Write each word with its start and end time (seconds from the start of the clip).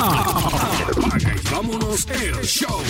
Apaga 0.00 1.34
y 1.34 1.50
vámonos 1.50 2.06
el 2.08 2.40
show. 2.42 2.82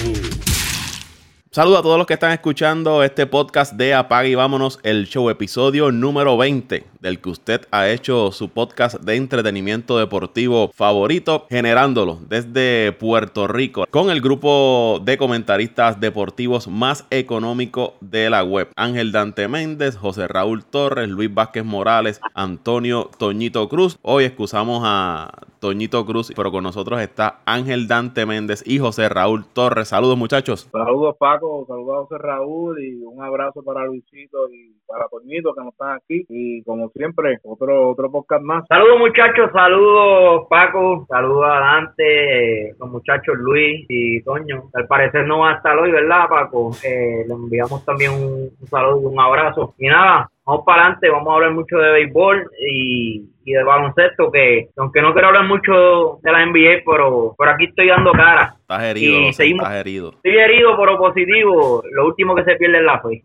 Saludos 1.52 1.80
a 1.80 1.82
todos 1.82 1.98
los 1.98 2.06
que 2.06 2.14
están 2.14 2.30
escuchando 2.30 3.02
este 3.02 3.26
podcast 3.26 3.72
de 3.72 3.92
Apaga 3.92 4.28
y 4.28 4.36
Vámonos, 4.36 4.78
el 4.84 5.08
show 5.08 5.30
episodio 5.30 5.90
número 5.90 6.36
20, 6.36 6.86
del 7.00 7.20
que 7.20 7.28
usted 7.28 7.66
ha 7.72 7.88
hecho 7.88 8.30
su 8.30 8.50
podcast 8.50 9.00
de 9.00 9.16
entretenimiento 9.16 9.98
deportivo 9.98 10.70
favorito, 10.72 11.46
generándolo 11.50 12.20
desde 12.28 12.92
Puerto 12.92 13.48
Rico 13.48 13.84
con 13.90 14.10
el 14.10 14.20
grupo 14.20 15.00
de 15.04 15.18
comentaristas 15.18 15.98
deportivos 15.98 16.68
más 16.68 17.04
económico 17.10 17.94
de 18.00 18.30
la 18.30 18.44
web. 18.44 18.68
Ángel 18.76 19.10
Dante 19.10 19.48
Méndez, 19.48 19.96
José 19.96 20.28
Raúl 20.28 20.64
Torres, 20.64 21.08
Luis 21.08 21.34
Vázquez 21.34 21.64
Morales, 21.64 22.20
Antonio 22.32 23.10
Toñito 23.18 23.68
Cruz. 23.68 23.98
Hoy 24.02 24.22
excusamos 24.22 24.82
a 24.84 25.32
Toñito 25.60 26.04
Cruz, 26.06 26.32
pero 26.34 26.50
con 26.50 26.64
nosotros 26.64 27.00
está 27.00 27.40
Ángel 27.44 27.86
Dante 27.86 28.24
Méndez 28.26 28.62
y 28.66 28.78
José 28.78 29.08
Raúl 29.08 29.44
Torres. 29.44 29.88
Saludos 29.88 30.16
muchachos. 30.16 30.68
Saludos 30.72 31.16
Paco, 31.18 31.39
saludos 31.40 31.70
a 31.70 32.00
José 32.02 32.18
Raúl 32.18 32.82
y 32.82 33.02
un 33.02 33.22
abrazo 33.22 33.62
para 33.62 33.86
Luisito 33.86 34.48
y 34.50 34.74
para 34.86 35.08
Toñito 35.08 35.54
que 35.54 35.62
no 35.62 35.70
están 35.70 35.96
aquí. 35.96 36.24
Y 36.28 36.62
como 36.64 36.90
siempre, 36.90 37.38
otro 37.44 37.90
otro 37.90 38.10
podcast 38.10 38.42
más. 38.42 38.66
Saludos 38.68 38.98
muchachos, 38.98 39.50
saludos 39.52 40.46
Paco, 40.48 41.06
saludos 41.08 41.44
a 41.46 41.60
Dante, 41.60 42.74
los 42.78 42.90
muchachos 42.90 43.36
Luis 43.38 43.86
y 43.88 44.22
Toño. 44.22 44.70
Al 44.74 44.86
parecer 44.86 45.26
no 45.26 45.40
va 45.40 45.52
a 45.52 45.56
estar 45.56 45.78
hoy, 45.78 45.90
¿verdad 45.90 46.28
Paco? 46.28 46.70
Eh, 46.84 47.24
le 47.26 47.34
enviamos 47.34 47.84
también 47.84 48.12
un, 48.12 48.50
un 48.60 48.66
saludo, 48.68 49.08
un 49.08 49.20
abrazo. 49.20 49.74
Y 49.78 49.86
nada, 49.86 50.30
vamos 50.50 50.64
para 50.66 50.82
adelante, 50.82 51.08
vamos 51.10 51.30
a 51.30 51.34
hablar 51.34 51.52
mucho 51.52 51.76
de 51.76 51.92
béisbol 51.92 52.50
y, 52.68 53.22
y 53.44 53.52
de 53.52 53.62
baloncesto, 53.62 54.32
que 54.32 54.68
aunque 54.76 55.00
no 55.00 55.12
quiero 55.12 55.28
hablar 55.28 55.44
mucho 55.44 56.18
de 56.22 56.32
la 56.32 56.44
NBA, 56.44 56.82
pero 56.84 57.34
por 57.36 57.48
aquí 57.48 57.66
estoy 57.66 57.86
dando 57.88 58.10
cara. 58.12 58.54
Estás 58.60 58.82
herido, 58.82 59.20
Y 59.20 59.32
seguimos- 59.32 59.62
estás 59.64 59.80
herido. 59.80 60.10
Estoy 60.16 60.36
herido, 60.38 60.76
pero 60.76 60.98
positivo. 60.98 61.82
Lo 61.92 62.06
último 62.06 62.34
que 62.34 62.44
se 62.44 62.56
pierde 62.56 62.78
es 62.78 62.84
la 62.84 63.00
fe. 63.00 63.22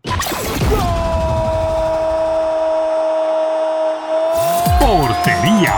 Portería. 4.80 5.72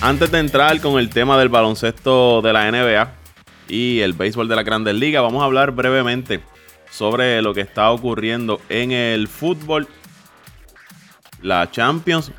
Antes 0.00 0.30
de 0.32 0.38
entrar 0.40 0.80
con 0.80 0.98
el 0.98 1.10
tema 1.10 1.38
del 1.38 1.48
baloncesto 1.48 2.42
de 2.42 2.52
la 2.52 2.70
NBA 2.70 3.08
y 3.68 4.00
el 4.00 4.14
béisbol 4.14 4.48
de 4.48 4.56
la 4.56 4.62
Grandes 4.64 4.94
Ligas, 4.94 5.22
vamos 5.22 5.42
a 5.42 5.44
hablar 5.46 5.70
brevemente 5.70 6.40
sobre 6.92 7.40
lo 7.40 7.54
que 7.54 7.62
está 7.62 7.90
ocurriendo 7.90 8.60
en 8.68 8.92
el 8.92 9.26
fútbol. 9.26 9.88
La 11.40 11.70
Champions, 11.70 12.30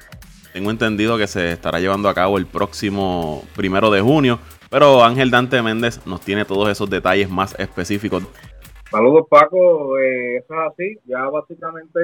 tengo 0.54 0.70
entendido 0.70 1.18
que 1.18 1.26
se 1.26 1.52
estará 1.52 1.80
llevando 1.80 2.08
a 2.08 2.14
cabo 2.14 2.38
el 2.38 2.46
próximo 2.46 3.44
primero 3.56 3.90
de 3.90 4.02
junio, 4.02 4.38
pero 4.70 5.04
Ángel 5.04 5.32
Dante 5.32 5.62
Méndez 5.64 6.06
nos 6.06 6.22
tiene 6.22 6.46
todos 6.46 6.70
esos 6.70 6.90
detalles 6.90 7.30
más 7.30 7.60
específicos. 7.60 8.24
Saludos 8.92 9.26
Paco, 9.28 9.98
eh, 9.98 10.38
es 10.38 10.46
así. 10.52 11.00
Ya 11.06 11.28
básicamente 11.30 12.00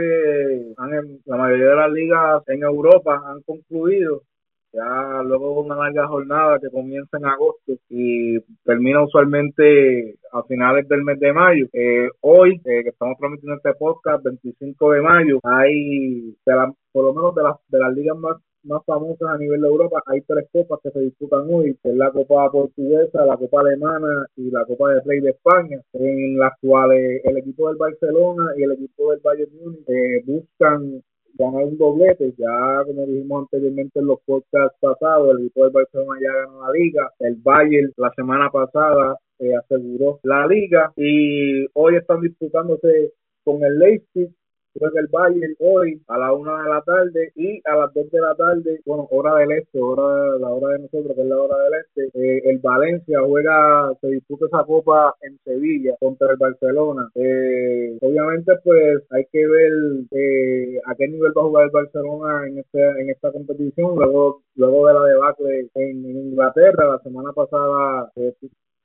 la 1.25 1.37
mayoría 1.37 1.67
de 1.67 1.75
las 1.75 1.91
ligas 1.91 2.43
en 2.47 2.63
Europa 2.63 3.21
han 3.27 3.41
concluido. 3.43 4.23
Ya 4.71 5.23
luego 5.23 5.61
una 5.61 5.75
larga 5.75 6.07
jornada 6.07 6.59
que 6.59 6.69
comienza 6.69 7.17
en 7.17 7.25
agosto 7.25 7.73
y 7.89 8.39
termina 8.63 9.03
usualmente 9.03 10.15
a 10.31 10.43
finales 10.43 10.87
del 10.87 11.03
mes 11.03 11.19
de 11.19 11.33
mayo. 11.33 11.65
Eh, 11.73 12.07
hoy, 12.21 12.61
eh, 12.65 12.83
que 12.83 12.89
estamos 12.89 13.17
transmitiendo 13.17 13.55
este 13.55 13.73
podcast, 13.73 14.23
25 14.23 14.91
de 14.91 15.01
mayo, 15.01 15.39
hay, 15.43 16.35
de 16.45 16.53
la- 16.55 16.71
por 16.91 17.05
lo 17.05 17.13
menos 17.15 17.33
de 17.35 17.43
las, 17.43 17.55
de 17.67 17.79
las 17.79 17.93
ligas 17.93 18.17
más 18.17 18.37
más 18.61 18.83
famosas 18.85 19.29
a 19.29 19.37
nivel 19.37 19.61
de 19.61 19.67
Europa, 19.69 20.03
hay 20.05 20.19
tres 20.27 20.45
copas 20.51 20.81
que 20.83 20.91
se 20.91 20.99
disputan 20.99 21.45
hoy, 21.49 21.77
que 21.81 21.91
es 21.91 21.95
la 21.95 22.11
Copa 22.11 22.51
Portuguesa, 22.51 23.25
la 23.25 23.37
Copa 23.37 23.61
Alemana 23.61 24.25
y 24.35 24.51
la 24.51 24.65
Copa 24.65 24.89
del 24.89 25.01
Rey 25.05 25.21
de 25.21 25.29
España, 25.29 25.79
en 25.93 26.37
las 26.37 26.51
cuales 26.59 27.21
el 27.23 27.37
equipo 27.37 27.69
del 27.69 27.77
Barcelona 27.77 28.51
y 28.57 28.63
el 28.63 28.73
equipo 28.73 29.11
del 29.11 29.21
Bayern 29.23 29.49
Múnich 29.63 29.87
eh, 29.87 30.21
buscan 30.25 31.01
ganar 31.37 31.63
un 31.63 31.77
doblete, 31.77 32.33
ya 32.37 32.83
como 32.85 33.05
dijimos 33.05 33.43
anteriormente 33.43 33.99
en 33.99 34.07
los 34.07 34.19
podcasts 34.25 34.77
pasados, 34.79 35.31
el 35.31 35.45
equipo 35.45 35.63
del 35.63 35.73
Barcelona 35.73 36.19
ya 36.21 36.33
ganó 36.33 36.65
la 36.65 36.71
liga, 36.71 37.11
el 37.19 37.35
Bayern 37.35 37.93
la 37.97 38.11
semana 38.15 38.49
pasada 38.49 39.17
eh, 39.39 39.55
aseguró 39.55 40.19
la 40.23 40.45
liga 40.47 40.91
y 40.95 41.65
hoy 41.73 41.95
están 41.95 42.21
disputándose 42.21 43.13
con 43.43 43.63
el 43.63 43.79
Leipzig 43.79 44.29
juega 44.77 44.99
el 44.99 45.07
Bayern 45.07 45.55
hoy 45.59 46.01
a 46.07 46.17
la 46.17 46.33
una 46.33 46.63
de 46.63 46.69
la 46.69 46.81
tarde 46.81 47.31
y 47.35 47.61
a 47.65 47.75
las 47.75 47.93
dos 47.93 48.09
de 48.11 48.21
la 48.21 48.35
tarde, 48.35 48.81
bueno, 48.85 49.07
hora 49.11 49.35
del 49.35 49.51
este, 49.53 49.79
hora, 49.81 50.37
la 50.37 50.49
hora 50.49 50.73
de 50.73 50.79
nosotros, 50.79 51.15
que 51.15 51.21
es 51.21 51.27
la 51.27 51.37
hora 51.37 51.55
del 51.57 51.73
este, 51.81 52.19
eh, 52.19 52.41
el 52.45 52.59
Valencia 52.59 53.19
juega, 53.25 53.93
se 54.01 54.07
disputa 54.07 54.45
esa 54.45 54.63
copa 54.65 55.15
en 55.21 55.39
Sevilla 55.43 55.95
contra 55.99 56.31
el 56.31 56.37
Barcelona. 56.37 57.09
Eh, 57.15 57.97
obviamente, 58.01 58.53
pues 58.63 59.03
hay 59.11 59.25
que 59.31 59.47
ver 59.47 59.71
eh, 60.11 60.79
a 60.85 60.95
qué 60.95 61.07
nivel 61.07 61.31
va 61.37 61.41
a 61.41 61.45
jugar 61.45 61.65
el 61.65 61.71
Barcelona 61.71 62.47
en, 62.47 62.59
este, 62.59 62.81
en 63.01 63.09
esta 63.09 63.31
competición, 63.31 63.95
luego, 63.95 64.43
luego 64.55 64.87
de 64.87 64.93
la 64.93 65.03
debacle 65.05 65.59
en, 65.75 66.05
en 66.05 66.17
Inglaterra, 66.29 66.87
la 66.87 66.99
semana 66.99 67.31
pasada 67.33 68.11
eh, 68.15 68.33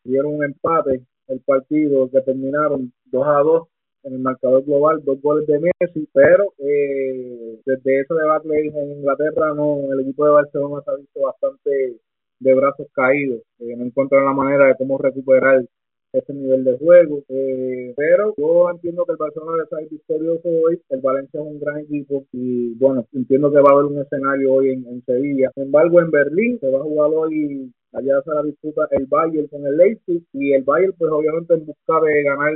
tuvieron 0.03 0.37
un 0.37 0.45
empate 0.45 1.03
el 1.29 1.41
partido 1.41 2.11
que 2.11 2.21
terminaron 2.21 2.93
2 3.07 3.27
a 3.27 3.41
2 3.41 3.69
en 4.05 4.15
el 4.15 4.19
marcador 4.21 4.65
global, 4.65 5.03
dos 5.05 5.21
goles 5.21 5.47
de 5.47 5.59
Messi, 5.59 6.09
pero 6.13 6.53
eh, 6.59 7.59
desde 7.65 8.01
ese 8.01 8.15
debate 8.15 8.49
en 8.53 8.99
Inglaterra 8.99 9.55
no 9.55 9.93
el 9.93 10.01
equipo 10.01 10.27
de 10.27 10.33
Barcelona 10.33 10.83
se 10.85 10.91
ha 10.91 10.95
visto 10.95 11.21
bastante 11.21 11.97
de 12.41 12.55
brazos 12.55 12.87
caídos, 12.93 13.41
eh, 13.61 13.75
no 13.77 13.85
encuentran 13.85 14.25
la 14.25 14.33
manera 14.33 14.67
de 14.67 14.77
cómo 14.77 14.99
recuperar 14.99 15.65
ese 16.13 16.33
nivel 16.33 16.63
de 16.63 16.79
juego, 16.79 17.25
eh, 17.29 17.93
pero 17.97 18.35
yo 18.37 18.71
entiendo 18.71 19.05
que 19.05 19.13
el 19.13 19.19
Barcelona 19.19 19.57
debe 19.57 19.69
salir 19.69 19.89
victorioso 19.91 20.49
hoy, 20.49 20.81
el 20.91 21.01
Valencia 21.01 21.41
es 21.41 21.47
un 21.47 21.59
gran 21.59 21.79
equipo 21.79 22.25
y 22.33 22.75
bueno, 22.75 23.07
entiendo 23.13 23.51
que 23.51 23.61
va 23.61 23.71
a 23.71 23.73
haber 23.73 23.87
un 23.87 24.01
escenario 24.01 24.53
hoy 24.53 24.71
en, 24.71 25.03
Sevilla, 25.05 25.51
sin 25.55 25.65
embargo 25.65 26.01
en 26.01 26.11
Berlín 26.11 26.59
se 26.61 26.71
va 26.71 26.79
a 26.79 26.83
jugar 26.83 27.11
hoy 27.15 27.73
allá 27.93 28.23
se 28.23 28.31
la 28.31 28.43
disputa 28.43 28.87
el 28.93 29.07
Bayern 29.07 29.49
con 29.49 29.67
el 29.67 29.77
Leipzig 29.77 30.23
y 30.33 30.53
el 30.53 30.63
Bayern 30.63 30.95
pues 30.99 31.11
obviamente 31.11 31.55
en 31.55 31.67
busca 31.67 32.01
de 32.01 32.23
ganar 32.23 32.53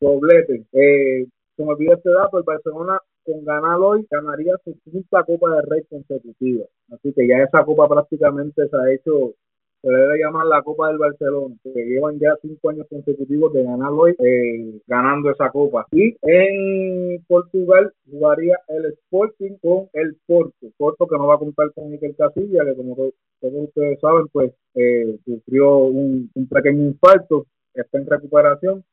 doblete. 0.00 0.64
Eh, 0.72 1.26
se 1.56 1.64
me 1.64 1.72
olvida 1.72 1.94
este 1.94 2.10
dato, 2.10 2.38
el 2.38 2.44
Barcelona 2.44 2.98
con 3.24 3.44
ganar 3.44 3.78
hoy 3.80 4.06
ganaría 4.10 4.54
su 4.64 4.78
quinta 4.84 5.24
Copa 5.24 5.56
de 5.56 5.62
Rey 5.62 5.82
consecutiva. 5.90 6.64
Así 6.92 7.12
que 7.12 7.26
ya 7.26 7.38
esa 7.38 7.64
copa 7.64 7.88
prácticamente 7.88 8.68
se 8.68 8.76
ha 8.76 8.92
hecho, 8.92 9.34
se 9.82 9.88
debe 9.88 10.18
llamar 10.18 10.46
la 10.46 10.62
Copa 10.62 10.88
del 10.88 10.98
Barcelona, 10.98 11.54
que 11.62 11.70
llevan 11.70 12.18
ya 12.18 12.36
cinco 12.40 12.70
años 12.70 12.86
consecutivos 12.88 13.52
de 13.52 13.64
ganar 13.64 13.90
hoy, 13.90 14.14
eh, 14.18 14.80
ganando 14.86 15.30
esa 15.30 15.50
copa. 15.50 15.86
Y 15.92 16.16
en 16.22 17.24
Portugal 17.26 17.92
jugaría 18.10 18.58
el 18.68 18.86
Sporting 18.86 19.56
con 19.60 19.88
el 19.92 20.16
Porto. 20.26 20.68
Porto 20.76 21.06
que 21.06 21.16
no 21.16 21.26
va 21.26 21.34
a 21.34 21.38
contar 21.38 21.72
con 21.74 21.90
Miquel 21.90 22.14
Casilla, 22.16 22.64
que 22.64 22.76
como 22.76 22.94
todos 22.94 23.12
ustedes 23.40 23.98
saben, 24.00 24.28
pues 24.32 24.52
eh, 24.74 25.18
sufrió 25.24 25.78
un 25.78 26.30
pequeño 26.48 26.84
infarto, 26.84 27.46
está 27.74 27.98
en 27.98 28.06
recuperación 28.06 28.84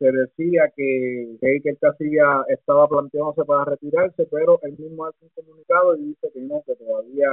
se 0.00 0.10
decía 0.10 0.72
que, 0.74 1.36
Iker 1.42 1.76
Casilla 1.78 2.42
estaba 2.48 2.88
planteándose 2.88 3.44
para 3.44 3.66
retirarse, 3.66 4.26
pero 4.30 4.58
él 4.62 4.74
mismo 4.78 5.04
hace 5.04 5.18
un 5.22 5.30
comunicado 5.34 5.94
y 5.96 6.06
dice 6.06 6.30
que 6.32 6.40
no, 6.40 6.62
que 6.66 6.74
todavía, 6.74 7.28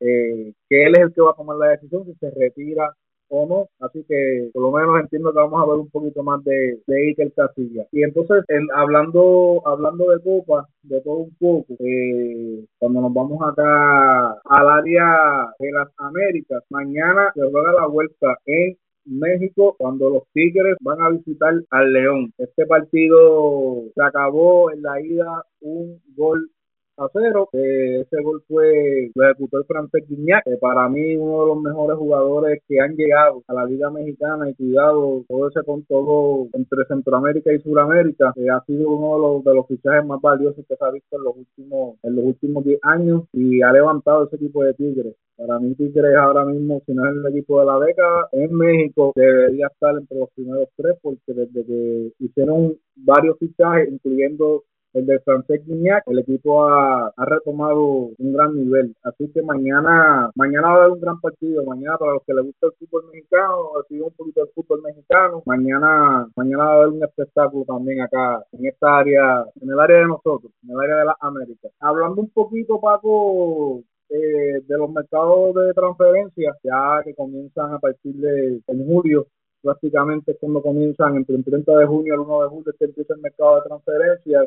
eh, 0.00 0.52
que 0.68 0.82
él 0.84 0.94
es 0.94 1.02
el 1.02 1.12
que 1.12 1.20
va 1.20 1.32
a 1.32 1.34
tomar 1.36 1.56
la 1.56 1.70
decisión 1.70 2.04
si 2.06 2.14
se 2.14 2.30
retira 2.30 2.94
o 3.28 3.44
no, 3.44 3.68
así 3.84 4.04
que 4.08 4.50
por 4.52 4.62
lo 4.62 4.70
menos 4.70 5.00
entiendo 5.00 5.32
que 5.32 5.38
vamos 5.38 5.60
a 5.60 5.66
ver 5.66 5.80
un 5.80 5.90
poquito 5.90 6.22
más 6.22 6.44
de, 6.44 6.78
de 6.86 7.06
Iker 7.08 7.32
Casilla. 7.32 7.84
Y 7.90 8.04
entonces, 8.04 8.44
en, 8.46 8.68
hablando 8.72 9.62
hablando 9.66 10.10
de 10.10 10.22
Copa, 10.22 10.68
de 10.82 11.00
todo 11.00 11.16
un 11.16 11.34
poco, 11.40 11.74
eh, 11.80 12.64
cuando 12.78 13.00
nos 13.00 13.12
vamos 13.12 13.40
acá 13.42 14.30
al 14.44 14.68
área 14.70 15.52
de 15.58 15.72
las 15.72 15.88
Américas, 15.96 16.62
mañana 16.70 17.32
se 17.34 17.50
juega 17.50 17.72
la 17.72 17.86
vuelta 17.88 18.38
en 18.46 18.76
México 19.06 19.74
cuando 19.78 20.10
los 20.10 20.22
Tigres 20.32 20.76
van 20.80 21.00
a 21.00 21.10
visitar 21.10 21.54
al 21.70 21.92
León. 21.92 22.32
Este 22.38 22.66
partido 22.66 23.84
se 23.94 24.02
acabó 24.02 24.70
en 24.72 24.82
la 24.82 25.00
ida 25.00 25.44
un 25.60 26.00
gol 26.16 26.50
a 26.96 27.08
cero. 27.12 27.48
Eh, 27.52 28.00
ese 28.00 28.22
gol 28.22 28.42
fue 28.48 29.10
lo 29.14 29.24
ejecutó 29.24 29.58
el 29.58 29.64
francés 29.64 30.04
Guignac, 30.08 30.44
que 30.44 30.56
para 30.56 30.88
mí 30.88 31.16
uno 31.16 31.40
de 31.42 31.46
los 31.48 31.62
mejores 31.62 31.98
jugadores 31.98 32.62
que 32.68 32.80
han 32.80 32.96
llegado 32.96 33.42
a 33.46 33.54
la 33.54 33.64
Liga 33.64 33.90
Mexicana 33.90 34.48
y 34.50 34.54
cuidado 34.54 35.24
todo 35.28 35.48
ese 35.48 35.62
con 35.64 35.84
todo 35.84 36.48
entre 36.52 36.84
Centroamérica 36.86 37.52
y 37.52 37.60
Sudamérica. 37.60 38.32
Eh, 38.36 38.48
ha 38.50 38.64
sido 38.64 38.90
uno 38.90 39.14
de 39.14 39.22
los, 39.22 39.44
de 39.44 39.54
los 39.54 39.66
fichajes 39.66 40.06
más 40.06 40.20
valiosos 40.20 40.64
que 40.66 40.76
se 40.76 40.84
ha 40.84 40.90
visto 40.90 41.16
en 41.16 41.24
los 41.24 41.36
últimos 41.36 41.96
en 42.02 42.16
los 42.16 42.24
últimos 42.24 42.64
10 42.64 42.80
años 42.82 43.24
y 43.32 43.62
ha 43.62 43.72
levantado 43.72 44.26
ese 44.26 44.36
equipo 44.36 44.64
de 44.64 44.74
Tigres. 44.74 45.14
Para 45.36 45.58
mí 45.58 45.74
Tigres 45.74 46.16
ahora 46.16 46.44
mismo, 46.44 46.82
si 46.86 46.94
no 46.94 47.04
es 47.04 47.14
el 47.14 47.26
equipo 47.26 47.60
de 47.60 47.66
la 47.66 47.78
década, 47.78 48.28
en 48.32 48.54
México 48.54 49.12
debería 49.14 49.66
estar 49.66 49.94
entre 49.96 50.18
los 50.18 50.30
primeros 50.30 50.68
tres 50.76 50.96
porque 51.02 51.20
desde 51.26 51.64
que 51.64 52.12
hicieron 52.20 52.76
varios 52.96 53.38
fichajes, 53.38 53.92
incluyendo 53.92 54.64
el 54.96 55.04
de 55.04 55.20
Francesc 55.20 55.64
Guignac, 55.66 56.04
el 56.06 56.20
equipo 56.20 56.64
ha, 56.64 57.12
ha, 57.14 57.24
retomado 57.26 57.84
un 58.16 58.32
gran 58.32 58.56
nivel. 58.56 58.94
Así 59.02 59.30
que 59.30 59.42
mañana, 59.42 60.30
mañana 60.34 60.68
va 60.68 60.74
a 60.74 60.76
haber 60.78 60.92
un 60.92 61.00
gran 61.00 61.20
partido. 61.20 61.64
Mañana 61.64 61.98
para 61.98 62.12
los 62.12 62.22
que 62.24 62.32
les 62.32 62.44
gusta 62.46 62.68
el 62.68 62.72
fútbol 62.78 63.04
mexicano, 63.12 63.72
sigue 63.88 64.02
un 64.02 64.12
poquito 64.12 64.42
el 64.42 64.48
fútbol 64.54 64.82
mexicano, 64.82 65.42
mañana, 65.44 66.26
mañana 66.34 66.64
va 66.64 66.70
a 66.70 66.76
haber 66.76 66.88
un 66.88 67.04
espectáculo 67.04 67.64
también 67.66 68.00
acá, 68.00 68.42
en 68.52 68.66
esta 68.66 68.98
área, 68.98 69.44
en 69.60 69.70
el 69.70 69.78
área 69.78 69.98
de 69.98 70.06
nosotros, 70.06 70.50
en 70.64 70.70
el 70.70 70.80
área 70.80 70.96
de 70.96 71.04
las 71.04 71.16
Américas. 71.20 71.72
Hablando 71.80 72.22
un 72.22 72.30
poquito, 72.30 72.80
Paco, 72.80 73.82
eh, 74.08 74.62
de 74.66 74.78
los 74.78 74.90
mercados 74.90 75.54
de 75.56 75.74
transferencias, 75.74 76.56
ya 76.64 77.02
que 77.04 77.14
comienzan 77.14 77.74
a 77.74 77.78
partir 77.78 78.14
de 78.14 78.62
en 78.66 78.86
julio, 78.86 79.26
prácticamente 79.62 80.36
cuando 80.40 80.62
comienzan 80.62 81.16
entre 81.16 81.36
el 81.36 81.44
30 81.44 81.76
de 81.76 81.86
junio 81.86 82.14
al 82.14 82.20
1 82.20 82.42
de 82.42 82.48
julio 82.48 82.72
que 82.78 82.84
empieza 82.84 83.14
el 83.14 83.20
mercado 83.20 83.56
de 83.56 83.68
transferencias 83.68 84.46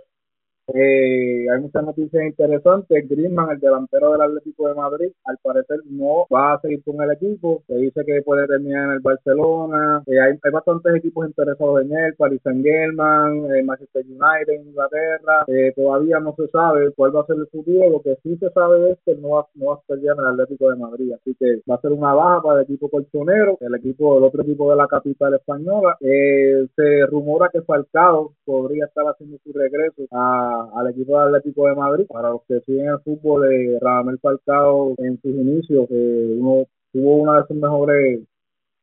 eh, 0.74 1.48
hay 1.50 1.62
muchas 1.62 1.84
noticias 1.84 2.24
interesantes. 2.24 3.10
Griezmann, 3.10 3.52
el 3.52 3.60
delantero 3.60 4.12
del 4.12 4.22
Atlético 4.22 4.68
de 4.68 4.76
Madrid, 4.76 5.12
al 5.26 5.38
parecer 5.42 5.80
no 5.90 6.26
va 6.34 6.54
a 6.54 6.62
seguir 6.62 6.84
con 6.84 7.02
el 7.02 7.12
equipo. 7.12 7.64
Se 7.68 7.76
dice 7.76 8.04
que 8.06 8.22
puede 8.22 8.48
terminar 8.48 8.86
en 8.86 8.92
el 8.92 9.00
Barcelona. 9.00 10.04
Eh, 10.06 10.20
hay, 10.20 10.34
hay, 10.42 10.52
bastantes 10.52 10.96
equipos 10.96 11.28
interesados 11.28 11.82
en 11.82 11.96
él. 11.96 12.16
Paris 12.16 12.42
Saint 12.44 12.64
Germain, 12.64 13.52
eh, 13.54 13.64
Manchester 13.64 14.06
United, 14.06 14.62
Inglaterra. 14.66 15.46
Eh, 15.48 15.74
todavía 15.76 16.20
no 16.20 16.34
se 16.36 16.48
sabe 16.50 16.92
cuál 16.92 17.16
va 17.16 17.22
a 17.22 17.26
ser 17.26 17.38
el 17.38 17.48
futuro. 17.48 17.90
Lo 17.90 18.02
que 18.02 18.18
sí 18.24 18.38
se 18.38 18.50
sabe 18.52 18.92
es 18.92 18.98
que 19.06 19.16
no 19.16 19.30
va, 19.30 19.48
no 19.56 19.68
va 19.68 19.76
a 19.76 19.80
estar 19.80 20.00
ya 20.00 20.12
en 20.12 20.20
el 20.20 20.28
Atlético 20.28 20.70
de 20.70 20.78
Madrid. 20.78 21.14
Así 21.14 21.36
que 21.40 21.62
va 21.70 21.76
a 21.76 21.82
ser 21.82 21.92
una 21.92 22.14
baja 22.14 22.42
para 22.42 22.60
el 22.60 22.64
equipo 22.66 22.90
colchonero, 22.90 23.58
el 23.62 23.76
equipo, 23.76 24.18
el 24.18 24.24
otro 24.24 24.44
equipo 24.44 24.70
de 24.70 24.78
la 24.78 24.88
capital 24.88 25.34
española. 25.34 25.98
se 26.00 27.06
rumora 27.08 27.50
que 27.52 27.62
Falcao 27.62 28.34
podría 28.46 28.86
estar 28.86 29.06
haciendo 29.06 29.38
su 29.44 29.52
regreso 29.54 30.04
a 30.12 30.59
al 30.74 30.90
equipo 30.90 31.20
de 31.20 31.26
Atlético 31.26 31.68
de 31.68 31.76
Madrid. 31.76 32.06
Para 32.08 32.30
los 32.30 32.42
que 32.48 32.60
siguen 32.62 32.88
el 32.88 33.00
fútbol, 33.00 33.52
eh, 33.52 33.78
Radamel 33.82 34.20
Falcao 34.20 34.96
en 34.98 35.20
sus 35.22 35.32
inicios 35.32 35.88
eh, 35.90 36.36
uno 36.40 36.66
tuvo 36.92 37.18
una 37.18 37.42
de 37.42 37.48
sus 37.48 37.58
mejores 37.58 38.22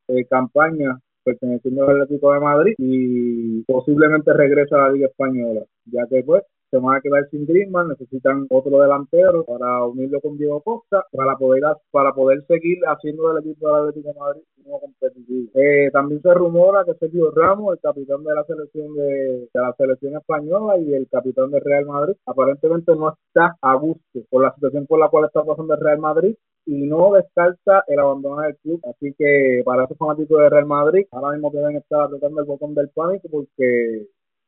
eh, 0.09 0.25
campañas 0.27 0.99
perteneciendo 1.25 1.89
al 1.89 2.03
Atlético 2.03 2.33
de 2.33 2.41
Madrid 2.41 2.75
y 2.79 3.63
posiblemente 3.65 4.33
regresa 4.33 4.77
a 4.77 4.89
la 4.89 4.91
Liga 4.91 5.07
Española, 5.09 5.63
ya 5.87 6.07
que 6.09 6.23
pues 6.23 6.45
se 6.71 6.79
van 6.79 6.97
a 6.97 7.01
quedar 7.01 7.29
sin 7.31 7.47
Griezmann, 7.47 7.89
necesitan 7.89 8.47
otro 8.51 8.81
delantero 8.81 9.45
para 9.45 9.85
unirlo 9.85 10.21
con 10.21 10.37
Diego 10.37 10.61
Costa 10.63 11.05
para 11.13 11.37
poder 11.37 11.63
para 11.91 12.13
poder 12.13 12.45
seguir 12.47 12.79
haciendo 12.87 13.33
del 13.33 13.45
equipo 13.45 13.67
del 13.67 13.89
Atlético 13.89 14.09
de 14.13 14.19
Madrid 14.19 14.43
uno 14.65 14.81
competitivo. 14.81 15.51
Eh, 15.55 15.91
también 15.93 16.21
se 16.23 16.35
rumora 16.35 16.85
que 16.85 16.95
Sergio 16.95 17.31
Ramos, 17.31 17.75
el 17.75 17.81
capitán 17.81 18.25
de 18.25 18.35
la 18.35 18.45
selección 18.45 18.95
de, 18.95 19.49
la 19.55 19.73
selección 19.77 20.17
española 20.17 20.79
y 20.79 20.93
el 20.93 21.09
capitán 21.09 21.51
del 21.51 21.63
Real 21.63 21.87
Madrid, 21.87 22.17
aparentemente 22.27 22.95
no 22.97 23.11
está 23.11 23.57
a 23.61 23.75
gusto 23.75 24.21
por 24.31 24.43
la 24.43 24.55
situación 24.55 24.87
por 24.87 24.99
la 24.99 25.09
cual 25.09 25.27
está 25.27 25.45
pasando 25.45 25.75
el 25.75 25.81
Real 25.81 25.99
Madrid 25.99 26.35
y 26.67 26.83
no 26.87 27.13
descarta 27.13 27.85
el 27.87 27.99
abandono 27.99 28.43
del 28.43 28.57
club. 28.57 28.81
Así 28.91 29.15
que 29.17 29.63
para 29.65 29.85
esos 29.85 29.97
fanáticos 29.97 30.41
del 30.41 30.51
Real 30.51 30.67
Madrid, 30.67 31.07
ahora 31.13 31.33
mismo 31.33 31.51
deben 31.51 31.77
estar 31.77 32.03
apretando 32.03 32.41
el 32.41 32.47
botón 32.47 32.75
del 32.75 32.91
pánico 32.91 33.29
porque 33.31 34.07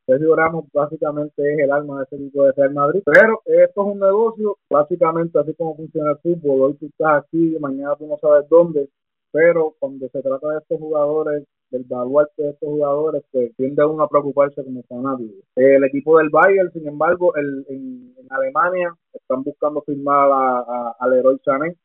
Sergio 0.09 0.35
Ramos 0.35 0.65
básicamente 0.73 1.53
es 1.53 1.59
el 1.59 1.71
alma 1.71 1.99
de 1.99 2.05
ese 2.05 2.17
equipo 2.17 2.45
de 2.45 2.53
Real 2.53 2.73
Madrid. 2.73 3.03
Pero 3.05 3.43
esto 3.45 3.83
es 3.83 3.93
un 3.93 4.01
negocio, 4.01 4.57
básicamente 4.71 5.39
así 5.39 5.53
como 5.53 5.77
funciona 5.77 6.13
el 6.13 6.19
fútbol. 6.19 6.63
Hoy 6.63 6.75
tú 6.81 6.87
estás 6.87 7.25
aquí, 7.25 7.59
mañana 7.61 7.95
tú 7.97 8.07
no 8.07 8.17
sabes 8.17 8.49
dónde. 8.49 8.89
Pero 9.31 9.75
cuando 9.79 10.09
se 10.09 10.23
trata 10.23 10.49
de 10.49 10.59
estos 10.61 10.79
jugadores, 10.79 11.45
del 11.71 11.85
baluarte 11.85 12.43
de 12.43 12.51
estos 12.53 12.67
jugadores, 12.71 13.23
pues 13.31 13.55
tiende 13.57 13.85
uno 13.85 14.03
a 14.03 14.09
preocuparse 14.09 14.65
como 14.65 14.83
fanático. 14.85 15.35
El 15.57 15.85
equipo 15.85 16.17
del 16.17 16.31
Bayern, 16.31 16.73
sin 16.73 16.89
embargo, 16.89 17.37
el, 17.37 17.67
en, 17.69 18.15
Alemania 18.31 18.95
están 19.13 19.43
buscando 19.43 19.83
firmar 19.83 20.31
a, 20.33 20.59
a, 20.61 20.97
al 21.01 21.11
Leroy 21.11 21.39
Sané, 21.45 21.77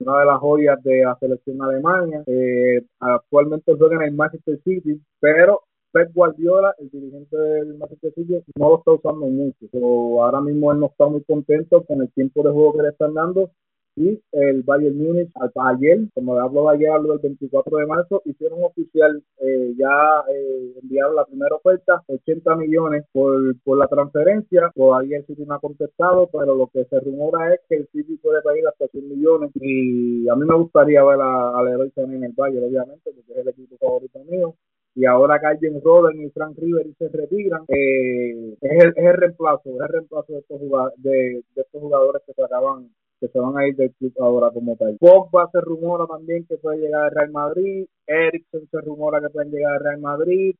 una 0.00 0.20
de 0.20 0.26
las 0.26 0.38
joyas 0.40 0.82
de 0.82 1.04
la 1.04 1.16
selección 1.18 1.62
alemana. 1.62 2.22
Eh, 2.26 2.82
actualmente 3.00 3.74
juega 3.78 3.96
en 3.96 4.02
el 4.02 4.12
Manchester 4.12 4.58
City, 4.62 5.00
pero 5.18 5.62
Pep 5.96 6.12
Guardiola, 6.12 6.74
el 6.78 6.90
dirigente 6.90 7.34
del 7.38 7.78
Manchester 7.78 8.12
City, 8.12 8.34
no 8.58 8.68
lo 8.68 8.78
está 8.78 8.92
usando 8.92 9.26
mucho. 9.28 9.66
Pero 9.72 10.22
ahora 10.22 10.42
mismo 10.42 10.70
él 10.70 10.80
no 10.80 10.86
está 10.88 11.06
muy 11.06 11.22
contento 11.24 11.82
con 11.84 12.02
el 12.02 12.12
tiempo 12.12 12.42
de 12.42 12.50
juego 12.50 12.74
que 12.74 12.82
le 12.82 12.88
están 12.90 13.14
dando. 13.14 13.50
Y 13.98 14.20
el 14.32 14.62
Bayern 14.62 14.98
Munich 14.98 15.30
ayer, 15.54 16.00
como 16.12 16.38
hablo 16.38 16.68
ayer, 16.68 16.90
hablo 16.90 17.14
del 17.14 17.20
24 17.20 17.78
de 17.78 17.86
marzo, 17.86 18.20
hicieron 18.26 18.62
oficial, 18.62 19.22
eh, 19.38 19.72
ya 19.78 20.22
eh, 20.30 20.74
enviaron 20.82 21.16
la 21.16 21.24
primera 21.24 21.56
oferta, 21.56 22.02
80 22.06 22.56
millones 22.56 23.06
por, 23.10 23.58
por 23.64 23.78
la 23.78 23.86
transferencia, 23.86 24.70
todavía 24.74 25.16
el 25.16 25.24
City 25.24 25.46
no 25.46 25.54
ha 25.54 25.60
contestado, 25.60 26.28
pero 26.30 26.54
lo 26.54 26.66
que 26.66 26.84
se 26.84 27.00
rumora 27.00 27.54
es 27.54 27.60
que 27.70 27.76
el 27.76 27.88
City 27.90 28.18
puede 28.18 28.42
pedir 28.42 28.68
hasta 28.68 28.86
100 28.86 29.08
millones. 29.08 29.50
Y 29.54 30.28
a 30.28 30.34
mí 30.34 30.44
me 30.46 30.56
gustaría 30.56 31.02
ver 31.02 31.18
a, 31.22 31.58
a 31.58 31.62
Leroy 31.64 31.90
en 31.96 32.24
el 32.24 32.32
Bayern, 32.36 32.66
obviamente, 32.66 33.10
porque 33.14 33.32
es 33.32 33.38
el 33.38 33.48
equipo 33.48 33.78
favorito 33.78 34.18
mío, 34.24 34.54
y 34.96 35.04
ahora 35.04 35.38
James 35.40 35.82
Roden 35.84 36.22
y 36.22 36.30
Frank 36.30 36.56
River 36.58 36.86
se 36.98 37.08
retiran, 37.08 37.62
eh, 37.68 38.56
es, 38.62 38.84
el, 38.84 38.88
es 38.96 39.04
el 39.04 39.16
reemplazo, 39.16 39.68
es 39.68 39.80
el 39.80 39.88
reemplazo 39.88 40.32
de 40.32 40.38
estos 40.38 40.58
jugadores, 40.58 40.94
de, 41.02 41.44
estos 41.54 41.80
jugadores 41.82 42.22
que 42.26 42.32
se 42.32 42.42
acaban 42.42 42.88
que 43.20 43.28
se 43.28 43.38
van 43.38 43.56
a 43.56 43.66
ir 43.66 43.76
del 43.76 43.92
club 43.94 44.12
ahora 44.20 44.50
como 44.50 44.76
tal. 44.76 44.96
Pogba 44.98 45.48
se 45.50 45.60
rumora 45.60 46.06
también 46.06 46.46
que 46.46 46.58
puede 46.58 46.80
llegar 46.80 47.04
al 47.04 47.10
Real 47.12 47.30
Madrid, 47.30 47.86
Ericsson 48.06 48.68
se 48.70 48.80
rumora 48.80 49.20
que 49.20 49.30
pueden 49.30 49.50
llegar 49.50 49.74
al 49.74 49.84
Real 49.84 50.00
Madrid, 50.00 50.54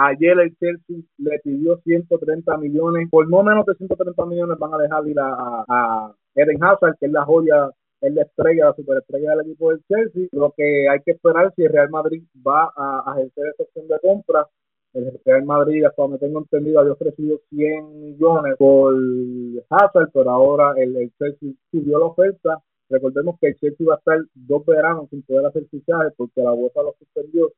Ayer 0.00 0.38
el 0.38 0.56
Chelsea 0.58 0.98
le 1.16 1.40
pidió 1.40 1.76
130 1.78 2.56
millones, 2.58 3.08
por 3.10 3.28
no 3.28 3.42
menos 3.42 3.66
de 3.66 3.74
130 3.74 4.26
millones 4.26 4.56
van 4.56 4.72
a 4.72 4.78
dejar 4.78 5.08
ir 5.08 5.18
a, 5.18 5.64
a 5.68 6.14
Eden 6.36 6.62
Hazard, 6.62 6.96
que 7.00 7.06
es 7.06 7.12
la 7.12 7.24
joya 7.24 7.68
es 8.00 8.14
la 8.14 8.22
estrella, 8.22 8.66
la 8.66 8.74
superestrella 8.74 9.30
del 9.30 9.46
equipo 9.46 9.70
del 9.70 9.82
Chelsea. 9.88 10.28
Lo 10.32 10.52
que 10.56 10.88
hay 10.88 11.00
que 11.00 11.12
esperar 11.12 11.52
si 11.54 11.62
el 11.62 11.72
Real 11.72 11.90
Madrid 11.90 12.22
va 12.46 12.72
a, 12.76 13.14
ejercer 13.16 13.48
esa 13.54 13.62
opción 13.64 13.88
de 13.88 13.98
compra. 14.00 14.46
El 14.94 15.20
Real 15.24 15.44
Madrid, 15.44 15.84
hasta 15.84 16.02
donde 16.02 16.18
tengo 16.18 16.38
entendido, 16.40 16.80
había 16.80 16.92
ofrecido 16.92 17.40
100 17.50 18.00
millones 18.00 18.56
por 18.56 18.94
Hazard, 19.68 20.10
pero 20.12 20.30
ahora 20.30 20.74
el, 20.76 21.12
Chelsea 21.18 21.50
subió 21.70 21.98
la 21.98 22.06
oferta. 22.06 22.62
Recordemos 22.88 23.36
que 23.40 23.48
el 23.48 23.56
Chelsea 23.56 23.86
va 23.86 23.94
a 23.94 23.98
estar 23.98 24.18
dos 24.34 24.64
veranos 24.64 25.10
sin 25.10 25.22
poder 25.22 25.46
hacer 25.46 25.66
fichajes 25.66 26.12
porque 26.16 26.40
la 26.40 26.52
UEFA 26.52 26.82
lo 26.82 26.94
suspendió. 26.98 27.52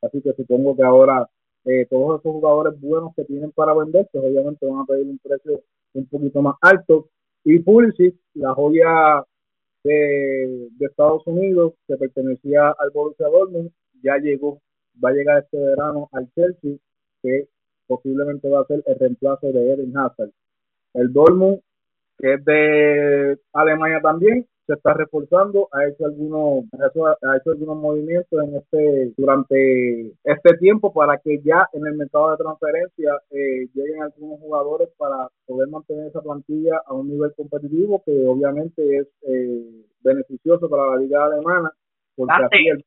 Así 0.00 0.20
que 0.22 0.32
supongo 0.34 0.76
que 0.76 0.84
ahora 0.84 1.28
eh, 1.64 1.86
todos 1.90 2.20
esos 2.20 2.32
jugadores 2.32 2.80
buenos 2.80 3.12
que 3.16 3.24
tienen 3.24 3.50
para 3.50 3.74
vender, 3.74 4.08
pues 4.12 4.24
obviamente 4.24 4.64
van 4.66 4.80
a 4.82 4.84
pedir 4.84 5.06
un 5.08 5.18
precio 5.18 5.62
un 5.94 6.06
poquito 6.06 6.40
más 6.40 6.54
alto. 6.60 7.08
Y 7.42 7.58
Pulisic, 7.58 8.14
la 8.34 8.54
joya 8.54 9.24
de, 9.86 10.68
Estados 10.80 11.26
Unidos 11.26 11.74
que 11.86 11.96
pertenecía 11.96 12.70
al 12.70 12.90
Borussia 12.90 13.26
Dortmund 13.28 13.70
ya 14.02 14.16
llegó, 14.18 14.60
va 15.02 15.10
a 15.10 15.12
llegar 15.12 15.42
este 15.42 15.58
verano 15.58 16.08
al 16.12 16.30
Chelsea 16.34 16.76
que 17.22 17.48
posiblemente 17.86 18.48
va 18.48 18.60
a 18.60 18.66
ser 18.66 18.82
el 18.86 18.98
reemplazo 18.98 19.52
de 19.52 19.72
Eden 19.72 19.96
Hazard. 19.96 20.30
El 20.94 21.12
Dortmund 21.12 21.60
que 22.18 22.34
es 22.34 22.44
de 22.44 23.38
Alemania 23.52 24.00
también 24.00 24.46
se 24.66 24.74
está 24.74 24.94
reforzando, 24.94 25.68
ha 25.72 25.86
hecho 25.86 26.06
algunos, 26.06 26.64
ha 26.74 27.36
hecho 27.36 27.50
algunos 27.50 27.76
movimientos 27.76 28.42
en 28.42 28.56
este, 28.56 29.12
durante 29.16 30.12
este 30.24 30.56
tiempo 30.58 30.92
para 30.92 31.18
que 31.18 31.38
ya 31.44 31.68
en 31.72 31.86
el 31.86 31.94
mercado 31.94 32.32
de 32.32 32.36
transferencia 32.38 33.12
eh, 33.30 33.68
lleguen 33.74 34.02
algunos 34.02 34.40
jugadores 34.40 34.88
para 34.98 35.28
poder 35.46 35.68
mantener 35.68 36.08
esa 36.08 36.20
plantilla 36.20 36.80
a 36.86 36.94
un 36.94 37.08
nivel 37.08 37.32
competitivo 37.36 38.02
que 38.04 38.26
obviamente 38.26 38.82
es 38.98 39.06
eh, 39.28 39.84
beneficioso 40.02 40.68
para 40.68 40.90
la 40.90 40.96
liga 40.96 41.24
alemana. 41.24 41.70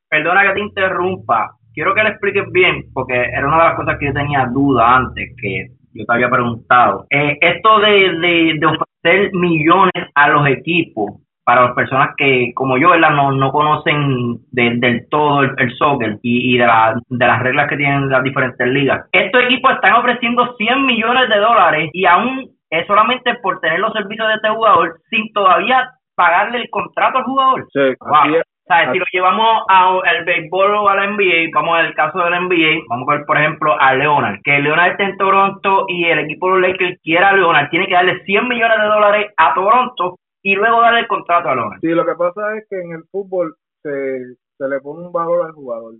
Perdona 0.09 0.48
que 0.48 0.53
te 0.53 0.59
interrumpa, 0.62 1.55
quiero 1.74 1.93
que 1.93 2.03
le 2.03 2.09
expliques 2.09 2.51
bien, 2.51 2.91
porque 2.93 3.13
era 3.13 3.48
una 3.48 3.57
de 3.57 3.63
las 3.69 3.75
cosas 3.75 3.98
que 4.00 4.07
yo 4.07 4.13
tenía 4.13 4.50
duda 4.51 4.98
antes, 4.98 5.33
que 5.41 5.67
yo 5.93 6.05
te 6.05 6.13
había 6.13 6.29
preguntado. 6.29 7.05
Eh, 7.09 7.38
esto 7.39 7.79
de, 7.79 8.19
de, 8.19 8.59
de 8.59 8.65
ofrecer 8.65 9.31
millones 9.33 10.09
a 10.15 10.29
los 10.29 10.48
equipos, 10.48 11.21
para 11.50 11.63
las 11.63 11.74
personas 11.74 12.10
que, 12.15 12.51
como 12.53 12.77
yo, 12.77 12.91
¿verdad? 12.91 13.10
No, 13.10 13.32
no 13.32 13.51
conocen 13.51 14.38
del 14.51 15.08
todo 15.10 15.41
el, 15.41 15.75
soccer 15.79 16.20
y, 16.22 16.56
de, 16.60 16.68
de 17.10 17.25
las 17.25 17.41
reglas 17.41 17.68
que 17.68 17.75
tienen 17.75 18.08
las 18.08 18.22
diferentes 18.22 18.68
ligas. 18.68 19.08
Estos 19.12 19.46
equipos 19.46 19.72
están 19.72 19.94
ofreciendo 19.94 20.53
100 20.58 20.86
millones 20.86 21.27
de 21.27 21.38
dólares 21.38 21.89
y 21.91 22.06
aún 22.06 22.51
es 22.70 22.86
solamente 22.86 23.34
por 23.41 23.60
tener 23.62 23.79
los 23.79 23.91
servicios 23.94 24.27
de 24.27 24.36
este 24.36 24.50
jugador 24.50 25.00
sin 25.10 25.34
todavía 25.34 25.89
pagarle 26.13 26.60
el 26.60 26.70
contrato 26.70 27.18
al 27.18 27.24
jugador. 27.24 27.65
Sí, 27.74 27.79
o 27.79 28.72
sea, 28.72 28.91
si 28.91 29.00
lo 29.00 29.06
llevamos 29.12 29.63
al 29.70 30.25
béisbol 30.25 30.75
o 30.75 30.88
a 30.88 30.98
la 30.98 31.08
NBA, 31.08 31.50
vamos 31.51 31.79
al 31.79 31.96
caso 31.96 32.20
del 32.20 32.44
NBA, 32.44 32.84
vamos 32.89 33.10
a 33.10 33.15
ver, 33.15 33.25
por 33.25 33.39
ejemplo, 33.39 33.75
a 33.82 33.96
Leonard, 33.96 34.41
que 34.44 34.60
Leonard 34.60 34.91
esté 34.91 35.03
en 35.06 35.18
Toronto 35.18 35.86
y 35.88 36.06
el 36.06 36.20
equipo 36.20 36.46
de 36.46 36.60
los 36.60 36.70
Lakers 36.70 37.00
quiera 37.01 37.29
a 37.29 37.34
Leonard, 37.34 37.72
tiene 37.72 37.88
que 37.88 37.96
darle 37.96 38.24
100 38.24 38.48
millones 38.48 38.77
de 38.77 38.86
dólares 38.86 39.34
a 39.36 39.56
Toronto 39.56 40.20
y 40.50 40.56
luego 40.56 40.82
darle 40.82 41.01
el 41.01 41.08
contrato 41.08 41.50
a 41.50 41.56
López. 41.56 41.79
Sí, 41.82 41.89
lo 41.89 42.06
que 42.06 42.15
pasa 42.15 42.58
es 42.58 42.65
que 42.68 42.82
en 42.82 42.94
el 42.94 43.03
fútbol 43.12 43.56
se, 43.84 44.36
se 44.58 44.68
le 44.68 44.82
pone 44.82 45.06
un 45.06 45.12
valor 45.12 45.46
al 45.46 45.53
jugador. 45.53 45.94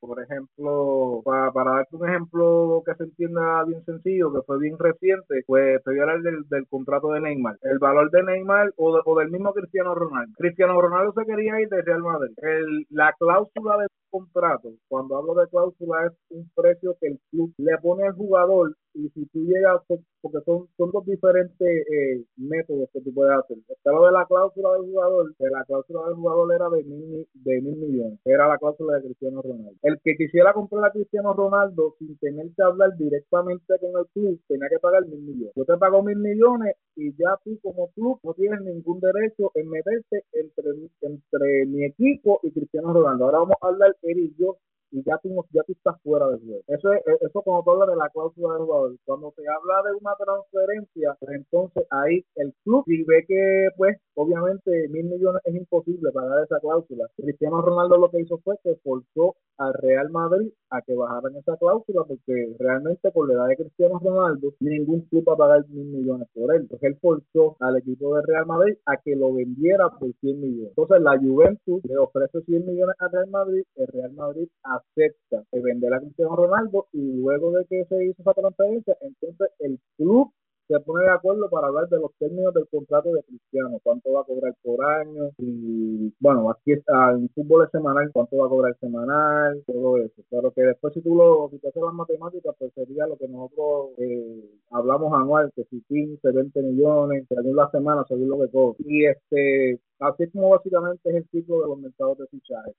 Por 0.00 0.20
ejemplo, 0.20 1.22
para, 1.24 1.52
para 1.52 1.70
darte 1.76 1.94
un 1.94 2.08
ejemplo 2.08 2.82
que 2.84 2.94
se 2.96 3.04
entienda 3.04 3.62
bien 3.62 3.84
sencillo, 3.84 4.32
que 4.32 4.42
fue 4.42 4.58
bien 4.58 4.76
reciente, 4.76 5.44
pues 5.46 5.80
te 5.84 5.90
voy 5.90 6.00
a 6.00 6.02
hablar 6.02 6.22
del, 6.22 6.42
del 6.48 6.66
contrato 6.66 7.12
de 7.12 7.20
Neymar. 7.20 7.56
El 7.62 7.78
valor 7.78 8.10
de 8.10 8.24
Neymar 8.24 8.72
o, 8.76 9.00
o 9.04 9.18
del 9.20 9.30
mismo 9.30 9.52
Cristiano 9.52 9.94
Ronaldo. 9.94 10.32
Cristiano 10.36 10.80
Ronaldo 10.82 11.12
se 11.12 11.24
quería 11.24 11.60
ir 11.60 11.68
de 11.68 11.82
Real 11.82 12.02
Madrid. 12.02 12.34
El, 12.38 12.86
la 12.90 13.12
cláusula 13.16 13.76
de 13.78 13.86
contrato, 14.10 14.70
cuando 14.88 15.16
hablo 15.16 15.34
de 15.34 15.46
cláusula, 15.48 16.06
es 16.06 16.12
un 16.30 16.50
precio 16.56 16.96
que 17.00 17.06
el 17.06 17.20
club 17.30 17.54
le 17.58 17.78
pone 17.78 18.04
al 18.04 18.14
jugador 18.14 18.74
y 18.94 19.08
si 19.10 19.26
tú 19.26 19.44
llegas, 19.44 19.82
porque 20.20 20.38
son, 20.44 20.68
son 20.76 20.90
dos 20.90 21.04
diferentes 21.04 21.86
eh, 21.88 22.24
métodos 22.36 22.88
que 22.92 23.00
tú 23.00 23.12
puedes 23.12 23.32
hacer. 23.36 23.58
Está 23.68 23.92
lo 23.92 24.06
de 24.06 24.12
la 24.12 24.26
cláusula 24.26 24.72
del 24.72 24.90
jugador, 24.90 25.34
que 25.36 25.44
la 25.46 25.64
cláusula 25.64 26.06
del 26.06 26.14
jugador 26.14 26.54
era 26.54 26.68
de 26.70 26.84
mil, 26.84 27.26
de 27.34 27.60
mil 27.60 27.76
millones, 27.76 28.18
era 28.24 28.48
la 28.48 28.58
cláusula 28.58 28.96
de 28.96 29.04
Cristiano 29.04 29.42
Ronaldo. 29.42 29.74
El 29.82 30.00
que 30.02 30.16
quisiera 30.16 30.52
comprar 30.52 30.84
a 30.84 30.92
Cristiano 30.92 31.32
Ronaldo 31.32 31.94
sin 31.98 32.16
tener 32.18 32.46
que 32.56 32.62
hablar 32.62 32.96
directamente 32.96 33.74
con 33.80 34.00
el 34.00 34.06
club, 34.12 34.40
tenía 34.46 34.68
que 34.68 34.78
pagar 34.78 35.06
mil 35.06 35.20
millones. 35.20 35.52
Yo 35.56 35.64
te 35.64 35.76
pago 35.76 36.02
mil 36.02 36.18
millones 36.18 36.76
y 36.96 37.12
ya 37.16 37.38
tú 37.44 37.58
como 37.62 37.90
club 37.92 38.18
no 38.22 38.34
tienes 38.34 38.60
ningún 38.62 39.00
derecho 39.00 39.50
en 39.54 39.68
meterte 39.70 40.24
entre, 40.32 40.70
entre 41.00 41.66
mi 41.66 41.84
equipo 41.84 42.40
y 42.42 42.52
Cristiano 42.52 42.92
Ronaldo. 42.92 43.24
Ahora 43.24 43.38
vamos 43.38 43.56
a 43.60 43.66
hablar 43.68 43.96
él 44.02 44.18
y 44.18 44.34
yo 44.38 44.56
y 44.92 45.02
ya 45.04 45.18
tú, 45.22 45.44
ya 45.52 45.62
tú 45.64 45.72
estás 45.72 46.00
fuera 46.02 46.28
del 46.28 46.40
juego. 46.40 46.60
Eso 46.68 46.92
es 46.92 47.02
eso 47.20 47.42
cuando 47.42 47.64
tú 47.64 47.70
hablas 47.72 47.88
de 47.88 47.96
la 47.96 48.10
cláusula 48.10 48.54
del 48.54 48.64
jugador. 48.64 48.96
Cuando 49.04 49.32
se 49.36 49.42
habla 49.48 49.88
de 49.88 49.96
una 50.00 50.14
transferencia, 50.16 51.16
pues 51.18 51.32
entonces 51.32 51.86
ahí 51.90 52.24
el 52.36 52.54
club, 52.64 52.84
si 52.86 53.02
ve 53.04 53.24
que, 53.26 53.68
pues, 53.76 53.96
obviamente 54.14 54.88
mil 54.88 55.04
millones 55.04 55.42
es 55.44 55.54
imposible 55.54 56.12
pagar 56.12 56.44
esa 56.44 56.60
cláusula. 56.60 57.08
Cristiano 57.16 57.62
Ronaldo 57.62 57.96
lo 57.96 58.10
que 58.10 58.20
hizo 58.20 58.38
fue 58.44 58.56
que 58.62 58.76
forzó 58.84 59.34
al 59.62 59.74
Real 59.74 60.10
Madrid 60.10 60.50
a 60.70 60.80
que 60.82 60.94
bajaran 60.94 61.36
esa 61.36 61.56
cláusula 61.56 62.04
porque 62.04 62.54
realmente 62.58 63.10
por 63.10 63.28
la 63.28 63.34
edad 63.34 63.48
de 63.48 63.56
Cristiano 63.56 64.00
Ronaldo 64.02 64.54
ningún 64.60 65.02
club 65.02 65.28
va 65.28 65.34
a 65.34 65.36
pagar 65.36 65.68
mil 65.68 65.86
millones 65.86 66.28
por 66.34 66.54
él. 66.54 66.62
Entonces 66.62 66.90
él 66.90 66.98
forzó 67.00 67.56
al 67.60 67.76
equipo 67.76 68.16
de 68.16 68.22
Real 68.22 68.46
Madrid 68.46 68.76
a 68.86 68.96
que 68.96 69.14
lo 69.14 69.34
vendiera 69.34 69.90
por 69.90 70.12
100 70.20 70.40
millones. 70.40 70.72
Entonces 70.76 71.02
la 71.02 71.18
Juventus 71.18 71.84
le 71.84 71.98
ofrece 71.98 72.40
100 72.42 72.66
millones 72.66 72.96
a 72.98 73.08
Real 73.08 73.28
Madrid, 73.28 73.64
el 73.76 73.86
Real 73.88 74.12
Madrid 74.12 74.48
acepta 74.62 75.44
vender 75.52 75.94
a 75.94 76.00
Cristiano 76.00 76.36
Ronaldo 76.36 76.86
y 76.92 77.12
luego 77.20 77.52
de 77.52 77.64
que 77.66 77.84
se 77.84 78.04
hizo 78.04 78.22
esa 78.22 78.34
transferencia, 78.34 78.96
entonces 79.00 79.48
el 79.58 79.78
club 79.96 80.31
se 80.72 80.80
pone 80.80 81.04
de 81.04 81.10
acuerdo 81.10 81.50
para 81.50 81.66
hablar 81.68 81.88
de 81.88 81.98
los 82.00 82.12
términos 82.18 82.54
del 82.54 82.66
contrato 82.68 83.12
de 83.12 83.22
Cristiano, 83.24 83.78
cuánto 83.82 84.12
va 84.12 84.22
a 84.22 84.24
cobrar 84.24 84.54
por 84.62 84.82
año 84.84 85.30
y 85.38 86.12
bueno, 86.18 86.50
aquí 86.50 86.72
está 86.72 87.10
en 87.12 87.28
fútbol 87.30 87.68
semanal, 87.70 88.10
cuánto 88.12 88.38
va 88.38 88.46
a 88.46 88.48
cobrar 88.48 88.76
semanal, 88.80 89.62
todo 89.66 89.98
eso. 89.98 90.22
Pero 90.30 90.50
que 90.52 90.62
después 90.62 90.94
si 90.94 91.02
tú 91.02 91.14
lo, 91.14 91.50
si 91.50 91.58
te 91.58 91.68
haces 91.68 91.82
las 91.82 91.92
matemáticas, 91.92 92.54
pues 92.58 92.72
sería 92.74 93.06
lo 93.06 93.16
que 93.18 93.28
nosotros 93.28 93.90
eh, 93.98 94.50
hablamos 94.70 95.12
anual, 95.12 95.52
que 95.54 95.64
si 95.64 95.82
15, 95.82 96.32
20 96.32 96.62
millones, 96.62 97.26
según 97.28 97.56
la 97.56 97.70
semana, 97.70 98.04
según 98.08 98.28
lo 98.30 98.40
que 98.40 98.50
cobra. 98.50 98.76
Y 98.78 99.04
este, 99.04 99.78
así 99.98 100.22
es 100.24 100.32
como 100.32 100.50
básicamente 100.50 101.10
es 101.10 101.16
el 101.16 101.28
ciclo 101.30 101.60
de 101.60 101.68
los 101.68 101.78
mercados 101.78 102.18
de 102.18 102.26
fichajes. 102.28 102.74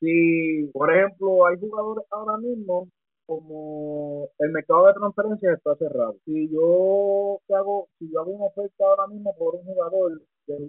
Si, 0.00 0.70
por 0.72 0.94
ejemplo, 0.94 1.46
hay 1.46 1.58
jugadores 1.58 2.04
ahora 2.10 2.36
mismo 2.38 2.88
como 3.26 4.28
el 4.38 4.50
mercado 4.50 4.86
de 4.86 4.94
transferencias 4.94 5.56
está 5.56 5.74
cerrado. 5.76 6.16
Si 6.24 6.48
yo 6.50 7.40
hago, 7.54 7.88
si 7.98 8.10
yo 8.10 8.20
hago 8.20 8.30
una 8.30 8.46
oferta 8.46 8.84
ahora 8.84 9.06
mismo 9.08 9.34
por 9.36 9.54
un 9.54 9.64
jugador 9.64 10.22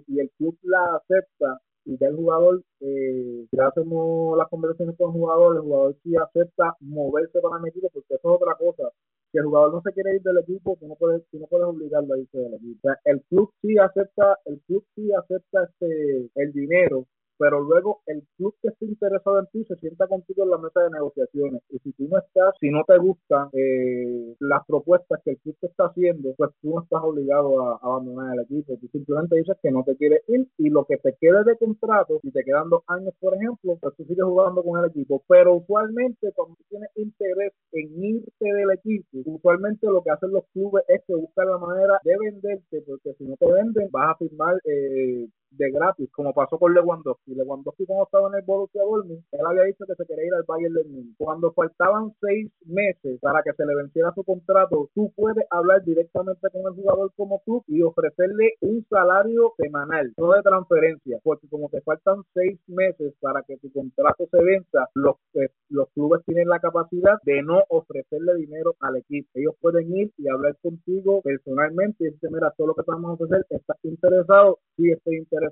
y 0.06 0.20
el 0.20 0.30
club 0.38 0.56
la 0.62 0.96
acepta 0.96 1.60
y 1.84 1.96
ya 1.98 2.08
el 2.08 2.16
jugador, 2.16 2.62
eh, 2.80 3.46
ya 3.52 3.68
hacemos 3.68 4.36
las 4.36 4.48
conversaciones 4.48 4.96
con 4.96 5.10
el 5.10 5.20
jugador, 5.20 5.56
el 5.56 5.62
jugador 5.62 5.96
sí 6.02 6.16
acepta 6.16 6.74
moverse 6.80 7.40
para 7.40 7.56
el 7.64 7.72
porque 7.92 8.14
eso 8.14 8.28
es 8.28 8.42
otra 8.42 8.54
cosa. 8.56 8.90
Si 9.30 9.38
el 9.38 9.44
jugador 9.44 9.74
no 9.74 9.82
se 9.82 9.92
quiere 9.92 10.16
ir 10.16 10.22
del 10.22 10.38
equipo, 10.38 10.76
tú 10.80 10.88
no 10.88 10.94
puedes, 10.96 11.22
tú 11.30 11.38
no 11.38 11.46
puedes 11.46 11.66
obligarlo 11.66 12.14
a 12.14 12.18
irse 12.18 12.38
del 12.38 12.54
equipo. 12.54 12.78
O 12.78 12.90
sea, 12.90 12.98
el 13.04 13.22
club 13.24 13.52
sí 13.60 13.76
acepta, 13.78 14.38
el 14.46 14.60
club 14.66 14.84
sí 14.94 15.12
acepta 15.12 15.64
este 15.64 16.30
el 16.34 16.52
dinero 16.52 17.06
pero 17.38 17.60
luego 17.60 18.00
el 18.06 18.22
club 18.36 18.54
que 18.62 18.68
esté 18.68 18.86
interesado 18.86 19.40
en 19.40 19.46
ti 19.46 19.64
se 19.64 19.76
sienta 19.76 20.06
contigo 20.06 20.44
en 20.44 20.50
la 20.50 20.58
mesa 20.58 20.80
de 20.82 20.90
negociaciones. 20.90 21.62
Y 21.70 21.78
si 21.78 21.92
tú 21.92 22.08
no 22.08 22.18
estás, 22.18 22.54
si 22.60 22.70
no 22.70 22.84
te 22.84 22.98
gustan 22.98 23.48
eh, 23.52 24.34
las 24.40 24.64
propuestas 24.66 25.20
que 25.24 25.32
el 25.32 25.38
club 25.38 25.56
te 25.60 25.66
está 25.66 25.86
haciendo, 25.86 26.34
pues 26.36 26.50
tú 26.62 26.74
no 26.74 26.82
estás 26.82 27.00
obligado 27.02 27.62
a, 27.62 27.78
abandonar 27.82 28.34
el 28.34 28.44
equipo. 28.44 28.76
Tú 28.80 28.88
simplemente 28.88 29.36
dices 29.36 29.56
que 29.62 29.70
no 29.70 29.84
te 29.84 29.96
quieres 29.96 30.22
ir 30.28 30.46
y 30.58 30.70
lo 30.70 30.84
que 30.84 30.96
te 30.98 31.14
quede 31.20 31.44
de 31.44 31.56
contrato, 31.56 32.20
si 32.22 32.30
te 32.30 32.44
quedan 32.44 32.70
dos 32.70 32.82
años, 32.88 33.14
por 33.20 33.34
ejemplo, 33.34 33.78
pues 33.80 33.94
tú 33.96 34.04
sigues 34.04 34.24
jugando 34.24 34.62
con 34.62 34.80
el 34.80 34.90
equipo. 34.90 35.22
Pero 35.28 35.54
usualmente 35.56 36.32
cuando 36.34 36.56
tienes 36.68 36.90
interés 36.96 37.52
en 37.72 38.04
irte 38.04 38.52
del 38.52 38.70
equipo, 38.72 39.06
usualmente 39.24 39.86
lo 39.86 40.02
que 40.02 40.10
hacen 40.10 40.32
los 40.32 40.44
clubes 40.52 40.84
es 40.88 41.02
que 41.06 41.14
buscan 41.14 41.50
la 41.50 41.58
manera 41.58 42.00
de 42.04 42.16
venderte, 42.18 42.82
porque 42.86 43.14
si 43.14 43.24
no 43.24 43.36
te 43.36 43.50
venden, 43.52 43.88
vas 43.90 44.10
a 44.10 44.16
firmar 44.16 44.56
eh, 44.64 45.28
de 45.56 45.70
gratis, 45.70 46.10
como 46.12 46.32
pasó 46.32 46.58
con 46.58 46.74
Lewandowski. 46.74 47.34
Lewandowski 47.34 47.86
cuando 47.86 48.04
estaba 48.04 48.28
en 48.28 48.34
el 48.36 48.42
Borussia 48.42 48.82
Dortmund, 48.82 49.22
él 49.32 49.46
había 49.46 49.62
dicho 49.64 49.84
que 49.86 49.94
se 49.94 50.06
quería 50.06 50.26
ir 50.26 50.34
al 50.34 50.44
Bayern 50.44 50.74
de 50.74 50.84
Múnich. 50.84 51.16
Cuando 51.18 51.52
faltaban 51.52 52.12
seis 52.20 52.50
meses 52.66 53.18
para 53.20 53.42
que 53.42 53.52
se 53.52 53.64
le 53.64 53.74
venciera 53.74 54.12
su 54.14 54.24
contrato, 54.24 54.90
tú 54.94 55.12
puedes 55.16 55.46
hablar 55.50 55.82
directamente 55.84 56.48
con 56.50 56.62
el 56.62 56.74
jugador 56.74 57.12
como 57.16 57.42
tú 57.44 57.64
y 57.66 57.82
ofrecerle 57.82 58.54
un 58.60 58.84
salario 58.88 59.54
semanal, 59.56 60.12
no 60.16 60.32
de 60.32 60.42
transferencia, 60.42 61.18
porque 61.22 61.48
como 61.48 61.68
te 61.68 61.80
faltan 61.82 62.22
seis 62.34 62.58
meses 62.66 63.14
para 63.20 63.42
que 63.42 63.56
tu 63.58 63.72
contrato 63.72 64.26
se 64.30 64.42
venza, 64.42 64.88
los, 64.94 65.16
eh, 65.34 65.48
los 65.70 65.88
clubes 65.90 66.22
tienen 66.26 66.48
la 66.48 66.60
capacidad 66.60 67.18
de 67.24 67.42
no 67.42 67.62
ofrecerle 67.68 68.34
dinero 68.36 68.74
al 68.80 68.96
equipo. 68.96 69.28
Ellos 69.34 69.54
pueden 69.60 69.96
ir 69.96 70.12
y 70.18 70.28
hablar 70.28 70.56
contigo 70.62 71.20
personalmente 71.22 72.04
y 72.04 72.10
decir, 72.10 72.30
mira, 72.30 72.52
todo 72.56 72.68
lo 72.68 72.74
que 72.74 72.82
te 72.82 72.90
vamos 72.90 73.10
a 73.10 73.14
ofrecer, 73.14 73.46
¿estás 73.50 73.78
interesado? 73.84 74.58
Sí, 74.76 74.90
estoy 74.90 75.16
interesado 75.16 75.45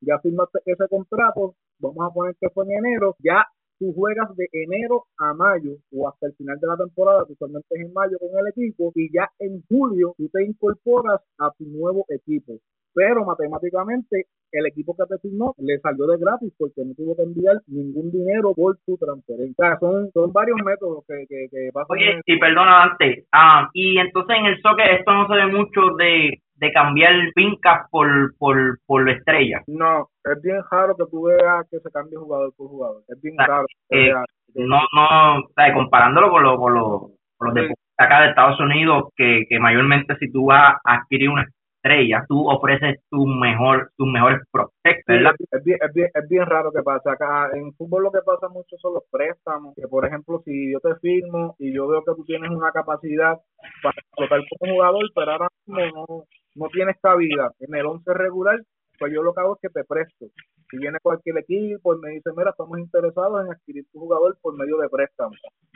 ya 0.00 0.18
firmaste 0.18 0.58
ese 0.66 0.88
contrato, 0.88 1.54
vamos 1.78 2.10
a 2.10 2.12
poner 2.12 2.34
que 2.40 2.50
fue 2.50 2.64
en 2.64 2.84
enero, 2.84 3.16
ya 3.18 3.44
tú 3.78 3.92
juegas 3.92 4.34
de 4.36 4.48
enero 4.52 5.04
a 5.18 5.34
mayo 5.34 5.76
o 5.92 6.08
hasta 6.08 6.26
el 6.26 6.34
final 6.34 6.58
de 6.60 6.66
la 6.66 6.76
temporada, 6.76 7.24
usualmente 7.28 7.66
es 7.70 7.86
en 7.86 7.92
mayo 7.92 8.18
con 8.18 8.38
el 8.38 8.48
equipo, 8.48 8.92
y 8.94 9.12
ya 9.12 9.28
en 9.38 9.62
julio 9.68 10.14
tú 10.16 10.28
te 10.28 10.44
incorporas 10.44 11.20
a 11.38 11.50
tu 11.58 11.64
nuevo 11.64 12.04
equipo. 12.08 12.54
Pero 12.94 13.24
matemáticamente 13.24 14.26
el 14.52 14.66
equipo 14.66 14.94
que 14.94 15.04
te 15.06 15.18
firmó 15.18 15.52
le 15.58 15.80
salió 15.80 16.06
de 16.06 16.16
gratis 16.16 16.52
porque 16.56 16.84
no 16.84 16.94
tuvo 16.94 17.16
que 17.16 17.22
enviar 17.22 17.60
ningún 17.66 18.12
dinero 18.12 18.54
por 18.54 18.78
tu 18.86 18.96
transferencia. 18.96 19.76
son, 19.80 20.10
son 20.12 20.32
varios 20.32 20.58
métodos 20.64 21.04
que, 21.08 21.26
que, 21.28 21.48
que 21.50 21.70
pasan. 21.72 21.88
Oye, 21.90 22.20
y 22.24 22.38
perdona 22.38 22.84
antes, 22.84 23.26
ah, 23.32 23.68
y 23.72 23.98
entonces 23.98 24.36
en 24.38 24.46
el 24.46 24.62
soccer 24.62 24.90
esto 24.92 25.12
no 25.12 25.26
se 25.26 25.34
ve 25.34 25.46
mucho 25.48 25.80
de 25.98 26.40
de 26.56 26.72
cambiar 26.72 27.14
fincas 27.34 27.88
por, 27.90 28.36
por, 28.38 28.78
por 28.86 29.08
estrella. 29.08 29.62
No, 29.66 30.08
es 30.24 30.42
bien 30.42 30.60
raro 30.70 30.96
que 30.96 31.04
tú 31.10 31.24
veas 31.24 31.66
que 31.70 31.80
se 31.80 31.90
cambie 31.90 32.16
jugador 32.16 32.52
por 32.56 32.68
jugador. 32.68 33.02
Es 33.08 33.20
bien 33.20 33.36
raro. 33.38 33.66
Eh, 33.90 34.12
no, 34.54 34.80
no, 34.94 35.44
comparándolo 35.74 36.30
con, 36.30 36.42
lo, 36.42 36.58
con, 36.58 36.74
lo, 36.74 37.10
con 37.36 37.48
los 37.48 37.54
de 37.54 37.74
acá 37.96 38.22
de 38.22 38.28
Estados 38.30 38.58
Unidos, 38.60 39.04
que, 39.16 39.44
que 39.48 39.58
mayormente 39.58 40.16
si 40.18 40.30
tú 40.30 40.46
vas 40.46 40.76
a 40.84 40.94
adquirir 40.94 41.30
una 41.30 41.44
estrella, 41.84 42.24
tú 42.28 42.48
ofreces 42.48 43.00
tu 43.10 43.26
mejor, 43.26 43.90
tus 43.96 44.08
mejores 44.08 44.40
prospectos, 44.50 45.04
¿verdad? 45.06 45.34
es, 45.38 45.64
bien, 45.64 45.78
es, 45.82 45.92
bien, 45.92 46.08
es 46.14 46.28
bien 46.28 46.46
raro 46.46 46.72
que 46.72 46.82
pase. 46.82 47.10
Acá 47.10 47.50
en 47.52 47.72
fútbol 47.74 48.04
lo 48.04 48.12
que 48.12 48.22
pasa 48.24 48.48
mucho 48.48 48.76
son 48.78 48.94
los 48.94 49.04
préstamos, 49.10 49.74
que 49.76 49.86
por 49.86 50.06
ejemplo 50.06 50.40
si 50.44 50.72
yo 50.72 50.80
te 50.80 50.94
firmo 50.96 51.54
y 51.58 51.72
yo 51.74 51.86
veo 51.86 52.02
que 52.02 52.14
tú 52.16 52.24
tienes 52.24 52.50
una 52.50 52.72
capacidad 52.72 53.38
para 53.82 53.96
explotar 53.98 54.40
como 54.58 54.72
jugador, 54.72 55.04
pero 55.14 55.32
ahora 55.32 55.48
mismo 55.66 56.06
no 56.08 56.24
no 56.54 56.68
tienes 56.68 56.96
cabida 57.00 57.52
en 57.60 57.74
el 57.74 57.86
11 57.86 58.14
regular, 58.14 58.60
pues 58.98 59.12
yo 59.12 59.22
lo 59.22 59.34
que 59.34 59.40
hago 59.40 59.54
es 59.54 59.60
que 59.60 59.68
te 59.68 59.84
presto. 59.84 60.26
Si 60.70 60.78
viene 60.78 60.98
cualquier 61.02 61.38
equipo 61.38 61.94
y 61.94 62.00
me 62.00 62.10
dice, 62.10 62.30
mira, 62.36 62.50
estamos 62.50 62.78
interesados 62.78 63.44
en 63.44 63.52
adquirir 63.52 63.84
tu 63.92 64.00
jugador 64.00 64.36
por 64.40 64.56
medio 64.56 64.78
de 64.78 64.88
préstamo. 64.88 65.34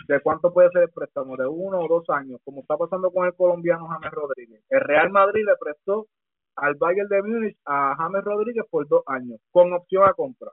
¿De 0.08 0.20
cuánto 0.20 0.52
puede 0.52 0.70
ser 0.70 0.82
el 0.82 0.90
préstamo? 0.90 1.36
¿De 1.36 1.46
uno 1.46 1.80
o 1.80 1.88
dos 1.88 2.08
años? 2.10 2.40
Como 2.44 2.60
está 2.60 2.76
pasando 2.76 3.10
con 3.10 3.26
el 3.26 3.34
colombiano 3.34 3.86
James 3.86 4.10
Rodríguez. 4.10 4.62
El 4.70 4.80
Real 4.80 5.10
Madrid 5.10 5.44
le 5.44 5.56
prestó 5.60 6.06
al 6.56 6.74
Bayern 6.74 7.08
de 7.08 7.22
Múnich 7.22 7.56
a 7.66 7.94
James 7.96 8.24
Rodríguez 8.24 8.64
por 8.70 8.88
dos 8.88 9.02
años, 9.06 9.40
con 9.50 9.72
opción 9.72 10.04
a 10.04 10.14
compra. 10.14 10.50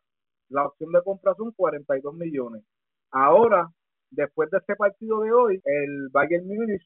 La 0.50 0.66
opción 0.66 0.92
de 0.92 1.02
compra 1.02 1.34
son 1.36 1.52
42 1.52 2.14
millones. 2.14 2.64
Ahora, 3.12 3.70
después 4.12 4.50
de 4.52 4.58
este 4.58 4.76
partido 4.76 5.22
de 5.22 5.32
hoy, 5.32 5.62
el 5.64 6.10
Bayern 6.12 6.46
Múnich 6.46 6.84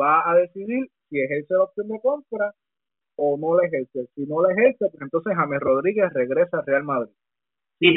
va 0.00 0.30
a 0.30 0.36
decidir 0.36 0.88
si 1.08 1.20
ejerce 1.20 1.54
la 1.54 1.64
opción 1.64 1.88
de 1.88 2.00
compra 2.00 2.52
o 3.16 3.36
no 3.38 3.56
la 3.56 3.66
ejerce. 3.66 4.06
Si 4.14 4.26
no 4.26 4.42
la 4.42 4.52
ejerce, 4.52 4.86
pues 4.90 5.02
entonces 5.02 5.34
James 5.36 5.60
Rodríguez 5.60 6.12
regresa 6.12 6.58
al 6.58 6.66
Real 6.66 6.84
Madrid. 6.84 7.12
Si, 7.78 7.92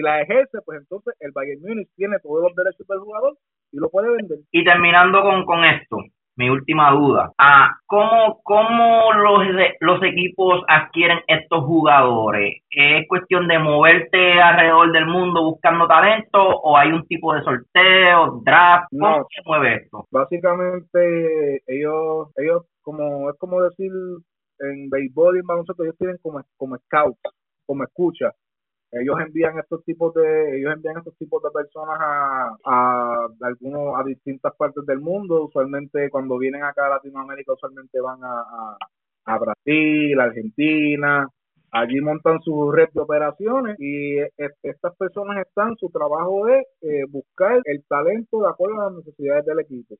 la, 0.00 0.20
ejerce, 0.20 0.58
pues 0.64 0.80
entonces 0.80 1.14
el 1.20 1.32
Bayern 1.32 1.62
Múnich 1.62 1.88
tiene 1.96 2.18
todos 2.20 2.42
los 2.42 2.54
derechos 2.54 2.86
del 2.86 3.00
jugador 3.00 3.36
y 3.72 3.78
lo 3.78 3.88
puede 3.90 4.14
vender. 4.16 4.38
Y 4.52 4.62
terminando 4.62 5.22
con, 5.22 5.44
con 5.44 5.64
esto, 5.64 5.96
mi 6.38 6.48
última 6.48 6.92
duda. 6.92 7.32
Ah, 7.36 7.74
¿Cómo, 7.86 8.40
cómo 8.44 9.12
los, 9.12 9.44
los 9.80 10.02
equipos 10.04 10.62
adquieren 10.68 11.18
estos 11.26 11.64
jugadores? 11.64 12.62
¿Es 12.70 13.08
cuestión 13.08 13.48
de 13.48 13.58
moverte 13.58 14.40
alrededor 14.40 14.92
del 14.92 15.06
mundo 15.06 15.42
buscando 15.42 15.88
talento 15.88 16.38
o 16.38 16.76
hay 16.76 16.92
un 16.92 17.04
tipo 17.08 17.34
de 17.34 17.42
sorteo, 17.42 18.40
draft? 18.44 18.86
¿Cómo 18.90 19.26
se 19.34 19.42
mueve 19.44 19.74
esto? 19.82 20.06
Básicamente, 20.12 21.62
ellos, 21.66 22.28
ellos 22.36 22.62
como 22.82 23.30
es 23.30 23.36
como 23.38 23.60
decir 23.62 23.90
en 24.60 24.90
béisbol 24.90 25.36
y 25.36 25.40
en 25.40 25.46
baloncesto, 25.46 25.82
ellos 25.82 25.96
tienen 25.98 26.18
como, 26.18 26.42
como 26.56 26.76
scouts, 26.78 27.20
como 27.66 27.84
escucha. 27.84 28.32
Ellos 28.90 29.16
envían 29.20 29.58
estos 29.58 29.84
tipos 29.84 30.14
de 30.14 30.58
ellos 30.58 30.72
envían 30.72 30.96
estos 30.96 31.14
tipos 31.18 31.42
de 31.42 31.50
personas 31.50 31.98
a, 32.00 32.56
a 32.64 33.28
algunos 33.42 34.00
a 34.00 34.04
distintas 34.04 34.54
partes 34.56 34.86
del 34.86 35.00
mundo. 35.00 35.44
Usualmente 35.44 36.08
cuando 36.10 36.38
vienen 36.38 36.62
acá 36.62 36.86
a 36.86 36.90
Latinoamérica 36.90 37.52
usualmente 37.52 38.00
van 38.00 38.18
a, 38.22 38.76
a, 39.26 39.38
Brasil 39.38 40.18
Argentina. 40.18 41.28
Allí 41.70 42.00
montan 42.00 42.40
su 42.40 42.72
red 42.72 42.88
de 42.94 43.00
operaciones 43.00 43.76
y 43.78 44.16
estas 44.62 44.96
personas 44.96 45.46
están 45.46 45.76
su 45.76 45.90
trabajo 45.90 46.48
es 46.48 46.66
eh, 46.80 47.04
buscar 47.10 47.60
el 47.64 47.84
talento 47.86 48.40
de 48.40 48.48
acuerdo 48.48 48.80
a 48.80 48.84
las 48.84 49.04
necesidades 49.04 49.44
del 49.44 49.60
equipo. 49.60 49.96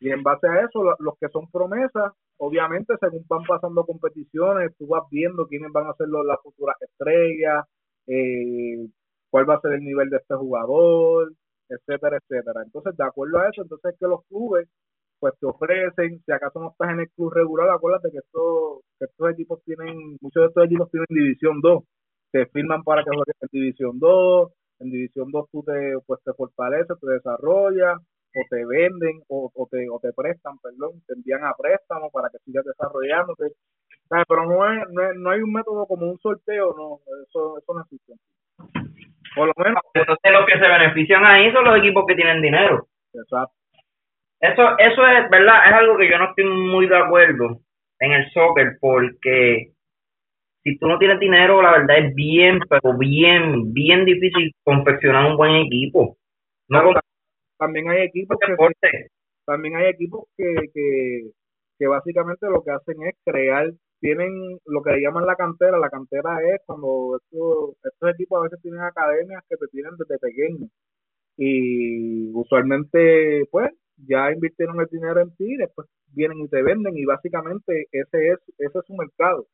Y 0.00 0.10
en 0.10 0.22
base 0.22 0.46
a 0.46 0.60
eso 0.60 0.94
los 0.98 1.16
que 1.18 1.28
son 1.28 1.50
promesas 1.50 2.12
obviamente 2.42 2.94
según 3.00 3.24
van 3.28 3.44
pasando 3.44 3.84
competiciones, 3.86 4.72
tú 4.76 4.88
vas 4.88 5.04
viendo 5.10 5.46
quiénes 5.46 5.70
van 5.72 5.86
a 5.86 5.94
ser 5.94 6.08
las 6.08 6.40
futuras 6.42 6.76
estrellas, 6.82 7.64
eh, 8.08 8.88
cuál 9.30 9.48
va 9.48 9.54
a 9.54 9.60
ser 9.60 9.74
el 9.74 9.84
nivel 9.84 10.10
de 10.10 10.16
este 10.16 10.34
jugador, 10.34 11.32
etcétera, 11.68 12.18
etcétera. 12.18 12.62
Entonces, 12.64 12.96
de 12.96 13.04
acuerdo 13.04 13.38
a 13.38 13.48
eso, 13.48 13.62
entonces 13.62 13.94
que 13.98 14.06
los 14.08 14.24
clubes 14.26 14.68
pues 15.20 15.34
te 15.38 15.46
ofrecen, 15.46 16.20
si 16.26 16.32
acaso 16.32 16.58
no 16.58 16.70
estás 16.72 16.90
en 16.90 17.00
el 17.00 17.10
club 17.10 17.32
regular, 17.32 17.70
acuérdate 17.70 18.10
que 18.10 18.18
estos, 18.18 18.80
que 18.98 19.04
estos 19.04 19.30
equipos 19.30 19.62
tienen, 19.64 20.18
muchos 20.20 20.42
de 20.42 20.46
estos 20.48 20.64
equipos 20.66 20.90
tienen 20.90 21.06
División 21.10 21.60
2, 21.60 21.84
te 22.32 22.46
firman 22.46 22.82
para 22.82 23.04
que 23.04 23.10
juegues 23.10 23.36
en 23.40 23.48
División 23.52 24.00
2, 24.00 24.52
en 24.80 24.90
División 24.90 25.30
2 25.30 25.46
tú 25.52 25.62
te, 25.62 25.94
pues, 26.06 26.20
te 26.24 26.32
fortaleces, 26.34 26.98
te 27.00 27.06
desarrollas, 27.06 28.00
o 28.34 28.40
te 28.48 28.64
venden 28.64 29.22
o, 29.28 29.50
o, 29.54 29.68
te, 29.70 29.88
o 29.90 29.98
te 30.00 30.12
prestan, 30.12 30.58
perdón, 30.58 31.02
te 31.06 31.14
envían 31.14 31.44
a 31.44 31.54
préstamo 31.56 32.10
para 32.10 32.28
que 32.30 32.38
sigas 32.44 32.64
desarrollándote. 32.64 33.52
Pero 34.08 34.46
no, 34.46 34.70
es, 34.70 34.82
no, 35.16 35.30
hay 35.30 35.40
un 35.40 35.52
método 35.52 35.86
como 35.86 36.10
un 36.10 36.18
sorteo, 36.18 36.74
no, 36.76 37.00
eso, 37.26 37.58
eso 37.58 37.74
no 37.74 37.80
existe. 37.80 38.12
Por 39.34 39.46
lo 39.46 39.54
menos. 39.56 39.82
Entonces, 39.94 40.32
los 40.32 40.46
que 40.46 40.58
se 40.58 40.68
benefician 40.68 41.24
ahí 41.24 41.50
son 41.52 41.64
los 41.64 41.78
equipos 41.78 42.04
que 42.06 42.14
tienen 42.14 42.42
dinero. 42.42 42.86
Exacto. 43.14 43.54
Eso, 44.40 44.76
eso 44.78 45.06
es 45.06 45.30
verdad, 45.30 45.68
es 45.68 45.72
algo 45.72 45.96
que 45.96 46.10
yo 46.10 46.18
no 46.18 46.30
estoy 46.30 46.44
muy 46.44 46.88
de 46.88 46.96
acuerdo 46.96 47.60
en 48.00 48.12
el 48.12 48.30
soccer, 48.32 48.76
porque 48.80 49.72
si 50.64 50.78
tú 50.78 50.88
no 50.88 50.98
tienes 50.98 51.20
dinero, 51.20 51.62
la 51.62 51.72
verdad 51.72 51.98
es 51.98 52.14
bien, 52.14 52.58
pero 52.68 52.98
bien, 52.98 53.72
bien 53.72 54.04
difícil 54.04 54.52
confeccionar 54.64 55.30
un 55.30 55.36
buen 55.36 55.54
equipo. 55.54 56.16
No, 56.68 56.92
también 57.62 57.88
hay 57.90 58.02
equipos 58.02 58.36
que 58.40 59.06
también 59.46 59.76
hay 59.76 59.86
equipos 59.90 60.24
que, 60.36 60.52
que, 61.78 61.86
básicamente 61.86 62.46
lo 62.48 62.62
que 62.62 62.72
hacen 62.72 63.02
es 63.02 63.14
crear 63.24 63.72
tienen 64.00 64.58
lo 64.66 64.82
que 64.82 65.00
llaman 65.00 65.26
la 65.26 65.36
cantera 65.36 65.78
la 65.78 65.90
cantera 65.90 66.38
es 66.52 66.60
cuando 66.66 67.20
estos, 67.20 67.76
estos 67.84 68.10
equipos 68.14 68.40
a 68.40 68.42
veces 68.44 68.60
tienen 68.62 68.80
academias 68.80 69.44
que 69.48 69.56
te 69.56 69.66
tienen 69.68 69.92
desde 69.96 70.18
pequeño. 70.18 70.66
Y 71.36 72.32
usualmente 72.34 73.44
pues 73.50 73.70
ya 73.96 74.32
invirtieron 74.32 74.80
el 74.80 74.88
dinero 74.90 75.20
en 75.20 75.34
ti 75.36 75.56
después 75.56 75.86
vienen 76.08 76.40
y 76.40 76.48
te 76.48 76.62
venden 76.62 76.96
y 76.96 77.04
básicamente 77.04 77.86
ese 77.92 78.28
es 78.32 78.38
ese 78.58 78.78
es 78.78 78.84
su 78.86 78.94
mercado. 78.94 79.46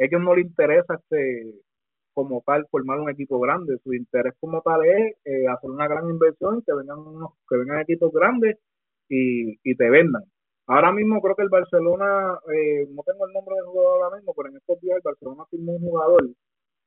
A 0.00 0.04
ellos 0.04 0.20
no 0.20 0.34
les 0.34 0.46
interesa 0.46 0.94
este 0.94 1.54
como 2.14 2.42
tal 2.46 2.66
formar 2.70 3.00
un 3.00 3.10
equipo 3.10 3.40
grande. 3.40 3.78
Su 3.84 3.94
interés 3.94 4.34
como 4.40 4.62
tal 4.62 4.84
es 4.84 5.16
eh, 5.24 5.46
hacer 5.48 5.70
una 5.70 5.88
gran 5.88 6.08
inversión, 6.08 6.62
que 6.62 6.74
vengan 6.74 6.98
unos, 6.98 7.32
que 7.48 7.56
vengan 7.56 7.80
equipos 7.80 8.12
grandes 8.12 8.58
y, 9.08 9.58
y 9.62 9.76
te 9.76 9.90
vendan. 9.90 10.24
Ahora 10.66 10.92
mismo 10.92 11.20
creo 11.20 11.34
que 11.34 11.42
el 11.42 11.48
Barcelona, 11.48 12.38
eh, 12.54 12.86
no 12.90 13.02
tengo 13.02 13.26
el 13.26 13.32
nombre 13.32 13.56
del 13.56 13.66
jugador 13.66 14.04
ahora 14.04 14.16
mismo, 14.16 14.32
pero 14.34 14.48
en 14.48 14.56
estos 14.56 14.80
días 14.80 14.96
el 14.96 15.02
Barcelona 15.04 15.44
firmó 15.50 15.72
un 15.72 15.80
jugador 15.80 16.30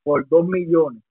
por 0.02 0.26
2 0.28 0.46
millones 0.48 1.02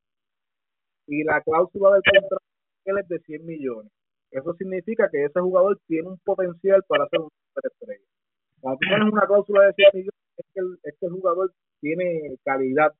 y 1.07 1.23
la 1.23 1.41
cláusula 1.41 1.91
del 1.91 2.01
contrato 2.03 2.43
es 2.85 3.07
de 3.07 3.19
100 3.19 3.45
millones. 3.45 3.91
Eso 4.31 4.53
significa 4.55 5.09
que 5.09 5.25
ese 5.25 5.39
jugador 5.39 5.79
tiene 5.87 6.09
un 6.09 6.17
potencial 6.19 6.83
para 6.87 7.07
ser 7.09 7.19
un 7.21 7.29
superestrella. 7.49 8.05
Cuando 8.59 8.79
tienes 8.79 9.13
una 9.13 9.27
cláusula 9.27 9.65
de 9.67 9.73
100 9.73 9.89
millones, 9.93 10.21
es 10.37 10.45
que 10.53 10.59
el, 10.59 10.79
es 10.83 10.95
que 10.99 11.05
el 11.05 11.11
jugador 11.13 11.53
tiene 11.79 12.37
calidad 12.43 12.93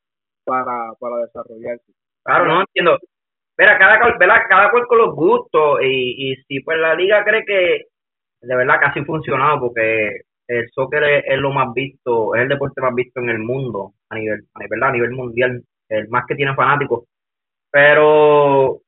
para, 0.46 0.94
para 1.00 1.18
desarrollarse. 1.18 1.92
Claro, 2.24 2.46
no 2.46 2.62
entiendo. 2.62 2.98
Mira, 3.58 3.78
cada, 3.78 4.00
cada 4.00 4.72
cual 4.72 4.88
con 4.88 4.98
los 4.98 5.16
gustos 5.16 5.80
y, 5.82 6.32
y 6.32 6.36
si 6.44 6.60
pues 6.62 6.78
la 6.78 6.94
liga 6.96 7.24
cree 7.24 7.46
que 7.46 7.86
de 8.42 8.56
verdad 8.56 8.80
casi 8.80 9.04
funcionado 9.06 9.60
porque 9.60 10.22
el 10.48 10.70
soccer 10.72 11.04
es, 11.04 11.40
lo 11.40 11.52
más 11.52 11.74
visto, 11.74 12.36
es 12.36 12.44
el 12.44 12.50
deporte 12.50 12.82
más 12.82 12.94
visto 12.94 13.20
en 13.20 13.30
el 13.30 13.40
mundo 13.40 13.94
a 14.10 14.16
nivel, 14.16 14.46
a 14.54 14.88
a 14.88 14.92
nivel 14.92 15.12
mundial, 15.12 15.64
el 15.90 16.08
más 16.10 16.26
que 16.28 16.36
tiene 16.36 16.54
fanáticos. 16.56 17.06
Pero 17.72 18.82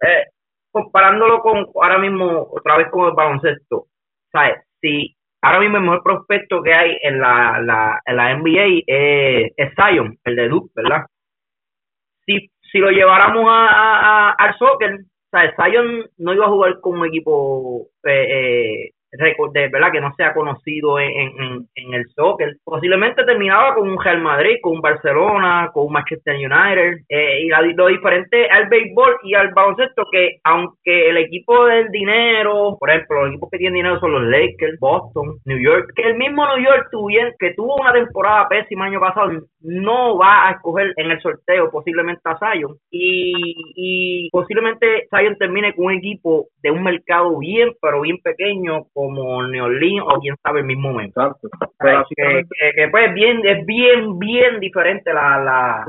eh, 0.00 0.26
comparándolo 0.70 1.40
con 1.40 1.66
ahora 1.74 1.98
mismo, 1.98 2.48
otra 2.50 2.78
vez 2.78 2.88
con 2.90 3.08
el 3.08 3.14
baloncesto, 3.14 3.86
¿sabes? 4.32 4.64
Si 4.80 5.13
ahora 5.44 5.60
mismo 5.60 5.76
el 5.76 5.82
mejor 5.82 6.02
prospecto 6.02 6.62
que 6.62 6.72
hay 6.72 6.98
en 7.02 7.20
la, 7.20 7.60
la, 7.60 8.00
en 8.06 8.16
la 8.16 8.34
NBA 8.34 8.82
es, 8.86 9.72
Zion, 9.76 10.18
el 10.24 10.36
de 10.36 10.48
Duke, 10.48 10.72
¿verdad? 10.74 11.06
Si, 12.24 12.50
si 12.72 12.78
lo 12.78 12.90
lleváramos 12.90 13.44
a, 13.46 14.30
al 14.30 14.56
soccer, 14.56 15.00
o 15.32 15.62
Zion 15.62 16.06
no 16.16 16.32
iba 16.32 16.46
a 16.46 16.50
jugar 16.50 16.80
con 16.80 16.98
un 17.00 17.06
equipo 17.06 17.88
eh, 18.04 18.26
eh, 18.30 18.90
de 19.52 19.68
verdad 19.68 19.92
que 19.92 20.00
no 20.00 20.12
sea 20.16 20.34
conocido 20.34 20.98
en, 20.98 21.66
en, 21.74 21.94
el 21.94 22.04
soccer. 22.14 22.56
Posiblemente 22.64 23.24
terminaba 23.24 23.74
con 23.74 23.88
un 23.88 24.02
Real 24.02 24.20
Madrid, 24.20 24.56
con 24.62 24.74
un 24.74 24.80
Barcelona, 24.80 25.70
con 25.72 25.86
un 25.86 25.92
Manchester 25.92 26.34
United. 26.34 27.04
Eh, 27.08 27.42
y 27.42 27.74
lo 27.74 27.86
diferente 27.86 28.48
al 28.50 28.68
béisbol 28.68 29.18
y 29.22 29.34
al 29.34 29.52
baloncesto, 29.52 30.06
que 30.10 30.38
aunque 30.44 31.10
el 31.10 31.16
equipo 31.18 31.66
del 31.66 31.88
dinero, 31.90 32.76
por 32.78 32.90
ejemplo, 32.90 33.22
los 33.22 33.30
equipos 33.30 33.50
que 33.50 33.58
tienen 33.58 33.74
dinero 33.74 34.00
son 34.00 34.12
los 34.12 34.22
Lakers, 34.24 34.78
Boston, 34.80 35.38
New 35.44 35.58
York, 35.58 35.92
que 35.94 36.02
el 36.02 36.16
mismo 36.16 36.46
New 36.46 36.64
York 36.64 36.88
que 37.38 37.54
tuvo 37.54 37.76
una 37.76 37.92
temporada 37.92 38.48
pésima 38.48 38.86
año 38.86 39.00
pasado, 39.00 39.30
no 39.60 40.18
va 40.18 40.48
a 40.48 40.52
escoger 40.52 40.92
en 40.96 41.10
el 41.10 41.20
sorteo 41.20 41.70
posiblemente 41.70 42.22
a 42.24 42.38
Zion. 42.38 42.76
Y, 42.90 43.32
y 43.74 44.30
posiblemente 44.30 45.06
Zion 45.10 45.36
termine 45.38 45.74
con 45.74 45.86
un 45.86 45.92
equipo 45.92 46.48
de 46.62 46.70
un 46.70 46.82
mercado 46.82 47.38
bien, 47.38 47.72
pero 47.80 48.00
bien 48.00 48.18
pequeño, 48.22 48.86
como 49.04 49.46
Neolín 49.46 50.00
o 50.00 50.18
quién 50.20 50.36
sabe 50.42 50.60
el 50.60 50.66
mismo 50.66 50.92
momento. 50.92 51.20
Exacto. 51.20 51.48
Pero 51.78 52.04
que, 52.08 52.88
pues 52.88 53.12
bien, 53.12 53.40
es 53.44 53.66
bien, 53.66 54.18
bien 54.18 54.60
diferente 54.60 55.12
la, 55.12 55.38
la, 55.38 55.84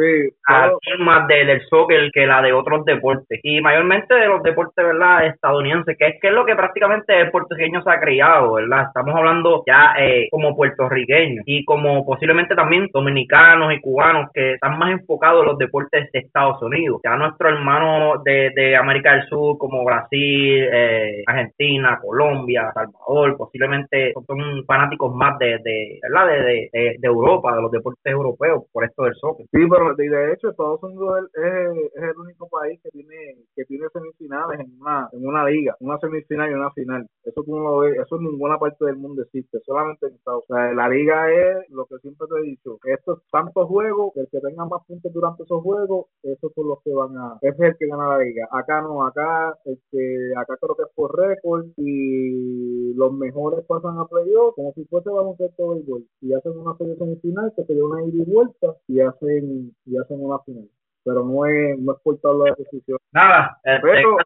forma 0.86 1.26
del 1.28 1.62
soccer 1.70 2.12
que 2.12 2.26
la 2.26 2.42
de 2.42 2.52
otros 2.52 2.84
deportes. 2.84 3.40
Y 3.44 3.62
mayormente 3.62 4.14
de 4.14 4.28
los 4.28 4.44
deportes, 4.44 4.86
¿verdad? 4.86 5.28
Estadounidenses, 5.28 5.98
que 5.98 6.08
es 6.08 6.16
que 6.22 6.28
es 6.28 6.34
lo 6.34 6.46
que 6.46 6.56
prácticamente 6.56 7.18
el 7.18 7.32
puertorriqueño 7.32 7.82
se 7.82 7.90
ha 7.90 8.00
criado, 8.00 8.54
¿verdad? 8.54 8.88
Estamos 8.88 9.16
hablando 9.16 9.64
ya 9.66 9.94
eh, 9.98 10.28
como 10.30 10.56
puertorriqueños 10.56 11.44
y 11.46 11.64
como 11.64 12.06
posiblemente 12.06 12.56
también 12.56 12.90
dominicanos 12.92 13.74
y 13.74 13.80
cubanos 13.80 14.30
que 14.34 14.54
están 14.54 14.78
más 14.78 14.92
enfocados 14.92 15.42
en 15.42 15.48
los 15.48 15.58
deportes 15.58 16.12
de 16.12 16.20
Estados 16.20 16.62
Unidos. 16.62 17.00
Ya 17.04 17.16
nuestros 17.16 17.54
hermanos 17.54 18.24
de, 18.24 18.52
de 18.56 18.76
América 18.76 19.14
del 19.14 19.28
Sur, 19.30 19.58
como 19.58 19.86
Brasil, 19.86 20.68
eh, 20.72 21.24
Argentina, 21.26 22.00
Colombia, 22.02 22.72
Salvador 22.74 23.05
posiblemente 23.38 24.14
son 24.14 24.66
fanáticos 24.66 25.14
más 25.14 25.38
de, 25.40 25.58
de, 25.64 26.00
¿verdad? 26.02 26.28
De, 26.28 26.70
de, 26.72 26.96
de, 27.00 27.08
Europa, 27.08 27.56
de 27.56 27.62
los 27.62 27.72
deportes 27.72 28.12
europeos, 28.12 28.64
por 28.72 28.84
esto 28.84 29.04
del 29.04 29.16
soccer. 29.16 29.46
Sí, 29.52 29.60
pero 29.70 29.96
de, 29.96 30.34
hecho 30.34 30.50
Estados 30.50 30.82
Unidos 30.84 31.30
es, 31.34 31.92
es, 31.96 32.04
el 32.04 32.18
único 32.18 32.48
país 32.50 32.80
que 32.82 32.90
tiene 32.90 33.36
que 33.56 33.66
tiene 33.66 33.88
semifinales 33.94 34.60
en 34.60 34.80
una, 34.80 35.10
en 35.12 35.28
una 35.28 35.46
liga, 35.46 35.76
una 35.80 35.98
semifinal 36.00 36.50
y 36.50 36.54
una 36.54 36.72
final. 36.72 37.08
Eso 37.24 37.44
tú 37.44 37.56
no 37.56 37.64
lo 37.64 37.78
ves, 37.80 37.98
eso 37.98 38.16
en 38.18 38.24
ninguna 38.24 38.58
parte 38.58 38.86
del 38.86 38.98
mundo 38.98 39.22
existe, 39.22 39.60
solamente 39.66 40.08
en 40.08 40.16
Estados 40.16 40.44
Unidos. 40.50 40.76
la 40.76 40.90
liga 40.90 41.32
es 41.32 41.70
lo 41.70 41.86
que 41.86 41.98
siempre 42.00 42.28
te 42.28 42.40
he 42.40 42.50
dicho, 42.50 42.80
estos 42.84 43.22
tantos 43.32 43.68
juegos, 43.68 44.16
el 44.16 44.28
que 44.32 44.40
tenga 44.40 44.66
más 44.66 44.86
puntos 44.88 45.12
durante 45.14 45.44
esos 45.44 45.62
juegos, 45.62 46.08
esos 46.24 46.52
son 46.54 46.68
los 46.68 46.82
que 46.84 46.94
van 46.94 47.16
a, 47.18 47.38
es 47.42 47.60
el 47.60 47.78
que 47.78 47.88
gana 47.88 48.18
la 48.18 48.20
liga. 48.20 48.48
Acá 48.52 48.82
no, 48.82 49.06
acá, 49.06 49.56
este, 49.66 50.34
acá 50.38 50.56
creo 50.60 50.76
que 50.76 50.84
es 50.84 50.90
por 50.96 51.16
récord 51.18 51.66
y 51.78 52.85
los 52.94 53.14
mejores 53.14 53.66
pasan 53.66 53.98
a 53.98 54.06
playoff 54.06 54.56
como 54.56 54.74
si 54.74 54.86
fuese 54.86 55.10
baloncesto 55.10 55.70
béisbol 55.70 56.06
y 56.22 56.34
hacen 56.34 56.58
una 56.58 56.78
serie 56.78 56.96
semifinal 56.96 57.54
que 57.56 57.64
sería 57.64 57.84
una 57.84 58.04
ida 58.04 58.24
y 58.24 58.32
vuelta 58.32 58.76
y 58.88 59.00
hacen 59.00 59.76
y 59.86 59.98
hacen 59.98 60.24
una 60.24 60.40
final 60.40 60.68
pero 61.06 61.24
no 61.24 61.46
es, 61.46 61.78
no 61.80 61.94
es 61.94 62.00
por 62.02 62.20
toda 62.20 62.50
la 62.50 62.56
decisión. 62.58 62.98
Nada, 63.14 63.60
eh, 63.64 63.78
pero, 63.80 64.18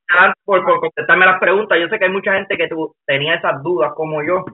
por, 0.45 0.63
por 0.63 0.79
contestarme 0.79 1.25
las 1.25 1.39
preguntas, 1.39 1.77
yo 1.77 1.89
sé 1.89 1.99
que 1.99 2.05
hay 2.05 2.11
mucha 2.11 2.33
gente 2.33 2.55
que 2.55 2.69
tu, 2.69 2.95
tenía 3.05 3.35
esas 3.35 3.61
dudas 3.61 3.91
como 3.95 4.23
yo, 4.23 4.45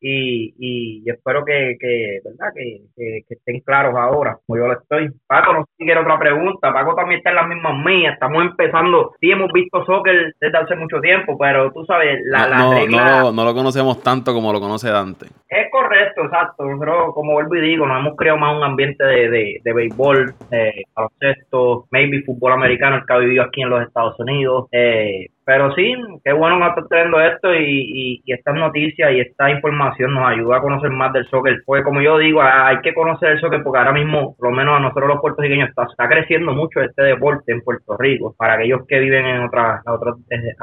y, 0.00 0.54
y 0.58 1.10
espero 1.10 1.44
que, 1.44 1.76
que 1.80 2.20
¿verdad? 2.24 2.52
Que, 2.54 2.82
que, 2.96 3.34
estén 3.34 3.60
claros 3.60 3.94
ahora, 3.96 4.38
como 4.46 4.58
yo 4.58 4.66
lo 4.68 4.74
estoy. 4.74 5.10
Paco, 5.26 5.52
no 5.52 5.60
sé 5.60 5.72
si 5.78 5.84
quiere 5.84 6.00
otra 6.00 6.18
pregunta. 6.18 6.72
Paco 6.72 6.94
también 6.94 7.18
está 7.18 7.30
en 7.30 7.36
las 7.36 7.48
mismas 7.48 7.84
mías. 7.84 8.14
Estamos 8.14 8.44
empezando. 8.44 9.12
Sí, 9.20 9.30
hemos 9.30 9.50
visto 9.52 9.84
soccer 9.84 10.34
desde 10.40 10.58
hace 10.58 10.76
mucho 10.76 11.00
tiempo, 11.00 11.36
pero 11.38 11.72
tú 11.72 11.84
sabes, 11.86 12.20
la, 12.24 12.46
no, 12.48 12.86
no, 12.86 13.32
no, 13.32 13.44
lo, 13.44 13.54
conocemos 13.54 14.02
tanto 14.02 14.34
como 14.34 14.52
lo 14.52 14.60
conoce 14.60 14.90
Dante. 14.90 15.26
Es 15.48 15.70
correcto, 15.70 16.24
exacto. 16.24 16.64
Nosotros, 16.64 17.14
como 17.14 17.32
vuelvo 17.32 17.56
y 17.56 17.60
digo, 17.60 17.86
nos 17.86 18.00
hemos 18.00 18.16
creado 18.16 18.38
más 18.38 18.56
un 18.56 18.64
ambiente 18.64 19.04
de, 19.04 19.30
de, 19.30 19.60
de 19.64 19.72
béisbol, 19.72 20.34
de 20.50 20.84
baloncesto, 20.94 21.86
maybe 21.90 22.22
fútbol 22.22 22.52
americano, 22.52 22.96
el 22.96 23.06
que 23.06 23.12
ha 23.12 23.18
vivido 23.18 23.44
aquí 23.44 23.62
en 23.62 23.70
los 23.70 23.82
Estados 23.82 24.18
Unidos. 24.18 24.68
Eh, 24.72 25.28
pero 25.46 25.72
sí, 25.76 25.94
qué 26.24 26.32
bueno 26.32 26.58
que 26.58 26.66
está 26.80 26.88
trayendo 26.88 27.20
esto 27.20 27.54
y, 27.54 28.20
y, 28.24 28.32
estas 28.32 28.56
noticias 28.56 29.12
y 29.12 29.20
esta 29.20 29.48
información 29.48 30.12
nos 30.12 30.26
ayuda 30.26 30.56
a 30.56 30.60
conocer 30.60 30.90
más 30.90 31.12
del 31.12 31.24
soccer. 31.28 31.62
Pues 31.64 31.84
como 31.84 32.02
yo 32.02 32.18
digo, 32.18 32.42
hay 32.42 32.80
que 32.80 32.92
conocer 32.92 33.30
el 33.30 33.40
soccer 33.40 33.62
porque 33.62 33.78
ahora 33.78 33.92
mismo, 33.92 34.34
por 34.36 34.50
lo 34.50 34.56
menos 34.56 34.76
a 34.76 34.80
nosotros 34.80 35.06
los 35.06 35.20
puertorriqueños, 35.20 35.68
está, 35.68 35.84
está 35.84 36.08
creciendo 36.08 36.52
mucho 36.52 36.80
este 36.80 37.00
deporte 37.04 37.52
en 37.52 37.62
Puerto 37.62 37.96
Rico 37.96 38.34
para 38.36 38.54
aquellos 38.54 38.84
que 38.88 38.98
viven 38.98 39.24
en 39.24 39.44
otras, 39.44 39.86
otros, 39.86 40.18
eh, 40.30 40.56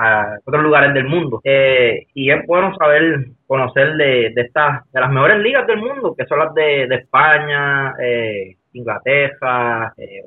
otros 0.43 0.63
lugares 0.63 0.93
del 0.93 1.07
mundo. 1.07 1.39
Eh, 1.45 2.05
y 2.13 2.29
es 2.29 2.45
bueno 2.45 2.75
saber 2.75 3.27
conocer 3.47 3.95
de, 3.95 4.33
de 4.35 4.41
estas 4.41 4.83
de 4.91 4.99
las 4.99 5.11
mejores 5.11 5.39
ligas 5.39 5.65
del 5.65 5.77
mundo, 5.77 6.13
que 6.17 6.25
son 6.25 6.39
las 6.39 6.53
de, 6.53 6.87
de 6.87 6.95
España, 6.95 7.93
eh, 8.03 8.57
Inglaterra, 8.73 9.93
eh, 9.97 10.23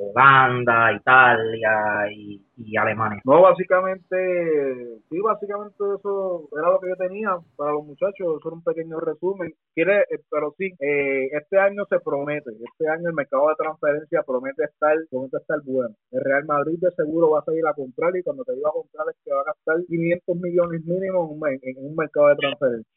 Italia 0.96 2.10
y, 2.12 2.76
Alemania. 2.76 3.20
No, 3.24 3.42
básicamente, 3.42 4.16
sí, 5.10 5.20
básicamente 5.20 5.76
eso 5.76 6.48
era 6.52 6.70
lo 6.70 6.80
que 6.80 6.88
yo 6.88 6.96
tenía 6.96 7.36
para 7.56 7.72
los 7.72 7.84
muchachos, 7.84 8.38
eso 8.38 8.48
era 8.48 8.54
un 8.54 8.64
pequeño 8.64 8.98
resumen. 9.00 9.52
Quiere, 9.74 10.00
eh, 10.02 10.20
pero 10.30 10.54
sí, 10.56 10.72
eh, 10.80 11.28
este 11.32 11.58
año 11.58 11.84
se 11.88 12.00
promete, 12.00 12.50
este 12.50 12.88
año 12.88 13.08
el 13.08 13.14
mercado 13.14 13.48
de 13.48 13.56
transferencia 13.56 14.22
promete 14.22 14.64
estar, 14.64 14.96
promete 15.10 15.36
estar 15.38 15.58
bueno. 15.64 15.94
El 16.10 16.24
Real 16.24 16.44
Madrid 16.46 16.78
de 16.80 16.90
seguro 16.92 17.30
va 17.30 17.40
a 17.40 17.44
salir 17.44 17.66
a 17.66 17.74
comprar 17.74 18.16
y 18.16 18.22
cuando 18.22 18.44
te 18.44 18.54
diga 18.54 18.70
a 18.70 18.72
comprar 18.72 19.06
es 19.10 19.16
que 19.24 19.32
va 19.32 19.40
a 19.40 19.44
gastar 19.44 19.76
500 19.86 20.36
millones 20.36 20.84
mínimo 20.84 21.36
en 21.46 21.60
en 21.62 21.86
un 21.86 21.96
mercado 21.96 22.28
de 22.28 22.36
transferencia 22.36 22.96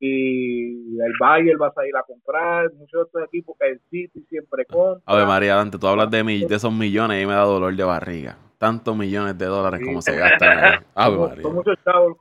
y, 0.00 0.81
el 1.00 1.12
Bayern 1.18 1.60
va 1.60 1.68
a 1.68 1.72
salir 1.72 1.96
a 1.96 2.02
comprar, 2.02 2.72
muchos 2.74 3.02
otros 3.02 3.24
equipos 3.24 3.56
que 3.58 3.68
el 3.68 3.80
City 3.90 4.24
siempre 4.28 4.64
compra. 4.66 5.02
A 5.06 5.16
ver, 5.16 5.26
María 5.26 5.56
Dante, 5.56 5.78
tú 5.78 5.86
hablas 5.86 6.10
de, 6.10 6.22
de 6.22 6.54
esos 6.54 6.72
millones 6.72 7.22
y 7.22 7.26
me 7.26 7.32
da 7.32 7.42
dolor 7.42 7.74
de 7.74 7.84
barriga. 7.84 8.36
Tantos 8.58 8.96
millones 8.96 9.36
de 9.38 9.46
dólares 9.46 9.80
como 9.84 10.02
se 10.02 10.16
gastan. 10.16 10.84
Son 11.42 11.54
muchos 11.54 11.76
chavos. 11.84 12.16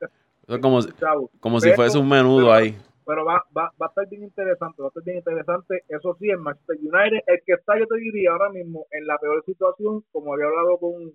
es 0.47 0.57
como, 0.59 0.79
como 1.39 1.59
si 1.59 1.71
fuese 1.73 1.97
un 1.97 2.09
menudo 2.09 2.51
ahí. 2.51 2.75
Pero 3.05 3.25
va, 3.25 3.43
va, 3.55 3.71
va 3.81 3.87
a 3.87 3.89
estar 3.89 4.07
bien 4.07 4.23
interesante, 4.23 4.81
va 4.81 4.87
a 4.87 4.89
estar 4.89 5.03
bien 5.03 5.17
interesante. 5.17 5.83
Eso 5.89 6.15
sí, 6.19 6.29
en 6.29 6.41
Manchester 6.41 6.77
United, 6.77 7.19
el 7.27 7.41
que 7.45 7.53
está, 7.53 7.77
yo 7.77 7.85
te 7.87 7.97
diría, 7.97 8.31
ahora 8.31 8.49
mismo 8.49 8.85
en 8.91 9.05
la 9.05 9.17
peor 9.17 9.43
situación, 9.45 10.03
como 10.11 10.33
había 10.33 10.45
hablado 10.45 10.77
con, 10.77 11.11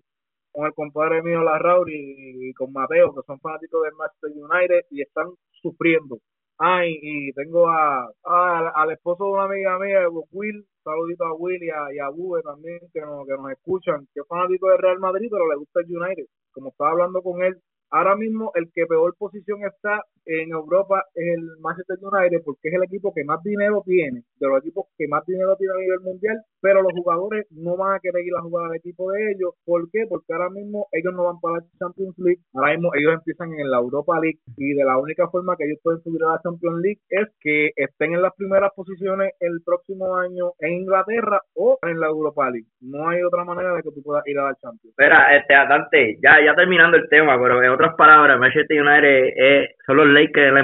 con 0.53 0.67
el 0.67 0.75
compadre 0.75 1.23
mío 1.23 1.43
Larrauri 1.43 1.95
y, 1.95 2.51
y 2.51 2.53
con 2.55 2.73
Mateo, 2.73 3.15
que 3.15 3.23
son 3.27 3.41
fanáticos 3.41 3.83
del 3.83 3.95
Manchester 3.95 4.31
United 4.31 4.87
y 4.91 5.03
están 5.03 5.27
sufriendo. 5.63 6.19
Ay, 6.59 6.99
y 7.03 7.33
tengo 7.33 7.69
a, 7.69 8.09
al 8.25 8.91
esposo 8.91 9.25
de 9.25 9.31
una 9.31 9.45
amiga 9.45 9.79
mía, 9.79 10.09
Will, 10.33 10.67
saludito 10.83 11.25
a 11.25 11.35
Will 11.35 11.63
y 11.63 11.69
a, 11.69 11.93
y 11.93 11.99
a 11.99 12.09
Bube 12.09 12.41
también, 12.43 12.79
que 12.95 13.01
nos, 13.01 13.27
que 13.27 13.35
nos 13.35 13.53
escuchan, 13.53 14.07
que 14.15 14.21
es 14.21 14.27
fanático 14.27 14.71
del 14.71 14.79
Real 14.79 14.99
Madrid, 14.99 15.29
pero 15.31 15.49
le 15.51 15.57
gusta 15.57 15.81
el 15.81 15.97
United. 15.97 16.25
Como 16.53 16.71
estaba 16.71 16.93
hablando 16.93 17.21
con 17.23 17.43
él, 17.43 17.61
ahora 17.91 18.17
mismo 18.17 18.53
el 18.55 18.71
que 18.73 18.87
peor 18.87 19.15
posición 19.19 19.61
está 19.67 20.03
en 20.27 20.51
Europa 20.51 21.05
es 21.15 21.39
el 21.39 21.59
Manchester 21.61 21.99
United 22.03 22.43
porque 22.45 22.69
es 22.69 22.75
el 22.75 22.85
equipo 22.85 23.13
que 23.15 23.25
más 23.25 23.43
dinero 23.43 23.83
tiene, 23.87 24.23
de 24.39 24.49
los 24.49 24.59
equipos 24.61 24.87
que 24.99 25.09
más 25.09 25.25
dinero 25.27 25.57
tiene 25.57 25.75
a 25.75 25.81
nivel 25.81 26.01
mundial, 26.01 26.37
pero 26.61 26.83
los 26.83 26.93
jugadores 26.93 27.47
no 27.51 27.77
van 27.77 27.97
a 27.97 28.01
querer 28.01 28.25
ir 28.25 28.35
a 28.37 28.43
jugar 28.43 28.67
al 28.67 28.77
equipo 28.77 29.11
de 29.13 29.33
ellos. 29.33 29.55
¿Por 29.65 29.91
qué? 29.91 30.05
Porque 30.09 30.33
ahora 30.33 30.51
mismo 30.51 30.87
ellos 30.93 31.15
no 31.15 31.25
van 31.25 31.41
para 31.41 31.59
la 31.59 31.65
Champions 31.79 32.19
League, 32.19 32.41
ahora 32.55 32.73
mismo 32.73 32.91
ellos 32.95 33.15
empiezan 33.15 33.53
en 33.55 33.71
la 33.71 33.79
Europa 33.79 34.19
League 34.21 34.39
y 34.57 34.75
de 34.75 34.85
la 34.85 34.99
única 34.99 35.29
forma 35.29 35.57
que 35.57 35.65
ellos 35.65 35.79
pueden 35.83 36.03
subir 36.03 36.23
a 36.25 36.33
la 36.33 36.41
Champions 36.43 36.81
League 36.83 37.01
es 37.09 37.29
que 37.41 37.71
estén 37.77 38.15
en 38.15 38.23
las 38.23 38.35
primeras 38.35 38.73
posiciones 38.75 39.33
el 39.41 39.63
próximo 39.65 40.17
año 40.17 40.53
en 40.59 40.73
Inglaterra 40.73 41.41
o 41.55 41.79
en 41.83 42.01
la 42.01 42.09
Europa 42.09 42.51
League. 42.51 42.67
No 42.81 43.09
hay 43.09 43.23
otra 43.23 43.45
manera 43.45 43.75
de 43.75 43.83
que 43.83 43.91
tú 43.91 44.03
puedas 44.03 44.27
ir 44.27 44.39
a 44.39 44.51
la 44.51 44.55
Champions. 44.57 44.91
Espera, 44.91 45.37
este, 45.37 45.55
Dante, 45.55 46.19
ya, 46.23 46.45
ya 46.45 46.55
terminando 46.55 46.97
el 46.97 47.09
tema, 47.09 47.41
pero 47.41 47.63
en 47.63 47.71
otras 47.71 47.95
palabras, 47.97 48.39
Manchester 48.39 48.81
United 48.81 49.33
es, 49.37 49.71
son 49.87 49.97
los 49.97 50.07
Lakers 50.17 50.57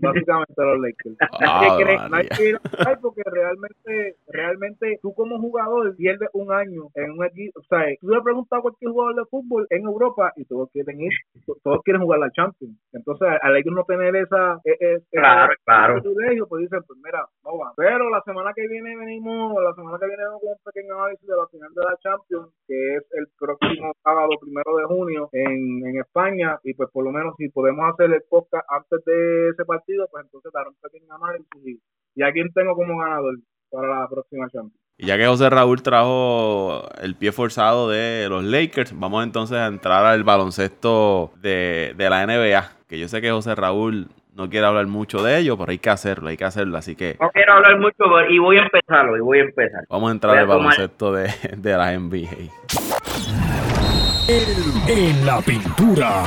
Básicamente 0.00 0.54
los 0.56 0.80
Lakers. 0.80 1.16
Ah, 1.44 2.08
no 2.10 2.16
hay 2.16 2.28
que 2.28 2.48
ir 2.50 2.56
a 2.56 2.96
porque 3.00 3.22
realmente, 3.24 4.16
realmente 4.28 4.98
tú 5.02 5.12
como 5.14 5.40
jugador 5.40 5.94
pierdes 5.96 6.28
un 6.32 6.52
año 6.52 6.88
en 6.94 7.12
un 7.12 7.24
equipo. 7.24 7.60
O 7.60 7.62
sea, 7.64 7.84
tú 8.00 8.08
le 8.08 8.20
preguntas 8.22 8.58
a 8.58 8.62
cualquier 8.62 8.90
jugador 8.90 9.16
de 9.16 9.24
fútbol 9.26 9.66
en 9.70 9.84
Europa 9.84 10.32
y 10.36 10.44
todos 10.44 10.70
quieren 10.70 11.00
ir, 11.00 11.12
todos 11.62 11.80
quieren 11.84 12.02
jugar 12.02 12.20
la 12.20 12.30
Champions. 12.30 12.78
Entonces, 12.92 13.28
al 13.40 13.56
ellos 13.56 13.74
no 13.74 13.84
tener 13.84 14.14
esa, 14.16 14.60
e, 14.64 14.72
e, 14.80 14.98
claro, 15.10 15.52
claro. 15.64 16.00
privilegio, 16.00 16.46
pues 16.46 16.62
dicen, 16.62 16.80
pues 16.86 16.98
mira, 17.02 17.24
no 17.44 17.58
va. 17.58 17.72
Pero 17.76 18.10
la 18.10 18.20
semana 18.22 18.52
que 18.54 18.66
viene 18.68 18.96
venimos, 18.96 19.54
la 19.62 19.74
semana 19.74 19.98
que 19.98 20.06
viene 20.06 20.22
con 20.40 20.50
un 20.50 20.58
pequeño 20.64 20.94
análisis 20.94 21.26
de 21.26 21.36
la 21.36 21.46
final 21.48 21.70
de 21.74 21.82
la 21.82 21.96
Champions, 21.98 22.48
que 22.66 22.96
es 22.96 23.02
el 23.12 23.26
próximo 23.38 23.92
sábado 24.02 24.30
primero 24.40 24.76
de 24.76 24.84
junio 24.84 25.28
en, 25.32 25.86
en 25.86 25.96
España. 25.98 26.58
Y 26.62 26.74
pues 26.74 26.90
por 26.90 27.04
lo 27.04 27.10
menos 27.10 27.34
si 27.36 27.48
podemos 27.48 27.92
hacer 27.92 28.12
el 28.12 28.22
podcast 28.28 28.66
antes 28.68 29.04
de 29.04 29.48
ese 29.50 29.64
partido, 29.76 30.06
pues 30.10 30.24
entonces 30.24 30.52
dar 30.52 30.68
un 30.68 30.74
pequeño 30.80 31.14
análisis 31.14 31.48
y, 31.64 31.80
y 32.14 32.22
a 32.22 32.32
quién 32.32 32.52
tengo 32.52 32.74
como 32.74 32.98
ganador 32.98 33.36
para 33.70 34.00
la 34.00 34.08
próxima 34.08 34.48
Champions. 34.50 34.78
Y 34.98 35.06
ya 35.06 35.16
que 35.16 35.26
José 35.26 35.48
Raúl 35.50 35.82
trajo 35.82 36.88
el 37.00 37.16
pie 37.16 37.32
forzado 37.32 37.88
de 37.88 38.26
los 38.28 38.44
Lakers, 38.44 38.98
vamos 38.98 39.24
entonces 39.24 39.56
a 39.56 39.66
entrar 39.66 40.04
al 40.04 40.22
baloncesto 40.22 41.32
de, 41.40 41.94
de 41.96 42.10
la 42.10 42.26
NBA. 42.26 42.86
Que 42.86 42.98
yo 42.98 43.08
sé 43.08 43.20
que 43.22 43.30
José 43.30 43.54
Raúl 43.54 44.08
no 44.34 44.48
quiere 44.48 44.66
hablar 44.66 44.86
mucho 44.86 45.22
de 45.22 45.38
ello, 45.38 45.56
pero 45.56 45.70
hay 45.70 45.78
que 45.78 45.90
hacerlo, 45.90 46.28
hay 46.28 46.36
que 46.36 46.44
hacerlo, 46.44 46.78
así 46.78 46.94
que... 46.94 47.16
No 47.20 47.30
quiero 47.30 47.54
hablar 47.54 47.78
mucho 47.78 48.04
y 48.28 48.38
voy 48.38 48.58
a 48.58 48.62
empezarlo, 48.62 49.16
y 49.16 49.20
voy 49.20 49.38
a 49.38 49.42
empezar. 49.42 49.84
Vamos 49.88 50.10
a 50.10 50.12
entrar 50.12 50.38
al 50.38 50.46
baloncesto 50.46 51.12
de, 51.12 51.28
de 51.56 51.76
la 51.76 51.98
NBA. 51.98 52.28
En 54.88 55.26
la 55.26 55.40
pintura. 55.40 56.22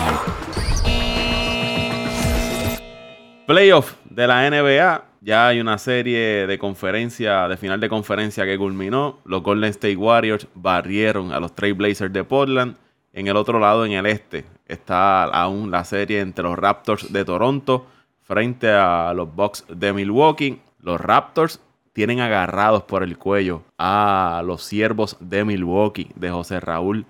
Playoff 3.46 3.94
de 4.10 4.26
la 4.26 4.50
NBA. 4.50 5.04
Ya 5.22 5.48
hay 5.48 5.60
una 5.60 5.78
serie 5.78 6.48
de 6.48 6.58
conferencia, 6.58 7.48
de 7.48 7.58
final 7.58 7.80
de 7.80 7.90
conferencia 7.90 8.44
que 8.44 8.58
culminó. 8.58 9.20
Los 9.24 9.44
Golden 9.44 9.70
State 9.70 9.96
Warriors 9.96 10.48
barrieron 10.56 11.32
a 11.32 11.40
los 11.40 11.54
Trail 11.54 11.76
Blazers 11.76 12.12
de 12.12 12.24
Portland. 12.24 12.76
En 13.14 13.28
el 13.28 13.38
otro 13.38 13.60
lado, 13.60 13.86
en 13.86 13.92
el 13.92 14.08
este, 14.08 14.46
está 14.68 15.26
aún 15.26 15.70
la 15.70 15.84
serie 15.86 16.22
entre 16.22 16.44
los 16.44 16.58
Raptors 16.58 17.14
de 17.14 17.24
Toronto 17.24 17.86
frente 18.22 18.70
a 18.72 19.14
los 19.16 19.34
Bucks 19.34 19.64
de 19.70 19.94
Milwaukee. 19.94 20.60
Los 20.80 21.00
Raptors 21.00 21.60
tienen 21.94 22.22
agarrados 22.22 22.84
por 22.84 23.04
el 23.04 23.16
cuello 23.20 23.62
a 23.78 24.42
los 24.44 24.64
siervos 24.64 25.18
de 25.20 25.46
Milwaukee 25.46 26.10
de 26.16 26.32
José 26.32 26.60
Raúl 26.60 27.06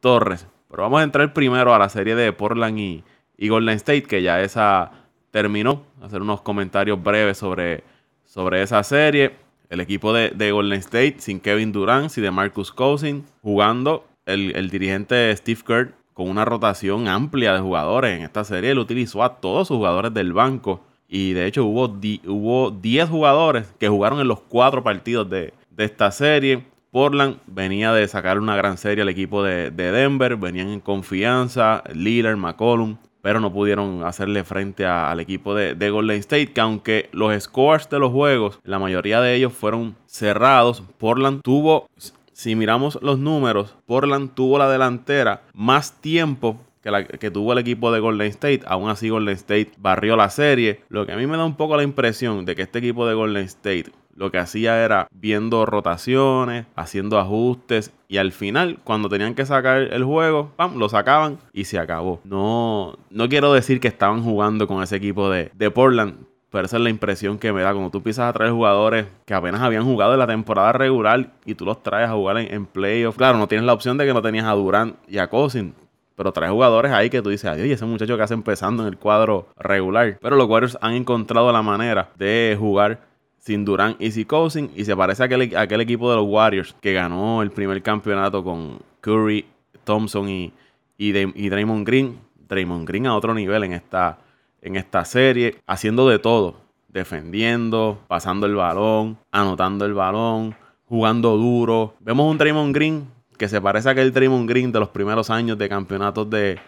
Torres. 0.00 0.48
Pero 0.68 0.82
vamos 0.82 1.00
a 1.00 1.04
entrar 1.04 1.32
primero 1.32 1.72
a 1.72 1.78
la 1.78 1.88
serie 1.88 2.16
de 2.16 2.32
Portland 2.32 2.76
y, 2.76 3.04
y 3.38 3.48
Golden 3.48 3.76
State, 3.76 4.02
que 4.02 4.22
ya 4.22 4.40
esa 4.42 5.05
terminó. 5.36 5.82
Hacer 6.00 6.22
unos 6.22 6.40
comentarios 6.40 7.02
breves 7.02 7.36
sobre, 7.36 7.84
sobre 8.24 8.62
esa 8.62 8.82
serie. 8.82 9.32
El 9.68 9.80
equipo 9.80 10.14
de, 10.14 10.50
Golden 10.50 10.78
State 10.78 11.16
sin 11.18 11.40
Kevin 11.40 11.72
Durant 11.72 12.16
y 12.16 12.22
de 12.22 12.30
Marcus 12.30 12.72
Cousins 12.72 13.30
jugando. 13.42 14.06
El, 14.24 14.70
dirigente 14.70 15.36
Steve 15.36 15.60
Kerr 15.66 15.94
con 16.14 16.30
una 16.30 16.46
rotación 16.46 17.06
amplia 17.06 17.52
de 17.52 17.60
jugadores 17.60 18.16
en 18.16 18.22
esta 18.22 18.44
serie. 18.44 18.70
Él 18.70 18.78
utilizó 18.78 19.22
a 19.22 19.38
todos 19.38 19.68
sus 19.68 19.76
jugadores 19.76 20.14
del 20.14 20.32
banco. 20.32 20.80
Y 21.06 21.34
de 21.34 21.44
hecho 21.44 21.66
hubo, 21.66 21.84
hubo 21.84 22.70
10 22.70 23.10
jugadores 23.10 23.66
que 23.78 23.90
jugaron 23.90 24.20
en 24.20 24.28
los 24.28 24.40
cuatro 24.40 24.82
partidos 24.82 25.28
de, 25.28 25.52
de, 25.68 25.84
esta 25.84 26.10
serie. 26.12 26.64
Portland 26.90 27.36
venía 27.46 27.92
de 27.92 28.08
sacar 28.08 28.38
una 28.38 28.56
gran 28.56 28.78
serie 28.78 29.02
al 29.02 29.10
equipo 29.10 29.42
de, 29.42 29.70
de 29.70 29.92
Denver. 29.92 30.36
Venían 30.36 30.68
en 30.68 30.80
confianza. 30.80 31.84
Lillard, 31.92 32.38
McCollum 32.38 32.96
pero 33.26 33.40
no 33.40 33.52
pudieron 33.52 34.04
hacerle 34.04 34.44
frente 34.44 34.86
al 34.86 35.18
equipo 35.18 35.52
de, 35.52 35.90
Golden 35.90 36.18
State, 36.20 36.52
que 36.52 36.60
aunque 36.60 37.08
los 37.10 37.42
scores 37.42 37.90
de 37.90 37.98
los 37.98 38.12
juegos, 38.12 38.60
la 38.62 38.78
mayoría 38.78 39.20
de 39.20 39.34
ellos 39.34 39.52
fueron 39.52 39.96
cerrados, 40.06 40.84
Portland 40.96 41.40
tuvo, 41.42 41.88
si 42.32 42.54
miramos 42.54 43.00
los 43.02 43.18
números, 43.18 43.74
Portland 43.84 44.32
tuvo 44.34 44.58
la 44.58 44.70
delantera 44.70 45.42
más 45.54 46.00
tiempo 46.00 46.60
que, 46.84 47.18
que 47.18 47.32
tuvo 47.32 47.52
el 47.52 47.58
equipo 47.58 47.90
de 47.90 47.98
Golden 47.98 48.28
State. 48.28 48.60
Aún 48.64 48.90
así, 48.90 49.08
Golden 49.08 49.34
State 49.34 49.72
barrió 49.76 50.14
la 50.14 50.30
serie. 50.30 50.82
Lo 50.88 51.04
que 51.04 51.10
a 51.10 51.16
mí 51.16 51.26
me 51.26 51.36
da 51.36 51.44
un 51.44 51.56
poco 51.56 51.76
la 51.76 51.82
impresión 51.82 52.44
de 52.44 52.54
que 52.54 52.62
este 52.62 52.78
equipo 52.78 53.08
de 53.08 53.14
Golden 53.14 53.42
State 53.46 53.86
lo 54.16 54.30
que 54.30 54.38
hacía 54.38 54.84
era 54.84 55.08
viendo 55.10 55.66
rotaciones, 55.66 56.66
haciendo 56.74 57.18
ajustes 57.18 57.92
y 58.08 58.16
al 58.18 58.32
final, 58.32 58.78
cuando 58.84 59.08
tenían 59.08 59.34
que 59.34 59.46
sacar 59.46 59.78
el 59.78 60.04
juego, 60.04 60.50
¡pam! 60.56 60.78
lo 60.78 60.88
sacaban 60.88 61.38
y 61.52 61.64
se 61.64 61.78
acabó. 61.78 62.20
No, 62.24 62.96
no 63.10 63.28
quiero 63.28 63.52
decir 63.52 63.80
que 63.80 63.88
estaban 63.88 64.22
jugando 64.22 64.66
con 64.66 64.82
ese 64.82 64.96
equipo 64.96 65.30
de, 65.30 65.50
de 65.54 65.70
Portland, 65.70 66.26
pero 66.50 66.66
esa 66.66 66.76
es 66.76 66.82
la 66.82 66.90
impresión 66.90 67.38
que 67.38 67.52
me 67.52 67.62
da. 67.62 67.72
Cuando 67.72 67.90
tú 67.90 67.98
empiezas 67.98 68.28
a 68.28 68.32
traer 68.32 68.52
jugadores 68.52 69.06
que 69.26 69.34
apenas 69.34 69.60
habían 69.60 69.84
jugado 69.84 70.14
en 70.14 70.18
la 70.20 70.26
temporada 70.26 70.72
regular 70.72 71.32
y 71.44 71.54
tú 71.54 71.64
los 71.64 71.82
traes 71.82 72.08
a 72.08 72.14
jugar 72.14 72.38
en, 72.38 72.54
en 72.54 72.66
playoffs. 72.66 73.18
Claro, 73.18 73.38
no 73.38 73.48
tienes 73.48 73.66
la 73.66 73.72
opción 73.72 73.98
de 73.98 74.06
que 74.06 74.14
no 74.14 74.22
tenías 74.22 74.46
a 74.46 74.52
Durant 74.52 74.96
y 75.08 75.18
a 75.18 75.28
Cousin. 75.28 75.74
Pero 76.16 76.32
traes 76.32 76.50
jugadores 76.50 76.92
ahí 76.92 77.10
que 77.10 77.20
tú 77.20 77.28
dices, 77.28 77.50
ay, 77.50 77.70
ese 77.70 77.84
muchacho 77.84 78.16
que 78.16 78.22
hace 78.22 78.32
empezando 78.32 78.82
en 78.82 78.88
el 78.88 78.96
cuadro 78.96 79.48
regular. 79.58 80.16
Pero 80.20 80.36
los 80.36 80.48
Warriors 80.48 80.78
han 80.80 80.94
encontrado 80.94 81.52
la 81.52 81.60
manera 81.60 82.08
de 82.16 82.56
jugar 82.58 83.00
sin 83.46 83.64
Durant 83.64 84.00
y 84.02 84.10
sin 84.10 84.24
Cousin. 84.24 84.70
Y 84.74 84.84
se 84.84 84.96
parece 84.96 85.22
a 85.22 85.26
aquel, 85.26 85.80
equipo 85.80 86.10
de 86.10 86.16
los 86.16 86.26
Warriors 86.26 86.74
que 86.80 86.92
ganó 86.92 87.42
el 87.42 87.52
primer 87.52 87.80
campeonato 87.80 88.42
con 88.42 88.80
Curry, 89.00 89.46
Thompson 89.84 90.28
y, 90.28 90.52
y 90.98 91.48
Draymond 91.48 91.86
Green. 91.86 92.18
Draymond 92.48 92.88
Green 92.88 93.06
a 93.06 93.14
otro 93.14 93.34
nivel 93.34 93.62
en 93.62 93.72
esta 93.72 94.18
en 94.62 94.74
esta 94.74 95.04
serie, 95.04 95.60
haciendo 95.64 96.08
de 96.08 96.18
todo, 96.18 96.56
defendiendo, 96.88 98.00
pasando 98.08 98.46
el 98.46 98.56
balón, 98.56 99.16
anotando 99.30 99.84
el 99.84 99.94
balón, 99.94 100.56
jugando 100.86 101.36
duro. 101.36 101.94
Vemos 102.00 102.28
un 102.28 102.36
Draymond 102.36 102.74
Green 102.74 103.06
que 103.38 103.48
se 103.48 103.60
parece 103.60 103.88
a 103.88 103.92
aquel 103.92 104.12
Draymond 104.12 104.48
Green 104.48 104.72
de 104.72 104.80
los 104.80 104.88
primeros 104.88 105.30
años 105.30 105.56
de 105.56 105.68
campeonatos 105.68 106.28
de, 106.30 106.58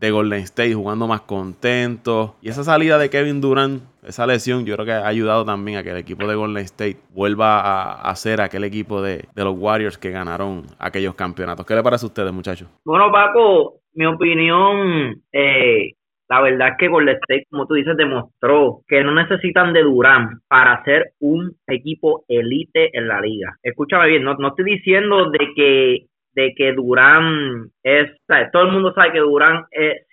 Golden 0.00 0.40
State, 0.40 0.74
jugando 0.74 1.06
más 1.06 1.22
contento. 1.22 2.36
Y 2.42 2.48
esa 2.48 2.64
salida 2.64 2.98
de 2.98 3.10
Kevin 3.10 3.40
Durant, 3.40 3.82
esa 4.04 4.26
lesión, 4.26 4.64
yo 4.64 4.74
creo 4.74 4.86
que 4.86 4.92
ha 4.92 5.06
ayudado 5.06 5.44
también 5.44 5.78
a 5.78 5.82
que 5.82 5.90
el 5.90 5.96
equipo 5.96 6.26
de 6.26 6.34
Golden 6.34 6.64
State 6.64 6.98
vuelva 7.14 7.92
a, 7.92 8.14
ser 8.16 8.40
aquel 8.40 8.64
equipo 8.64 9.02
de, 9.02 9.24
de, 9.34 9.44
los 9.44 9.56
Warriors 9.58 9.98
que 9.98 10.10
ganaron 10.10 10.64
aquellos 10.78 11.14
campeonatos. 11.14 11.66
¿Qué 11.66 11.74
le 11.74 11.82
parece 11.82 12.06
a 12.06 12.08
ustedes, 12.08 12.32
muchachos? 12.32 12.68
Bueno, 12.84 13.10
Paco, 13.10 13.80
mi 13.94 14.06
opinión, 14.06 15.22
eh, 15.32 15.92
la 16.28 16.40
verdad 16.40 16.68
es 16.68 16.74
que 16.78 16.88
Golden 16.88 17.16
State, 17.16 17.46
como 17.50 17.66
tú 17.66 17.74
dices, 17.74 17.96
demostró 17.96 18.80
que 18.86 19.02
no 19.02 19.14
necesitan 19.14 19.72
de 19.72 19.82
Durán 19.82 20.40
para 20.48 20.82
ser 20.84 21.12
un 21.20 21.56
equipo 21.66 22.24
elite 22.28 22.96
en 22.96 23.08
la 23.08 23.20
liga. 23.20 23.56
Escúchame 23.62 24.08
bien, 24.08 24.24
no, 24.24 24.34
no 24.34 24.48
estoy 24.48 24.64
diciendo 24.64 25.30
de 25.30 25.48
que 25.54 26.06
de 26.36 26.52
que 26.54 26.72
Durán 26.74 27.70
es, 27.82 28.10
todo 28.52 28.64
el 28.64 28.72
mundo 28.72 28.92
sabe 28.92 29.12
que 29.12 29.20
Durán, 29.20 29.64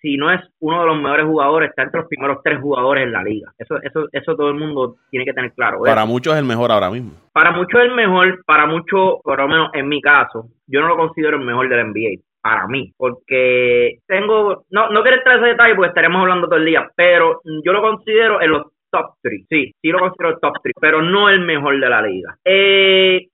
si 0.01 0.15
no 0.15 0.31
es 0.31 0.41
uno 0.59 0.79
de 0.79 0.87
los 0.87 1.01
mejores 1.01 1.25
jugadores, 1.25 1.69
está 1.69 1.83
entre 1.83 1.99
los 1.99 2.09
primeros 2.09 2.37
tres 2.43 2.61
jugadores 2.61 3.03
en 3.03 3.11
la 3.11 3.21
liga. 3.21 3.51
Eso, 3.57 3.75
eso, 3.83 4.07
eso 4.11 4.35
todo 4.35 4.49
el 4.49 4.55
mundo 4.55 4.95
tiene 5.11 5.25
que 5.25 5.33
tener 5.33 5.51
claro. 5.51 5.81
Para 5.83 6.05
muchos 6.05 6.33
es 6.33 6.39
el 6.39 6.45
mejor 6.45 6.71
ahora 6.71 6.89
mismo. 6.89 7.11
Para 7.33 7.51
muchos 7.51 7.79
es 7.81 7.89
el 7.89 7.95
mejor, 7.95 8.41
para 8.45 8.65
muchos, 8.65 9.17
por 9.21 9.37
lo 9.37 9.47
menos 9.49 9.69
en 9.73 9.89
mi 9.89 10.01
caso, 10.01 10.47
yo 10.65 10.79
no 10.79 10.87
lo 10.87 10.95
considero 10.95 11.37
el 11.37 11.45
mejor 11.45 11.67
del 11.67 11.87
NBA 11.87 12.21
para 12.41 12.67
mí, 12.67 12.93
porque 12.97 13.99
tengo, 14.07 14.65
no, 14.69 14.89
no 14.89 15.01
quiero 15.01 15.17
entrar 15.17 15.37
en 15.37 15.43
ese 15.43 15.51
detalle 15.51 15.75
porque 15.75 15.89
estaremos 15.89 16.21
hablando 16.21 16.47
todo 16.47 16.59
el 16.59 16.65
día, 16.65 16.89
pero 16.95 17.41
yo 17.43 17.71
lo 17.71 17.81
considero 17.81 18.41
en 18.41 18.51
los 18.51 18.63
top 18.91 19.15
3, 19.21 19.45
sí, 19.49 19.73
sí 19.81 19.89
lo 19.89 19.99
considero 19.99 20.35
el 20.35 20.39
top 20.41 20.53
3, 20.61 20.73
pero 20.79 21.01
no 21.01 21.29
el 21.29 21.41
mejor 21.41 21.79
de 21.79 21.89
la 21.89 22.01
liga. 22.01 22.37
Eh, 22.45 23.27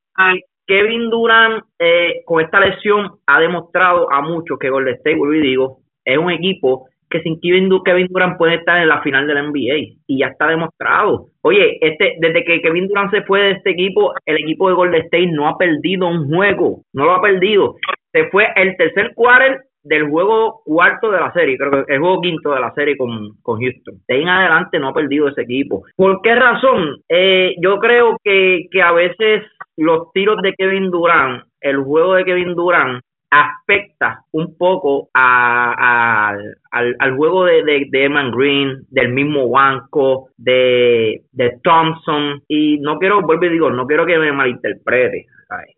Kevin 0.70 1.10
Durant 1.10 1.64
eh, 1.80 2.22
con 2.26 2.42
esta 2.42 2.60
lesión 2.60 3.10
ha 3.26 3.40
demostrado 3.40 4.12
a 4.14 4.22
muchos 4.22 4.60
que 4.60 4.70
Golden 4.70 4.94
State, 4.98 5.18
vuelvo 5.18 5.34
y 5.34 5.42
digo, 5.42 5.80
es 6.06 6.16
un 6.16 6.30
equipo 6.30 6.88
que 7.10 7.22
sin 7.24 7.42
Kevin, 7.42 7.70
Durant 7.70 8.38
puede 8.38 8.58
estar 8.58 8.80
en 8.80 8.88
la 8.88 9.02
final 9.02 9.26
del 9.26 9.48
NBA 9.48 9.96
y 10.06 10.20
ya 10.20 10.28
está 10.28 10.46
demostrado. 10.46 11.30
Oye, 11.42 11.80
este, 11.82 12.18
desde 12.20 12.44
que 12.46 12.62
Kevin 12.62 12.88
Durant 12.88 13.10
se 13.10 13.24
fue 13.24 13.42
de 13.42 13.52
este 13.54 13.72
equipo, 13.72 14.14
el 14.28 14.38
equipo 14.38 14.70
de 14.70 14.76
Golden 14.76 15.02
State 15.06 15.32
no 15.32 15.48
ha 15.48 15.58
perdido 15.58 16.08
un 16.08 16.30
juego, 16.30 16.84
no 16.94 17.06
lo 17.06 17.14
ha 17.14 17.22
perdido 17.22 17.76
se 18.12 18.26
fue 18.30 18.48
el 18.56 18.76
tercer 18.78 19.14
quarter 19.16 19.62
del 19.84 20.10
juego 20.10 20.62
cuarto 20.66 21.12
de 21.12 21.20
la 21.20 21.32
serie, 21.34 21.58
creo 21.58 21.86
que 21.86 21.94
el 21.94 22.00
juego 22.00 22.22
quinto 22.22 22.52
de 22.52 22.60
la 22.60 22.74
serie 22.74 22.98
con, 22.98 23.38
con 23.42 23.60
Houston. 23.62 23.96
De 24.08 24.16
ahí 24.16 24.22
en 24.22 24.30
adelante 24.30 24.80
no 24.80 24.90
ha 24.90 24.94
perdido 24.94 25.28
ese 25.28 25.42
equipo. 25.42 25.84
¿Por 25.96 26.22
qué 26.22 26.36
razón? 26.36 26.98
Eh, 27.08 27.56
yo 27.62 27.80
creo 27.80 28.18
que, 28.24 28.68
que 28.72 28.82
a 28.82 28.92
veces 28.92 29.44
los 29.78 30.12
tiros 30.14 30.42
de 30.42 30.54
Kevin 30.54 30.92
Durant, 30.92 31.44
el 31.62 31.78
juego 31.78 32.16
de 32.16 32.26
Kevin 32.26 32.56
Durant, 32.56 33.02
afecta 33.32 34.24
un 34.32 34.58
poco 34.58 35.10
a, 35.14 36.30
al, 36.30 36.96
al, 37.00 37.16
juego 37.16 37.46
de, 37.46 37.64
de, 37.64 37.88
de, 37.90 38.06
Eman 38.06 38.32
Green, 38.32 38.86
del 38.90 39.14
mismo 39.14 39.50
Banco, 39.50 40.30
de, 40.38 41.22
de 41.32 41.60
Thompson. 41.64 42.42
Y 42.48 42.80
no 42.80 42.98
quiero, 42.98 43.22
vuelvo 43.22 43.46
y 43.46 43.50
digo, 43.50 43.70
no 43.70 43.86
quiero 43.86 44.06
que 44.06 44.18
me 44.18 44.32
malinterprete. 44.32 45.28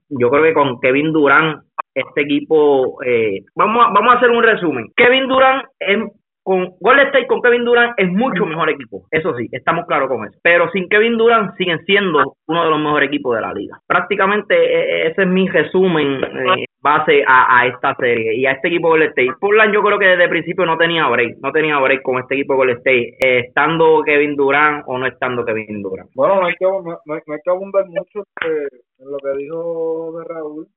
Yo 0.09 0.29
creo 0.29 0.43
que 0.43 0.53
con 0.53 0.79
Kevin 0.81 1.13
Durant 1.13 1.63
este 1.93 2.21
equipo, 2.21 3.01
eh, 3.03 3.41
vamos, 3.55 3.85
a, 3.85 3.91
vamos 3.91 4.13
a 4.13 4.17
hacer 4.17 4.29
un 4.29 4.43
resumen. 4.43 4.87
Kevin 4.95 5.27
Durant 5.27 5.65
es, 5.79 5.99
con 6.43 6.71
Golden 6.79 7.07
State 7.07 7.27
con 7.27 7.41
Kevin 7.41 7.65
Durant 7.65 7.93
es 7.97 8.09
mucho 8.09 8.45
mejor 8.45 8.69
equipo, 8.69 9.03
eso 9.11 9.35
sí, 9.35 9.47
estamos 9.51 9.85
claros 9.85 10.09
con 10.09 10.25
eso. 10.25 10.39
Pero 10.41 10.69
sin 10.71 10.89
Kevin 10.89 11.17
Durant 11.17 11.55
siguen 11.55 11.79
siendo 11.85 12.35
uno 12.47 12.63
de 12.63 12.69
los 12.69 12.79
mejores 12.79 13.09
equipos 13.09 13.35
de 13.35 13.41
la 13.41 13.53
liga. 13.53 13.77
Prácticamente 13.85 14.55
e, 14.55 15.03
e, 15.03 15.07
ese 15.07 15.21
es 15.23 15.27
mi 15.27 15.47
resumen 15.47 16.23
eh, 16.23 16.65
base 16.81 17.23
a, 17.27 17.67
esta 17.67 17.95
serie 17.95 18.35
y 18.35 18.45
a 18.47 18.53
este 18.53 18.69
equipo 18.69 18.89
Golden 18.89 19.09
State. 19.09 19.33
Portland 19.39 19.73
yo 19.73 19.83
creo 19.83 19.99
que 19.99 20.07
desde 20.07 20.23
el 20.23 20.29
principio 20.29 20.65
no 20.65 20.77
tenía 20.77 21.07
break, 21.07 21.37
no 21.41 21.51
tenía 21.51 21.77
break 21.77 22.01
con 22.01 22.19
este 22.19 22.35
equipo 22.35 22.55
Golden 22.55 22.77
State, 22.77 23.17
eh, 23.19 23.39
estando 23.47 24.01
Kevin 24.03 24.35
Durant 24.35 24.83
o 24.87 24.97
no 24.97 25.05
estando 25.05 25.45
Kevin 25.45 25.83
Durant. 25.83 26.09
Bueno, 26.15 26.41
no 26.41 26.47
hay 26.47 26.55
que, 26.55 26.65
no, 26.65 27.13
hay, 27.13 27.21
que 27.43 27.51
abundar 27.51 27.85
mucho 27.85 28.25
en 28.41 29.11
lo 29.11 29.17
que 29.17 29.37
dijo 29.37 30.17
de 30.17 30.25
Raúl 30.33 30.67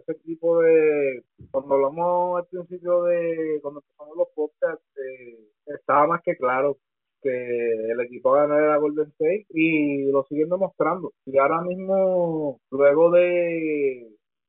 ese 0.00 0.14
tipo 0.24 0.60
de, 0.60 1.24
cuando 1.50 1.74
hablamos 1.74 2.38
al 2.38 2.46
principio 2.46 3.04
de, 3.04 3.58
cuando 3.62 3.80
empezamos 3.80 4.16
los 4.16 4.28
podcasts, 4.34 4.84
eh, 4.96 5.38
estaba 5.66 6.06
más 6.06 6.22
que 6.22 6.36
claro 6.36 6.78
que 7.22 7.30
el 7.30 8.00
equipo 8.02 8.34
a 8.34 8.42
ganar 8.42 8.62
era 8.62 8.76
Golden 8.76 9.08
State 9.08 9.46
y 9.50 10.10
lo 10.10 10.24
siguen 10.24 10.50
demostrando. 10.50 11.12
Y 11.24 11.38
ahora 11.38 11.62
mismo, 11.62 12.60
luego 12.70 13.10
de, 13.10 14.08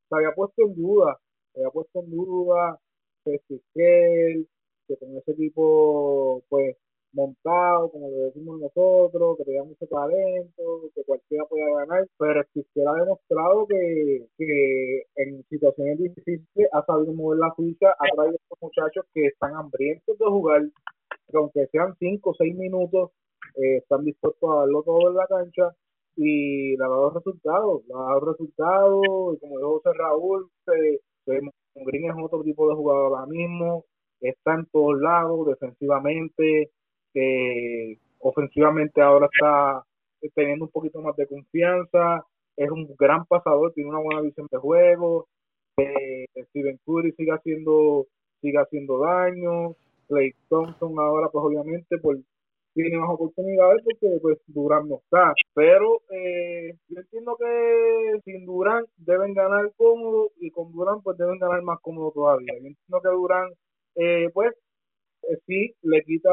se 0.10 0.16
había 0.16 0.34
puesto 0.34 0.64
en 0.64 0.76
duda, 0.76 1.18
se 1.54 1.60
había 1.60 1.72
puesto 1.72 2.00
en 2.02 2.12
duda 2.12 2.80
que, 3.26 3.40
que 3.74 4.98
con 5.00 5.18
ese 5.18 5.32
equipo, 5.32 6.44
pues, 6.50 6.76
montado, 7.14 7.90
como 7.92 8.10
lo 8.10 8.18
decimos 8.26 8.60
nosotros, 8.60 9.38
que 9.38 9.46
tenía 9.46 9.64
mucho 9.64 9.86
talento, 9.88 10.90
que 10.94 11.04
cualquiera 11.04 11.46
podía 11.46 11.66
ganar, 11.80 12.08
pero 12.18 12.44
si 12.54 12.64
ha 12.86 12.94
demostrado 12.94 13.68
que, 13.68 14.28
que 14.38 15.04
en 15.16 15.44
situaciones 15.50 16.00
difíciles 16.00 16.70
ha 16.72 16.84
sabido 16.86 17.14
mover 17.14 17.40
la 17.40 17.54
ficha, 17.56 17.90
ha 17.92 18.16
traído 18.16 18.34
a 18.34 18.42
estos 18.42 18.60
muchachos 18.62 19.06
que 19.14 19.28
están 19.28 19.56
hambrientos 19.56 20.18
de 20.18 20.26
jugar, 20.26 20.62
que 21.30 21.38
aunque 21.38 21.68
sean 21.72 21.96
5 22.00 22.30
o 22.30 22.36
6 22.36 22.56
minutos, 22.56 23.12
eh, 23.56 23.78
están 23.78 24.04
dispuestos 24.04 24.50
a 24.52 24.60
darlo 24.60 24.84
todo 24.84 25.10
en 25.10 25.16
la 25.16 25.28
cancha 25.28 25.76
y 26.16 26.76
le 26.76 26.84
ha 26.84 26.88
dado 26.88 27.12
resultados, 27.12 27.84
le 27.88 27.94
ha 27.94 27.98
dado 27.98 28.20
resultados, 28.32 29.02
y 29.36 29.40
como 29.40 29.58
dijo 29.58 29.82
José 29.82 29.98
Raúl, 29.98 30.50
eh, 30.74 31.00
Green 31.26 32.06
es 32.06 32.16
otro 32.24 32.44
tipo 32.44 32.68
de 32.70 32.76
jugador 32.76 33.14
ahora 33.14 33.26
mismo, 33.28 33.86
está 34.20 34.56
en 34.56 34.66
todos 34.72 35.00
lados, 35.00 35.48
defensivamente, 35.48 36.72
que 37.18 37.98
ofensivamente 38.20 39.02
ahora 39.02 39.28
está 39.34 39.84
teniendo 40.36 40.66
un 40.66 40.72
poquito 40.72 41.02
más 41.02 41.16
de 41.16 41.26
confianza, 41.26 42.24
es 42.56 42.70
un 42.70 42.96
gran 42.96 43.26
pasador, 43.26 43.74
tiene 43.74 43.90
una 43.90 44.00
buena 44.00 44.22
visión 44.22 44.48
de 44.52 44.58
juego, 44.60 45.28
eh, 45.78 46.26
Steven 46.50 46.80
Curry 46.86 47.14
sigue 47.14 47.32
haciendo, 47.32 48.06
sigue 48.40 48.60
haciendo 48.60 49.00
daño, 49.00 49.76
Clay 50.08 50.32
Thompson 50.48 51.00
ahora 51.00 51.30
pues 51.30 51.44
obviamente 51.44 51.98
pues 51.98 52.20
tiene 52.76 53.00
más 53.00 53.10
oportunidades 53.10 53.82
porque 53.84 54.20
pues 54.22 54.38
Durán 54.46 54.88
no 54.88 54.98
está, 54.98 55.34
pero 55.56 56.02
eh, 56.12 56.76
yo 56.90 57.00
entiendo 57.00 57.36
que 57.36 58.22
sin 58.26 58.46
Durán 58.46 58.86
deben 58.98 59.34
ganar 59.34 59.72
cómodo 59.76 60.30
y 60.40 60.52
con 60.52 60.72
Durán 60.72 61.02
pues 61.02 61.18
deben 61.18 61.40
ganar 61.40 61.64
más 61.64 61.80
cómodo 61.82 62.12
todavía, 62.12 62.54
yo 62.54 62.68
entiendo 62.68 63.02
que 63.02 63.10
Durán 63.10 63.50
eh, 63.96 64.30
pues 64.34 64.54
eh, 65.24 65.38
sí 65.48 65.74
le 65.82 66.04
quita 66.04 66.32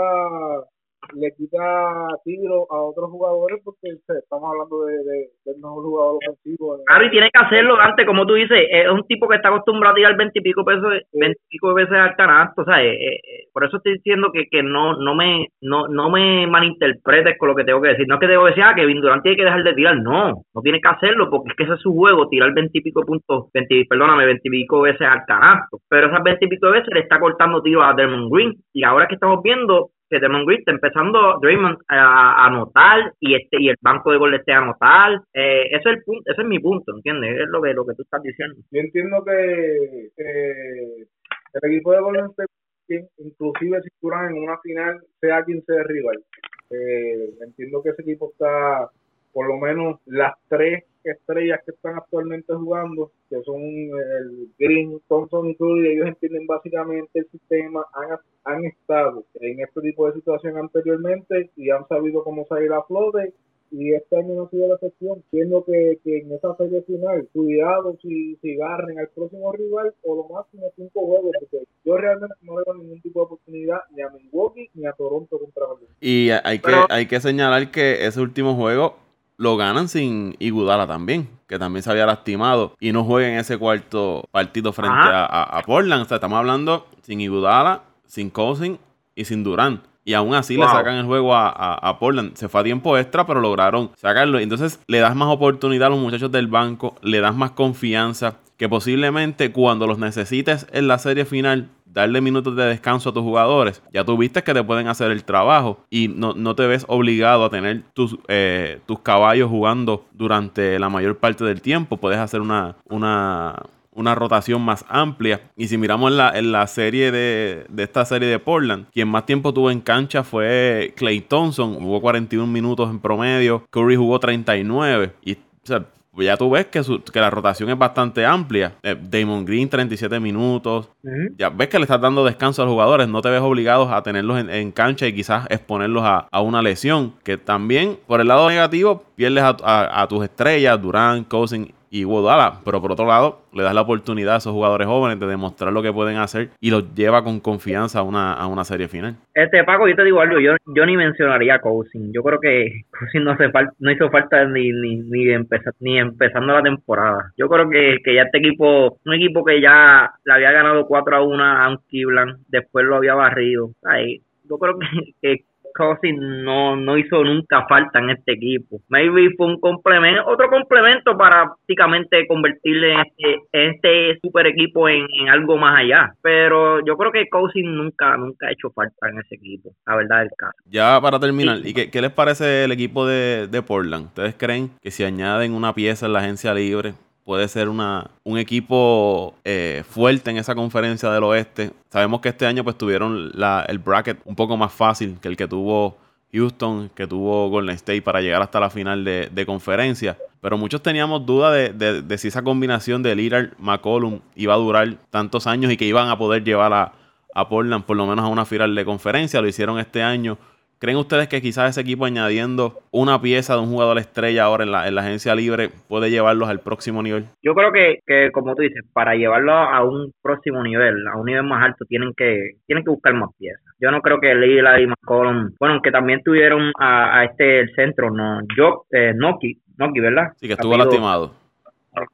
le 1.15 1.33
quita 1.37 2.09
tiro 2.25 2.67
a 2.71 2.83
otros 2.83 3.11
jugadores 3.11 3.61
porque 3.65 3.89
estamos 3.91 4.51
hablando 4.51 4.85
de, 4.87 4.97
de, 4.97 5.29
del 5.45 5.57
mejor 5.57 5.85
jugador 5.85 6.19
ofensivo. 6.27 6.79
Claro, 6.87 7.07
y 7.07 7.11
tiene 7.11 7.31
que 7.31 7.45
hacerlo 7.45 7.77
antes, 7.79 8.07
como 8.07 8.27
tú 8.27 8.35
dices, 8.35 8.59
es 8.71 8.89
un 8.91 9.07
tipo 9.07 9.29
que 9.29 9.37
está 9.37 9.49
acostumbrado 9.49 9.93
a 9.93 9.97
tirar 9.97 10.17
veintipico 10.17 10.65
pesos, 10.65 11.03
veintipico 11.13 11.75
veces 11.75 11.95
al 11.95 12.17
canasto, 12.17 12.63
o 12.63 12.65
sea, 12.65 12.83
eh, 12.83 12.95
eh, 12.95 13.21
por 13.53 13.65
eso 13.65 13.77
estoy 13.77 13.95
diciendo 13.95 14.31
que, 14.33 14.47
que 14.51 14.63
no 14.63 14.95
no 14.97 15.15
me 15.15 15.49
no 15.61 15.89
no 15.89 16.11
me 16.11 16.47
malinterpretes 16.47 17.37
con 17.39 17.49
lo 17.49 17.55
que 17.55 17.65
tengo 17.65 17.81
que 17.81 17.89
decir, 17.89 18.07
no 18.09 18.15
es 18.15 18.21
que 18.21 18.29
tengo 18.29 18.45
que 18.45 18.51
decir, 18.51 18.65
ah, 18.65 18.75
que 18.75 18.87
Durant 18.87 19.23
tiene 19.23 19.37
que 19.37 19.45
dejar 19.45 19.63
de 19.63 19.75
tirar, 19.75 19.97
no, 19.99 20.45
no 20.55 20.61
tiene 20.63 20.81
que 20.81 20.89
hacerlo 20.89 21.29
porque 21.31 21.51
es 21.51 21.57
que 21.57 21.65
ese 21.65 21.75
es 21.75 21.81
su 21.81 21.93
juego, 21.93 22.29
tirar 22.29 22.55
veintipico 22.55 23.03
puntos, 23.03 23.51
20, 23.53 23.87
perdóname, 23.89 24.27
veintipico 24.27 24.81
veces 24.81 25.07
al 25.07 25.25
canasto, 25.27 25.79
pero 25.89 26.07
esas 26.07 26.23
veintipico 26.23 26.71
veces 26.71 26.89
le 26.93 27.01
está 27.01 27.19
cortando 27.19 27.63
tiro 27.63 27.83
a 27.83 27.95
Dermond 27.95 28.33
Green. 28.33 28.55
Y 28.73 28.85
ahora 28.85 29.07
que 29.07 29.15
estamos 29.15 29.43
viendo 29.43 29.91
que 30.15 30.21
Demon 30.21 30.47
Green 30.47 30.61
está 30.61 30.71
empezando 30.71 31.41
Draymond 31.41 31.79
a, 31.89 32.47
anotar 32.47 33.13
y 33.19 33.35
este 33.35 33.61
y 33.61 33.69
el 33.69 33.77
banco 33.81 34.13
de 34.13 34.19
goles 34.19 34.43
a 34.47 34.59
anotar. 34.59 35.21
Eh, 35.33 35.67
ese 35.71 35.77
es 35.77 35.87
el 35.87 36.03
punto, 36.05 36.31
ese 36.31 36.43
es 36.43 36.49
mi 36.49 36.61
punto, 36.61 36.95
¿entiendes? 36.95 37.41
Es 37.41 37.49
lo 37.49 37.61
que 37.61 37.75
lo 37.75 37.85
que 37.85 37.95
tú 37.95 38.03
estás 38.03 38.23
diciendo. 38.23 38.57
Yo 38.71 38.81
entiendo 38.81 39.25
que, 39.25 40.13
el 40.17 41.73
equipo 41.73 41.93
de 41.93 42.01
Golden 42.01 42.27
State, 42.27 43.09
inclusive 43.19 43.83
si 43.83 43.89
duran 44.01 44.31
en 44.31 44.43
una 44.45 44.57
final, 44.59 45.01
sea 45.21 45.43
quien 45.43 45.65
sea 45.65 45.83
el 45.83 45.89
rival. 45.89 46.23
Eh, 46.71 47.31
entiendo 47.45 47.83
que 47.83 47.91
ese 47.91 48.03
equipo 48.03 48.31
está, 48.31 48.89
por 49.35 49.49
lo 49.49 49.59
menos 49.59 50.01
las 50.07 50.35
tres 50.49 50.85
estrellas 51.03 51.61
que 51.67 51.73
están 51.73 51.97
actualmente 51.97 52.55
jugando, 52.55 53.11
que 53.29 53.43
son 53.43 53.61
el 53.61 54.49
Green, 54.59 55.01
Thompson 55.09 55.51
y 55.51 55.57
Curry, 55.57 55.89
ellos 55.89 56.09
entienden 56.09 56.47
básicamente 56.47 57.19
el 57.19 57.27
sistema, 57.31 57.85
han, 57.93 58.19
han 58.45 58.65
estado 58.65 59.25
en 59.35 59.61
este 59.61 59.81
tipo 59.83 60.07
de 60.07 60.15
situación 60.15 60.57
anteriormente 60.57 61.51
y 61.57 61.69
han 61.71 61.87
sabido 61.89 62.25
cómo 62.25 62.47
salir 62.47 62.73
a 62.73 62.83
flote 62.85 63.35
y 63.71 63.93
este 63.93 64.17
año 64.17 64.35
no 64.35 64.43
ha 64.45 64.51
sido 64.51 64.69
la 64.69 64.75
excepción. 64.75 65.17
Entiendo 65.17 65.65
que, 65.65 65.99
que 66.05 66.19
en 66.19 66.33
esa 66.33 66.57
serie 66.57 66.83
final, 66.83 67.29
cuidado 67.33 67.97
si, 68.01 68.37
si 68.37 68.55
agarren 68.61 69.01
al 69.01 69.09
próximo 69.09 69.53
rival 69.53 69.93
o 70.05 70.15
lo 70.15 70.29
máximo 70.33 70.71
cinco 70.77 71.07
juegos, 71.07 71.33
porque 71.41 71.67
yo 71.85 71.97
realmente 71.97 72.37
no 72.43 72.59
le 72.59 72.65
doy 72.67 72.79
ningún 72.79 73.01
tipo 73.01 73.21
de 73.21 73.25
oportunidad 73.25 73.79
ni 73.95 74.03
a 74.03 74.11
Milwaukee 74.11 74.71
ni 74.75 74.87
a 74.87 74.93
Toronto 74.93 75.39
contra 75.39 75.65
Y 76.01 76.31
hay 76.31 76.61
que, 76.61 76.73
hay 76.89 77.07
que 77.07 77.21
señalar 77.21 77.73
que 77.73 78.07
ese 78.07 78.21
último 78.21 78.55
juego 78.55 79.04
lo 79.37 79.57
ganan 79.57 79.89
sin 79.89 80.37
Igudala 80.39 80.87
también, 80.87 81.29
que 81.47 81.59
también 81.59 81.83
se 81.83 81.91
había 81.91 82.07
lastimado 82.07 82.75
y 82.81 82.93
no 82.93 83.05
juega 83.05 83.29
en 83.29 83.39
ese 83.39 83.59
cuarto 83.59 84.29
partido 84.31 84.73
frente 84.73 84.97
a, 84.97 85.63
Portland. 85.67 86.03
O 86.03 86.05
sea, 86.05 86.17
estamos 86.17 86.39
hablando 86.39 86.87
sin 87.03 87.21
Igudala, 87.21 87.83
sin 88.07 88.31
Cousin 88.31 88.79
y 89.15 89.25
sin 89.25 89.45
Durán. 89.45 89.83
Y 90.07 90.13
aún 90.13 90.35
así 90.35 90.57
le 90.57 90.67
sacan 90.67 90.97
el 90.97 91.07
juego 91.07 91.35
a, 91.35 91.49
a, 91.49 91.99
Portland. 91.99 92.35
Se 92.37 92.49
fue 92.49 92.61
a 92.61 92.65
tiempo 92.65 92.99
extra, 92.99 93.27
pero 93.27 93.41
lograron 93.41 93.91
sacarlo. 93.97 94.39
Entonces 94.39 94.79
le 94.87 94.99
das 94.99 95.17
más 95.17 95.29
oportunidad 95.29 95.87
a 95.87 95.91
los 95.91 95.99
muchachos 95.99 96.31
del 96.31 96.47
banco, 96.47 96.95
le 97.01 97.21
das 97.21 97.35
más 97.35 97.53
confianza 97.53 98.37
que 98.59 98.69
posiblemente 98.69 99.51
cuando 99.51 99.87
los 99.87 99.99
necesites 99.99 100.67
en 100.73 100.89
la 100.89 100.99
serie 100.99 101.25
final 101.25 101.69
darle 101.95 102.21
minutos 102.21 102.57
de 102.57 102.65
descanso 102.65 103.11
a 103.11 103.13
tus 103.15 103.23
jugadores, 103.23 103.83
ya 103.93 104.05
tú 104.05 104.19
viste 104.19 104.43
que 104.43 104.53
te 104.53 104.63
pueden 104.63 104.89
hacer 104.89 105.11
el 105.11 105.25
trabajo 105.25 105.81
y 105.89 106.09
no, 106.09 106.35
no 106.35 106.55
te 106.55 106.67
ves 106.67 106.85
obligado 106.89 107.45
a 107.45 107.51
tener 107.51 107.85
tus, 107.95 108.19
eh, 108.29 108.81
tus 108.85 108.99
caballos 108.99 109.49
jugando 109.49 110.05
durante 110.13 110.79
la 110.79 110.89
mayor 110.89 111.17
parte 111.17 111.45
del 111.45 111.63
tiempo. 111.63 111.97
Puedes 111.97 112.19
hacer 112.19 112.41
una, 112.41 112.77
una, 112.91 113.63
una 113.93 114.15
rotación 114.15 114.61
más 114.61 114.85
amplia. 114.89 115.41
Y 115.57 115.69
si 115.69 115.79
miramos 115.79 116.11
en 116.11 116.19
la, 116.19 116.37
en 116.37 116.53
la 116.53 116.67
serie 116.67 117.13
de, 117.13 117.65
de, 117.69 117.83
esta 117.85 118.05
serie 118.05 118.29
de 118.29 118.39
Portland, 118.41 118.87
quien 118.93 119.09
más 119.09 119.25
tiempo 119.25 119.55
tuvo 119.55 119.71
en 119.71 119.81
cancha 119.81 120.25
fue 120.25 120.93
Clay 120.97 121.21
Thompson, 121.21 121.75
jugó 121.75 122.01
41 122.01 122.51
minutos 122.51 122.91
en 122.91 122.99
promedio, 122.99 123.65
Curry 123.71 123.97
jugó 123.97 124.19
39. 124.19 125.13
Y 125.25 125.33
o 125.33 125.37
pues 125.67 125.83
ya 126.19 126.37
tú 126.37 126.51
ves 126.51 126.67
que, 126.67 126.83
que 127.13 127.21
la 127.21 127.31
rotación 127.31 127.71
es 127.71 127.79
bastante 127.79 128.25
amplia. 128.25 128.75
Eh, 128.83 128.97
Damon 129.01 129.45
Green, 129.45 129.69
37 129.69 130.21
minutos. 130.21 130.89
Ya 131.37 131.51
ves 131.51 131.69
que 131.69 131.79
le 131.79 131.85
estás 131.85 132.01
dando 132.01 132.25
descanso 132.25 132.63
a 132.63 132.65
los 132.65 132.73
jugadores. 132.73 133.09
No 133.09 133.21
te 133.21 133.31
ves 133.31 133.41
obligados 133.41 133.91
a 133.91 134.03
tenerlos 134.03 134.39
en, 134.49 134.73
cancha 134.73 135.07
y 135.07 135.13
quizás 135.13 135.47
exponerlos 135.51 136.03
a, 136.05 136.29
a, 136.31 136.41
una 136.41 136.63
lesión. 136.63 137.15
Que 137.23 137.37
también, 137.37 137.99
por 138.07 138.21
el 138.21 138.29
lado 138.29 138.49
negativo, 138.49 139.05
pierdes 139.17 139.45
a, 139.45 140.03
a 140.03 140.09
tus 140.09 140.25
estrellas, 140.25 140.81
Durán, 140.81 141.25
Cousin 141.25 141.73
y 141.95 142.03
Guadala, 142.03 142.55
pero 142.65 142.83
por 142.83 142.91
otro 142.91 143.07
lado 143.07 143.43
le 143.53 143.63
das 143.63 143.73
la 143.73 143.83
oportunidad 143.83 144.35
a 144.35 144.39
esos 144.39 144.53
jugadores 144.53 144.89
jóvenes 144.89 145.21
de 145.21 145.29
demostrar 145.29 145.73
lo 145.73 145.81
que 145.81 145.93
pueden 145.93 146.17
hacer 146.17 146.49
y 146.61 146.73
los 146.73 146.93
lleva 146.93 147.23
con 147.23 147.39
confianza 147.39 148.01
a 148.01 148.03
una, 148.03 148.33
a 148.33 148.49
una 148.49 148.65
serie 148.65 148.89
final. 148.89 149.15
Este 149.33 149.63
Paco, 149.63 149.87
yo 149.87 149.95
te 149.95 150.03
digo 150.03 150.21
algo, 150.21 150.41
yo, 150.41 150.57
yo 150.75 150.87
ni 150.87 150.97
mencionaría 150.97 151.55
a 151.55 151.61
Cousin, 151.61 152.13
yo 152.13 152.25
creo 152.25 152.41
que 152.41 152.83
Cousin 152.91 153.23
no, 153.23 153.31
hace 153.31 153.45
no 153.79 153.93
hizo 153.93 154.11
falta 154.11 154.45
ni, 154.45 154.73
ni, 154.73 154.97
ni, 154.97 155.31
empezar, 155.31 155.73
ni 155.79 156.01
empezando 156.01 156.53
la 156.53 156.63
temporada. 156.63 157.33
Yo 157.37 157.49
creo 157.49 157.71
que, 157.71 157.99
que 158.05 158.17
ya 158.17 158.23
este 158.23 158.39
equipo, 158.39 158.99
un 159.07 159.15
equipo 159.15 159.45
que 159.45 159.61
ya 159.61 160.11
le 160.25 160.33
había 160.33 160.51
ganado 160.51 160.87
4 160.87 161.17
a 161.17 161.23
1 161.23 161.45
a 161.45 161.69
un 161.69 161.79
Cleveland, 161.89 162.39
después 162.49 162.85
lo 162.87 162.97
había 162.97 163.15
barrido. 163.15 163.71
Ay, 163.85 164.21
yo 164.51 164.59
creo 164.59 164.75
que 165.23 165.45
Cousin 165.75 166.45
no, 166.45 166.77
no 166.77 166.97
hizo 166.97 167.23
nunca 167.25 167.67
falta 167.69 167.99
en 167.99 168.11
este 168.11 168.33
equipo. 168.33 168.81
Maybe 168.89 169.31
fue 169.37 169.47
un 169.47 169.61
complemento, 169.61 170.23
otro 170.27 170.49
complemento 170.49 171.17
para 171.17 171.47
prácticamente 171.47 172.27
convertirle 172.27 172.95
este, 173.03 173.41
este 173.53 174.19
super 174.23 174.47
equipo 174.47 174.89
en, 174.89 175.05
algo 175.29 175.57
más 175.57 175.81
allá. 175.81 176.15
Pero 176.23 176.85
yo 176.85 176.97
creo 176.97 177.11
que 177.11 177.29
Cousin 177.29 177.77
nunca, 177.77 178.17
nunca 178.17 178.47
ha 178.47 178.53
hecho 178.53 178.71
falta 178.71 179.09
en 179.09 179.19
ese 179.19 179.35
equipo, 179.35 179.71
la 179.87 179.97
verdad 179.97 180.21
del 180.21 180.31
caso. 180.37 180.55
Ya 180.67 181.01
para 181.01 181.19
terminar, 181.19 181.59
¿y 181.65 181.75
qué, 181.75 182.01
les 182.01 182.13
parece 182.13 182.65
el 182.65 182.73
equipo 182.73 183.07
de, 183.07 183.49
de 183.49 183.63
Portland? 183.63 184.07
¿Ustedes 184.07 184.35
creen 184.35 184.71
que 184.81 184.91
si 184.91 185.05
añaden 185.05 185.53
una 185.53 185.75
pieza 185.75 186.07
en 186.07 186.13
la 186.13 186.21
agencia 186.21 186.55
libre, 186.55 186.95
puede 187.25 187.49
ser 187.49 187.69
una, 187.69 188.11
un 188.23 188.39
equipo 188.39 189.35
eh, 189.45 189.83
fuerte 189.89 190.31
en 190.31 190.37
esa 190.37 190.55
conferencia 190.55 191.11
del 191.11 191.25
oeste. 191.25 191.73
Sabemos 191.91 192.21
que 192.21 192.29
este 192.29 192.47
año 192.47 192.63
pues 192.63 192.77
tuvieron 192.77 193.31
la, 193.35 193.65
el 193.69 193.79
bracket 193.79 194.21
un 194.25 194.37
poco 194.37 194.57
más 194.57 194.73
fácil 194.73 195.19
que 195.21 195.29
el 195.29 195.37
que 195.37 195.49
tuvo 195.49 195.97
Houston, 196.33 196.91
que 196.95 197.07
tuvo 197.07 197.49
Golden 197.49 197.77
State 197.77 198.03
para 198.03 198.21
llegar 198.21 198.43
hasta 198.43 198.61
la 198.61 198.69
final 198.69 199.05
de, 199.05 199.45
conferencia. 199.47 200.19
Pero 200.41 200.59
muchos 200.59 200.83
teníamos 200.83 201.25
duda 201.25 201.51
de, 201.51 202.03
de, 202.03 202.19
si 202.19 202.29
esa 202.29 202.43
combinación 202.43 203.03
de 203.03 203.15
Lillard-McCollum 203.15 204.21
iba 204.35 204.53
a 204.53 204.59
durar 204.59 204.97
tantos 205.11 205.47
años 205.47 205.73
y 205.73 205.77
que 205.79 205.87
iban 205.87 206.09
a 206.09 206.19
poder 206.19 206.45
llevar 206.45 206.73
a, 206.75 206.93
a 207.35 207.49
Portland 207.49 207.85
por 207.85 207.97
lo 207.97 208.07
menos 208.07 208.25
a 208.25 208.29
una 208.29 208.45
final 208.45 208.75
de 208.75 208.85
conferencia. 208.85 209.41
Lo 209.41 209.49
hicieron 209.49 209.79
este 209.79 210.03
año 210.03 210.37
¿Creen 210.85 210.99
ustedes 210.99 211.29
que 211.29 211.41
quizás 211.41 211.71
ese 211.71 211.81
equipo 211.81 212.05
añadiendo 212.05 212.75
una 212.91 213.19
pieza 213.19 213.55
de 213.55 213.61
un 213.61 213.71
jugador 213.71 213.97
estrella 213.97 214.45
ahora 214.45 214.65
en 214.65 214.71
la, 214.71 214.87
en 214.87 214.95
la 214.95 215.01
agencia 215.01 215.35
libre 215.35 215.71
puede 215.89 216.11
llevarlos 216.11 216.51
al 216.51 216.61
próximo 216.61 217.03
nivel? 217.03 217.25
Yo 217.43 217.55
creo 217.55 217.73
que, 217.73 218.01
que 218.07 218.31
como 218.33 218.55
tú 218.55 218.61
dices, 218.61 218.85
para 218.93 219.15
llevarlo 219.15 219.55
a 219.55 219.83
un 219.83 220.13
próximo 220.21 220.63
nivel, 220.63 220.95
a 221.09 221.17
un 221.17 221.25
nivel 221.25 221.45
más 221.45 221.65
alto, 221.65 221.87
tienen 221.87 222.13
que 222.15 222.57
tienen 222.67 222.85
que 222.85 222.91
buscar 222.91 223.15
más 223.15 223.31
piezas. 223.39 223.65
Yo 223.81 223.91
no 223.91 224.03
creo 224.03 224.21
que 224.21 224.35
Lila 224.35 224.79
y 224.79 224.87
McCollum, 224.87 225.53
bueno, 225.59 225.73
aunque 225.73 225.91
también 225.91 226.23
tuvieron 226.23 226.71
a, 226.79 227.25
este 227.25 227.61
el 227.61 227.75
centro, 227.75 228.11
no, 228.11 228.41
yo, 228.55 228.85
eh, 228.91 229.15
Noki, 229.17 229.57
Noki, 229.79 230.01
¿verdad? 230.01 230.33
Sí, 230.37 230.49
que 230.49 230.53
estuvo 230.53 230.77
lastimado 230.77 231.33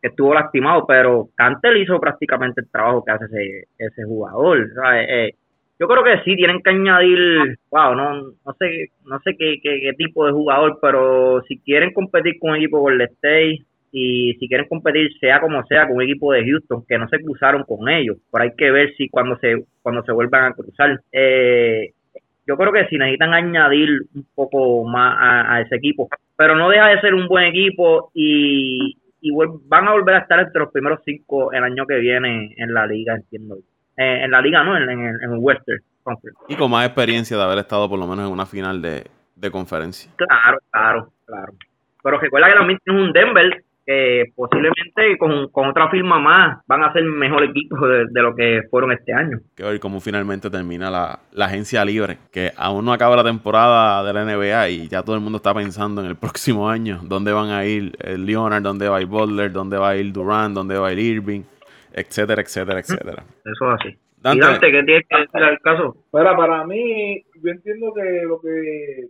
que 0.00 0.09
estuvo 0.09 0.35
lastimado, 0.35 0.87
pero 0.87 1.28
Cantel 1.35 1.78
hizo 1.78 1.98
prácticamente 1.98 2.61
el 2.61 2.70
trabajo 2.70 3.02
que 3.04 3.12
hace 3.12 3.24
ese, 3.24 3.68
ese 3.78 4.04
jugador. 4.04 4.68
Eh, 5.09 5.35
yo 5.80 5.88
creo 5.88 6.04
que 6.04 6.22
sí, 6.24 6.36
tienen 6.36 6.60
que 6.60 6.70
añadir, 6.70 7.58
wow, 7.70 7.94
no, 7.94 8.20
no 8.20 8.52
sé, 8.58 8.90
no 9.06 9.18
sé 9.20 9.34
qué, 9.38 9.58
qué, 9.62 9.92
tipo 9.96 10.26
de 10.26 10.32
jugador, 10.32 10.78
pero 10.82 11.40
si 11.48 11.58
quieren 11.60 11.94
competir 11.94 12.38
con 12.38 12.50
un 12.50 12.56
equipo 12.56 12.82
con 12.82 12.92
el 12.92 13.00
State 13.00 13.64
y 13.90 14.34
si 14.34 14.46
quieren 14.46 14.68
competir 14.68 15.10
sea 15.18 15.40
como 15.40 15.64
sea 15.64 15.86
con 15.86 15.96
un 15.96 16.02
equipo 16.02 16.34
de 16.34 16.44
Houston, 16.44 16.84
que 16.86 16.98
no 16.98 17.08
se 17.08 17.22
cruzaron 17.22 17.64
con 17.64 17.88
ellos, 17.88 18.18
pero 18.30 18.44
hay 18.44 18.50
que 18.58 18.70
ver 18.70 18.92
si 18.96 19.08
cuando 19.08 19.38
se, 19.38 19.64
cuando 19.80 20.02
se 20.02 20.12
vuelvan 20.12 20.52
a 20.52 20.54
cruzar. 20.54 21.00
Eh, 21.12 21.94
yo 22.46 22.58
creo 22.58 22.72
que 22.72 22.86
si 22.88 22.98
necesitan 22.98 23.32
añadir 23.32 23.88
un 24.14 24.26
poco 24.34 24.84
más 24.84 25.16
a, 25.18 25.62
ese 25.62 25.76
equipo, 25.76 26.10
pero 26.36 26.56
no 26.56 26.68
deja 26.68 26.88
de 26.88 27.00
ser 27.00 27.14
un 27.14 27.26
buen 27.26 27.46
equipo 27.46 28.10
y, 28.12 28.98
y 29.22 29.30
van 29.66 29.88
a 29.88 29.92
volver 29.92 30.16
a 30.16 30.18
estar 30.18 30.40
entre 30.40 30.60
los 30.60 30.72
primeros 30.72 31.00
cinco 31.06 31.52
el 31.52 31.64
año 31.64 31.86
que 31.86 31.96
viene 31.96 32.54
en 32.58 32.74
la 32.74 32.86
liga, 32.86 33.14
entiendo. 33.14 33.56
Eh, 33.56 33.62
en 34.00 34.30
la 34.30 34.40
liga, 34.40 34.64
¿no? 34.64 34.76
En, 34.76 34.88
en, 34.88 35.06
el 35.22 35.38
Western 35.38 35.80
Conference. 36.02 36.40
Y 36.48 36.56
con 36.56 36.70
más 36.70 36.86
experiencia 36.86 37.36
de 37.36 37.42
haber 37.42 37.58
estado 37.58 37.88
por 37.88 37.98
lo 37.98 38.06
menos 38.06 38.26
en 38.26 38.32
una 38.32 38.46
final 38.46 38.80
de, 38.80 39.04
conferencia. 39.50 40.10
Claro, 40.16 40.58
claro, 40.70 41.12
claro. 41.26 41.52
Pero 42.02 42.18
recuerda 42.18 42.48
que 42.48 42.54
también 42.54 42.78
tienes 42.84 43.02
un 43.02 43.12
Denver 43.12 43.64
que 43.86 44.32
posiblemente 44.36 45.18
con, 45.18 45.48
otra 45.68 45.90
firma 45.90 46.18
más 46.18 46.58
van 46.66 46.82
a 46.82 46.92
ser 46.92 47.02
mejor 47.04 47.42
equipo 47.44 47.76
de, 47.86 48.22
lo 48.22 48.34
que 48.34 48.62
fueron 48.70 48.92
este 48.92 49.12
año. 49.12 49.38
Que 49.56 49.64
hoy 49.64 49.78
cómo 49.78 50.00
finalmente 50.00 50.50
termina 50.50 50.90
la, 50.90 51.18
la, 51.32 51.46
agencia 51.46 51.84
libre, 51.84 52.18
que 52.32 52.52
aún 52.56 52.84
no 52.84 52.92
acaba 52.92 53.16
la 53.16 53.24
temporada 53.24 54.04
de 54.04 54.12
la 54.12 54.24
NBA 54.24 54.68
y 54.68 54.88
ya 54.88 55.02
todo 55.02 55.16
el 55.16 55.22
mundo 55.22 55.38
está 55.38 55.54
pensando 55.54 56.02
en 56.02 56.06
el 56.06 56.16
próximo 56.16 56.68
año, 56.68 57.00
dónde 57.02 57.32
van 57.32 57.50
a 57.50 57.64
ir 57.64 57.96
el 58.00 58.24
Leonard, 58.24 58.62
dónde 58.62 58.88
va 58.88 58.98
a 58.98 59.00
ir 59.00 59.08
Butler, 59.08 59.50
dónde 59.50 59.78
va 59.78 59.90
a 59.90 59.96
ir 59.96 60.12
Durant, 60.12 60.54
dónde 60.54 60.78
va 60.78 60.88
a 60.88 60.92
ir 60.92 60.98
Irving 60.98 61.42
etcétera, 61.92 62.42
etcétera, 62.42 62.81
etcétera. 62.81 63.24
Eso 63.44 63.74
es 63.74 63.81
así. 63.81 63.98
Dante, 64.16 64.44
Dante 64.44 64.70
¿qué 64.70 64.83
tienes 64.83 65.07
que 65.09 65.16
decir 65.16 65.42
al 65.42 65.59
caso? 65.61 65.96
Para, 66.11 66.37
para 66.37 66.64
mí, 66.66 67.22
yo 67.42 67.50
entiendo 67.50 67.92
que 67.94 68.22
lo 68.24 68.40
que 68.40 69.09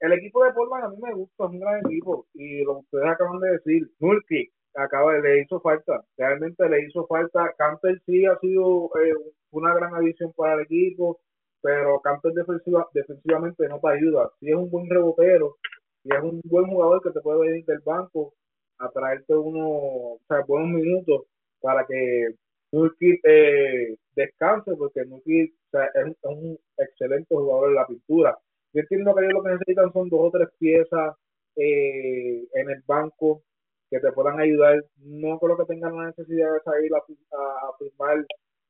el 0.00 0.12
equipo 0.12 0.44
de 0.44 0.52
Portland 0.52 0.84
a 0.84 0.88
mí 0.88 0.96
me 1.02 1.12
gusta, 1.12 1.44
es 1.44 1.50
un 1.50 1.60
gran 1.60 1.80
equipo 1.84 2.26
y 2.34 2.62
lo 2.64 2.74
que 2.74 2.80
ustedes 2.80 3.06
acaban 3.06 3.40
de 3.40 3.50
decir, 3.50 3.90
Nurkic 3.98 4.52
acaba 4.74 5.18
le 5.18 5.40
hizo 5.42 5.60
falta, 5.60 6.04
realmente 6.16 6.68
le 6.68 6.84
hizo 6.84 7.06
falta, 7.06 7.52
Canter 7.58 8.00
sí 8.06 8.24
ha 8.26 8.38
sido 8.38 8.90
eh, 9.02 9.14
una 9.50 9.74
gran 9.74 9.94
adición 9.94 10.32
para 10.36 10.54
el 10.54 10.60
equipo, 10.60 11.20
pero 11.60 12.00
Canter 12.00 12.32
defensiva, 12.32 12.86
defensivamente 12.92 13.68
no 13.68 13.80
te 13.80 13.88
ayuda, 13.88 14.30
si 14.38 14.50
es 14.50 14.54
un 14.54 14.70
buen 14.70 14.88
rebotero, 14.88 15.56
si 16.02 16.10
es 16.14 16.22
un 16.22 16.40
buen 16.44 16.66
jugador 16.66 17.02
que 17.02 17.10
te 17.10 17.20
puede 17.20 17.40
venir 17.40 17.64
del 17.64 17.80
banco 17.84 18.34
a 18.78 18.88
traerte 18.90 19.34
unos 19.34 19.66
o 19.66 20.20
sea, 20.28 20.44
buenos 20.46 20.70
minutos, 20.70 21.22
para 21.60 21.86
que 21.86 22.34
Nurkic 22.72 23.20
eh, 23.24 23.96
descanse, 24.14 24.74
porque 24.76 25.04
Nurkic 25.04 25.54
es, 25.72 26.16
un 26.22 26.58
excelente 26.76 27.34
jugador 27.34 27.70
en 27.70 27.74
la 27.74 27.86
pintura 27.86 28.38
entiendo 28.80 29.14
que 29.14 29.24
ellos 29.24 29.34
lo 29.34 29.42
que 29.42 29.50
necesitan 29.50 29.92
son 29.92 30.08
dos 30.08 30.20
o 30.22 30.30
tres 30.30 30.48
piezas 30.58 31.16
eh, 31.56 32.46
en 32.54 32.70
el 32.70 32.82
banco 32.86 33.42
que 33.90 34.00
te 34.00 34.12
puedan 34.12 34.40
ayudar. 34.40 34.84
No 34.98 35.38
creo 35.38 35.56
que 35.56 35.64
tengan 35.64 35.96
la 35.96 36.06
necesidad 36.06 36.52
de 36.52 36.60
salir 36.60 36.94
a, 36.94 36.98
a, 36.98 37.76
firmar 37.78 38.24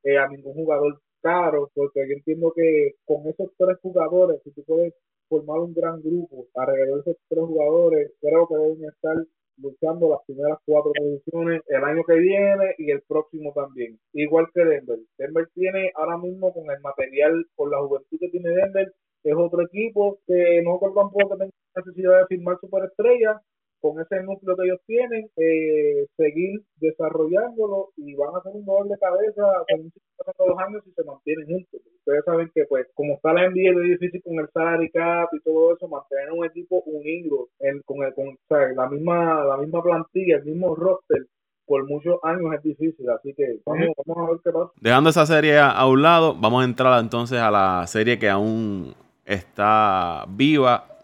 eh, 0.05 0.17
a 0.19 0.29
ningún 0.29 0.55
jugador 0.55 1.01
caro, 1.21 1.71
porque 1.75 2.07
yo 2.09 2.15
entiendo 2.15 2.53
que 2.55 2.93
con 3.05 3.27
esos 3.27 3.51
tres 3.59 3.79
jugadores, 3.83 4.41
si 4.45 4.53
tú 4.53 4.63
puedes 4.65 4.95
formar 5.29 5.59
un 5.59 5.75
gran 5.75 6.01
grupo 6.01 6.47
alrededor 6.55 7.05
de 7.05 7.11
esos 7.11 7.23
tres 7.29 7.45
jugadores, 7.45 8.13
creo 8.21 8.47
que 8.49 8.55
deben 8.55 8.85
estar 8.85 9.17
luchando 9.61 10.11
las 10.11 10.21
primeras 10.27 10.59
cuatro 10.65 10.93
posiciones 10.93 11.63
el 11.69 11.85
año 11.85 12.03
que 12.05 12.15
viene 12.15 12.75
y 12.79 12.91
el 12.91 13.03
próximo 13.03 13.53
también. 13.55 13.99
Igual 14.13 14.47
que 14.55 14.65
Denver. 14.65 14.99
Denver 15.19 15.49
tiene 15.55 15.93
ahora 15.95 16.19
mismo 16.19 16.53
con 16.53 16.71
el 16.71 16.81
material, 16.81 17.47
con 17.55 17.71
la 17.71 17.79
juventud 17.79 18.19
que 18.19 18.29
tiene 18.29 18.51
Denver, 18.51 18.93
es 19.25 19.35
otro 19.37 19.63
equipo 19.63 20.19
que 20.27 20.63
no 20.63 20.79
tampoco 20.81 21.37
tenga 21.37 21.53
necesidad 21.77 22.21
de 22.21 22.27
firmar 22.27 22.59
superestrellas, 22.61 23.37
con 23.81 24.01
ese 24.01 24.23
núcleo 24.23 24.57
que 24.57 24.65
ellos 24.65 24.81
tienen, 24.87 25.31
eh, 25.37 26.07
seguir 26.17 26.61
desarrollándolo 26.77 27.91
y 27.97 28.15
van 28.15 28.35
a 28.35 28.39
hacer 28.39 28.53
un 28.55 28.65
dolor 28.65 28.89
de 28.89 28.99
cabeza 28.99 29.43
con 29.69 29.93
todos 30.37 30.51
los 30.51 30.59
años 30.59 30.83
si 30.85 30.93
se 30.93 31.05
mantienen 31.05 31.47
juntos. 31.47 31.81
Ustedes 31.99 32.25
saben 32.25 32.51
que, 32.55 32.65
pues, 32.67 32.87
como 32.95 33.15
está 33.15 33.33
la 33.33 33.49
NBA, 33.49 33.71
es 33.71 34.01
difícil 34.01 34.23
con 34.23 34.39
el 34.39 34.49
salary 34.53 34.91
cap 34.91 35.29
y 35.33 35.41
todo 35.41 35.75
eso, 35.75 35.89
mantener 35.89 36.33
un 36.33 36.45
equipo 36.45 36.83
unido 36.87 37.49
en, 37.61 37.81
con, 37.83 38.03
el, 38.03 38.15
con 38.15 38.37
la 38.49 38.89
misma 38.89 39.45
la 39.45 39.57
misma 39.57 39.83
plantilla, 39.83 40.37
el 40.37 40.45
mismo 40.45 40.75
roster 40.75 41.27
por 41.67 41.87
muchos 41.87 42.19
años 42.23 42.55
es 42.55 42.63
difícil, 42.63 43.09
así 43.11 43.35
que 43.35 43.61
vamos, 43.67 43.89
vamos 44.07 44.27
a 44.27 44.31
ver 44.33 44.41
qué 44.43 44.51
pasa. 44.51 44.73
Dejando 44.81 45.11
esa 45.11 45.27
serie 45.27 45.59
a 45.59 45.87
un 45.87 46.01
lado, 46.01 46.35
vamos 46.35 46.63
a 46.63 46.65
entrar 46.65 46.99
entonces 46.99 47.39
a 47.39 47.51
la 47.51 47.87
serie 47.87 48.19
que 48.19 48.31
aún 48.31 48.95
está 49.27 50.25
viva 50.31 50.98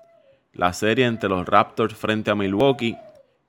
la 0.55 0.73
serie 0.73 1.07
entre 1.07 1.29
los 1.29 1.47
Raptors 1.47 1.95
frente 1.95 2.31
a 2.31 2.35
Milwaukee, 2.35 2.97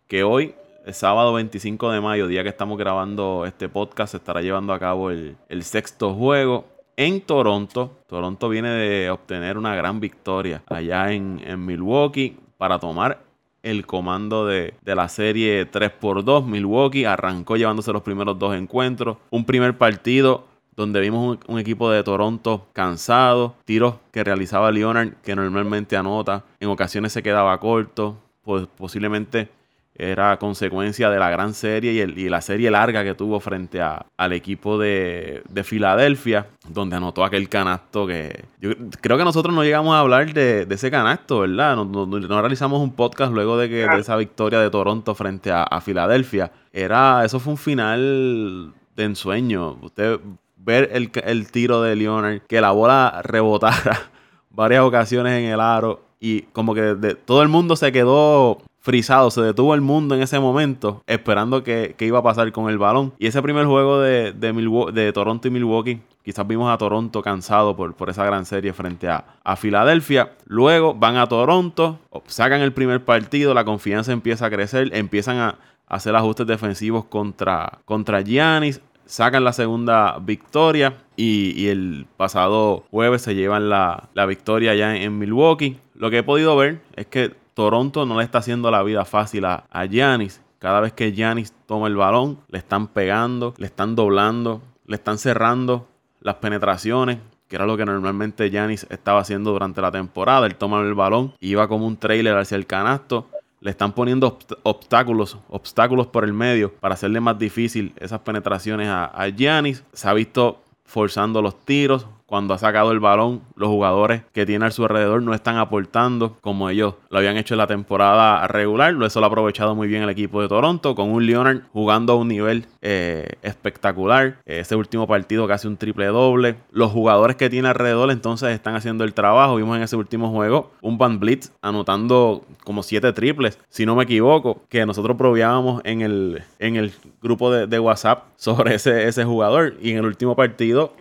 que 0.07 0.23
hoy, 0.23 0.55
el 0.85 0.93
sábado 0.93 1.33
25 1.33 1.91
de 1.91 2.01
mayo, 2.01 2.27
día 2.27 2.43
que 2.43 2.49
estamos 2.49 2.77
grabando 2.77 3.45
este 3.45 3.69
podcast, 3.69 4.11
se 4.11 4.17
estará 4.17 4.41
llevando 4.41 4.73
a 4.73 4.79
cabo 4.79 5.11
el, 5.11 5.35
sexto 5.61 6.13
juego 6.13 6.65
en 6.97 7.21
Toronto. 7.21 7.97
Toronto 8.07 8.49
viene 8.49 8.69
de 8.69 9.09
obtener 9.09 9.57
una 9.57 9.75
gran 9.75 9.99
victoria 9.99 10.63
allá 10.67 11.11
en, 11.11 11.65
Milwaukee 11.65 12.37
para 12.57 12.79
tomar 12.79 13.19
el 13.61 13.85
comando 13.85 14.45
de, 14.45 14.73
de, 14.81 14.95
la 14.95 15.07
serie 15.07 15.69
3x2. 15.69 16.45
Milwaukee 16.45 17.05
arrancó 17.05 17.55
llevándose 17.55 17.93
los 17.93 18.03
primeros 18.03 18.37
dos 18.37 18.55
encuentros. 18.55 19.17
Un 19.31 19.45
primer 19.45 19.77
partido 19.77 20.45
donde 20.75 20.99
vimos 20.99 21.37
un, 21.47 21.59
equipo 21.59 21.89
de 21.89 22.03
Toronto 22.03 22.67
cansado, 22.73 23.55
tiros 23.65 23.95
que 24.11 24.23
realizaba 24.23 24.71
Leonard 24.71 25.13
que 25.23 25.35
normalmente 25.35 25.95
anota, 25.97 26.43
en 26.59 26.69
ocasiones 26.69 27.13
se 27.13 27.23
quedaba 27.23 27.57
corto, 27.59 28.17
pues 28.43 28.67
posiblemente 28.67 29.49
era 29.97 30.37
consecuencia 30.37 31.09
de 31.09 31.17
la 31.17 31.29
gran 31.29 31.53
serie 31.53 31.93
y, 31.93 32.29
la 32.29 32.41
serie 32.41 32.69
larga 32.69 33.05
que 33.05 33.13
tuvo 33.13 33.39
frente 33.39 33.81
al 33.81 34.33
equipo 34.33 34.77
de, 34.77 35.41
Filadelfia, 35.63 36.47
donde 36.67 36.97
anotó 36.97 37.23
aquel 37.23 37.47
canasto 37.47 38.05
que 38.05 38.43
yo 38.59 38.71
creo 38.99 39.17
que 39.17 39.23
nosotros 39.23 39.55
no 39.55 39.63
llegamos 39.63 39.95
a 39.95 39.99
hablar 39.99 40.33
de, 40.33 40.67
ese 40.69 40.91
canasto, 40.91 41.39
¿verdad? 41.39 41.77
No, 41.77 42.41
realizamos 42.41 42.81
un 42.81 42.91
podcast 42.91 43.31
luego 43.31 43.57
de, 43.57 43.69
que, 43.69 43.85
esa 43.97 44.17
victoria 44.17 44.59
de 44.59 44.69
Toronto 44.69 45.15
frente 45.15 45.51
a, 45.51 45.63
a 45.63 45.79
Filadelfia. 45.79 46.51
Era, 46.73 47.23
eso 47.23 47.39
fue 47.39 47.53
un 47.53 47.57
final 47.57 48.73
de 48.97 49.03
ensueño. 49.03 49.77
Usted 49.81 50.19
ver 50.65 50.89
el, 50.93 51.51
tiro 51.51 51.81
de 51.81 51.95
Leonard, 51.95 52.41
que 52.47 52.59
la 52.59 52.71
bola 52.71 53.21
rebotara 53.23 54.09
varias 54.49 54.81
ocasiones 54.81 55.33
en 55.33 55.45
el 55.45 55.59
aro 55.59 56.01
y 56.19 56.41
como 56.53 56.73
que 56.73 57.15
todo 57.25 57.43
el 57.43 57.49
mundo 57.49 57.75
se 57.75 57.91
quedó 57.91 58.57
frisado, 58.79 59.31
se 59.31 59.41
detuvo 59.41 59.73
el 59.73 59.81
mundo 59.81 60.15
en 60.15 60.21
ese 60.21 60.39
momento 60.39 61.03
esperando 61.07 61.63
que, 61.63 61.95
iba 61.99 62.19
a 62.19 62.23
pasar 62.23 62.51
con 62.51 62.69
el 62.69 62.77
balón. 62.77 63.13
Y 63.19 63.27
ese 63.27 63.41
primer 63.41 63.65
juego 63.65 63.99
de, 63.99 64.31
de, 64.31 65.11
Toronto 65.13 65.47
y 65.47 65.51
Milwaukee, 65.51 66.01
quizás 66.23 66.47
vimos 66.47 66.71
a 66.71 66.77
Toronto 66.77 67.21
cansado 67.21 67.75
por, 67.75 67.95
por 67.95 68.09
esa 68.09 68.25
gran 68.25 68.45
serie 68.45 68.73
frente 68.73 69.07
a, 69.07 69.25
a, 69.43 69.55
Filadelfia. 69.55 70.33
Luego 70.45 70.93
van 70.93 71.17
a 71.17 71.27
Toronto, 71.27 71.99
sacan 72.27 72.61
el 72.61 72.73
primer 72.73 73.03
partido, 73.03 73.53
la 73.53 73.65
confianza 73.65 74.11
empieza 74.11 74.47
a 74.47 74.49
crecer, 74.49 74.89
empiezan 74.93 75.37
a, 75.37 75.59
hacer 75.87 76.15
ajustes 76.15 76.47
defensivos 76.47 77.05
contra, 77.05 77.79
contra 77.85 78.21
Giannis 78.21 78.81
sacan 79.05 79.43
la 79.43 79.53
segunda 79.53 80.17
victoria 80.19 80.97
y, 81.15 81.67
el 81.67 82.05
pasado 82.17 82.83
jueves 82.91 83.21
se 83.21 83.35
llevan 83.35 83.69
la, 83.69 84.09
victoria 84.27 84.75
ya 84.75 84.95
en, 84.95 85.17
Milwaukee. 85.17 85.77
Lo 85.93 86.09
que 86.09 86.19
he 86.19 86.23
podido 86.23 86.55
ver 86.55 86.81
es 86.95 87.07
que 87.07 87.33
Toronto 87.53 88.05
no 88.05 88.17
le 88.17 88.23
está 88.23 88.39
haciendo 88.39 88.69
la 88.71 88.83
vida 88.83 89.05
fácil 89.05 89.45
a, 89.45 89.63
Giannis. 89.89 90.41
Cada 90.59 90.81
vez 90.81 90.93
que 90.93 91.11
Giannis 91.11 91.53
toma 91.67 91.87
el 91.87 91.95
balón, 91.95 92.39
le 92.49 92.57
están 92.57 92.87
pegando, 92.87 93.53
le 93.57 93.67
están 93.67 93.95
doblando, 93.95 94.61
le 94.85 94.95
están 94.95 95.17
cerrando 95.17 95.87
las 96.21 96.35
penetraciones, 96.35 97.19
que 97.47 97.55
era 97.55 97.67
lo 97.67 97.77
que 97.77 97.85
normalmente 97.85 98.49
Giannis 98.49 98.87
estaba 98.89 99.19
haciendo 99.19 99.51
durante 99.51 99.81
la 99.81 99.91
temporada. 99.91 100.47
Él 100.47 100.55
toma 100.55 100.81
el 100.81 100.95
balón, 100.95 101.33
iba 101.39 101.67
como 101.67 101.85
un 101.85 101.97
trailer 101.97 102.35
hacia 102.37 102.55
el 102.55 102.65
canasto 102.65 103.27
le 103.65 103.71
están 103.71 103.93
poniendo 103.93 104.37
obstáculos, 104.61 105.39
obstáculos 105.49 106.05
por 106.05 106.23
el 106.23 106.33
medio 106.33 106.71
para 106.71 106.93
hacerle 106.93 107.19
más 107.19 107.39
difícil 107.39 107.93
esas 107.97 108.19
penetraciones 108.19 108.87
a, 108.89 109.05
a 109.05 109.27
Giannis. 109.29 109.83
Se 109.91 110.07
ha 110.07 110.13
visto 110.13 110.61
forzando 110.85 111.41
los 111.41 111.65
tiros, 111.65 112.05
cuando 112.25 112.53
ha 112.53 112.57
sacado 112.57 112.91
el 112.91 112.99
balón, 112.99 113.41
los 113.55 113.69
jugadores 113.69 114.23
que 114.33 114.45
tiene 114.45 114.65
a 114.65 114.71
su 114.71 114.83
alrededor 114.83 115.21
no 115.21 115.33
están 115.33 115.57
aportando 115.57 116.37
como 116.41 116.69
ellos 116.69 116.95
lo 117.09 117.19
habían 117.19 117.37
hecho 117.37 117.53
en 117.53 117.59
la 117.59 117.67
temporada 117.67 118.47
regular. 118.47 118.95
Eso 119.03 119.19
lo 119.19 119.25
ha 119.25 119.29
aprovechado 119.29 119.75
muy 119.75 119.87
bien 119.87 120.03
el 120.03 120.09
equipo 120.09 120.41
de 120.41 120.47
Toronto, 120.47 120.95
con 120.95 121.11
un 121.11 121.25
Leonard 121.25 121.61
jugando 121.71 122.13
a 122.13 122.15
un 122.15 122.27
nivel 122.27 122.65
eh, 122.81 123.27
espectacular. 123.41 124.37
Ese 124.45 124.75
último 124.75 125.07
partido 125.07 125.47
casi 125.47 125.67
un 125.67 125.77
triple 125.77 126.07
doble. 126.07 126.55
Los 126.71 126.91
jugadores 126.91 127.35
que 127.35 127.49
tiene 127.49 127.67
alrededor 127.67 128.09
entonces 128.11 128.49
están 128.49 128.75
haciendo 128.75 129.03
el 129.03 129.13
trabajo. 129.13 129.55
Vimos 129.55 129.77
en 129.77 129.83
ese 129.83 129.95
último 129.95 130.31
juego 130.31 130.71
un 130.81 130.97
Van 130.97 131.19
Blitz 131.19 131.51
anotando 131.61 132.43
como 132.63 132.83
siete 132.83 133.13
triples, 133.13 133.59
si 133.69 133.85
no 133.85 133.95
me 133.95 134.03
equivoco, 134.03 134.63
que 134.69 134.85
nosotros 134.85 135.15
probábamos 135.17 135.81
en 135.83 136.01
el, 136.01 136.43
en 136.59 136.75
el 136.75 136.93
grupo 137.21 137.51
de, 137.51 137.67
de 137.67 137.79
WhatsApp 137.79 138.25
sobre 138.35 138.75
ese, 138.75 139.07
ese 139.07 139.23
jugador. 139.23 139.75
Y 139.81 139.91
en 139.91 139.97
el 139.97 140.05
último 140.05 140.35
partido 140.35 140.93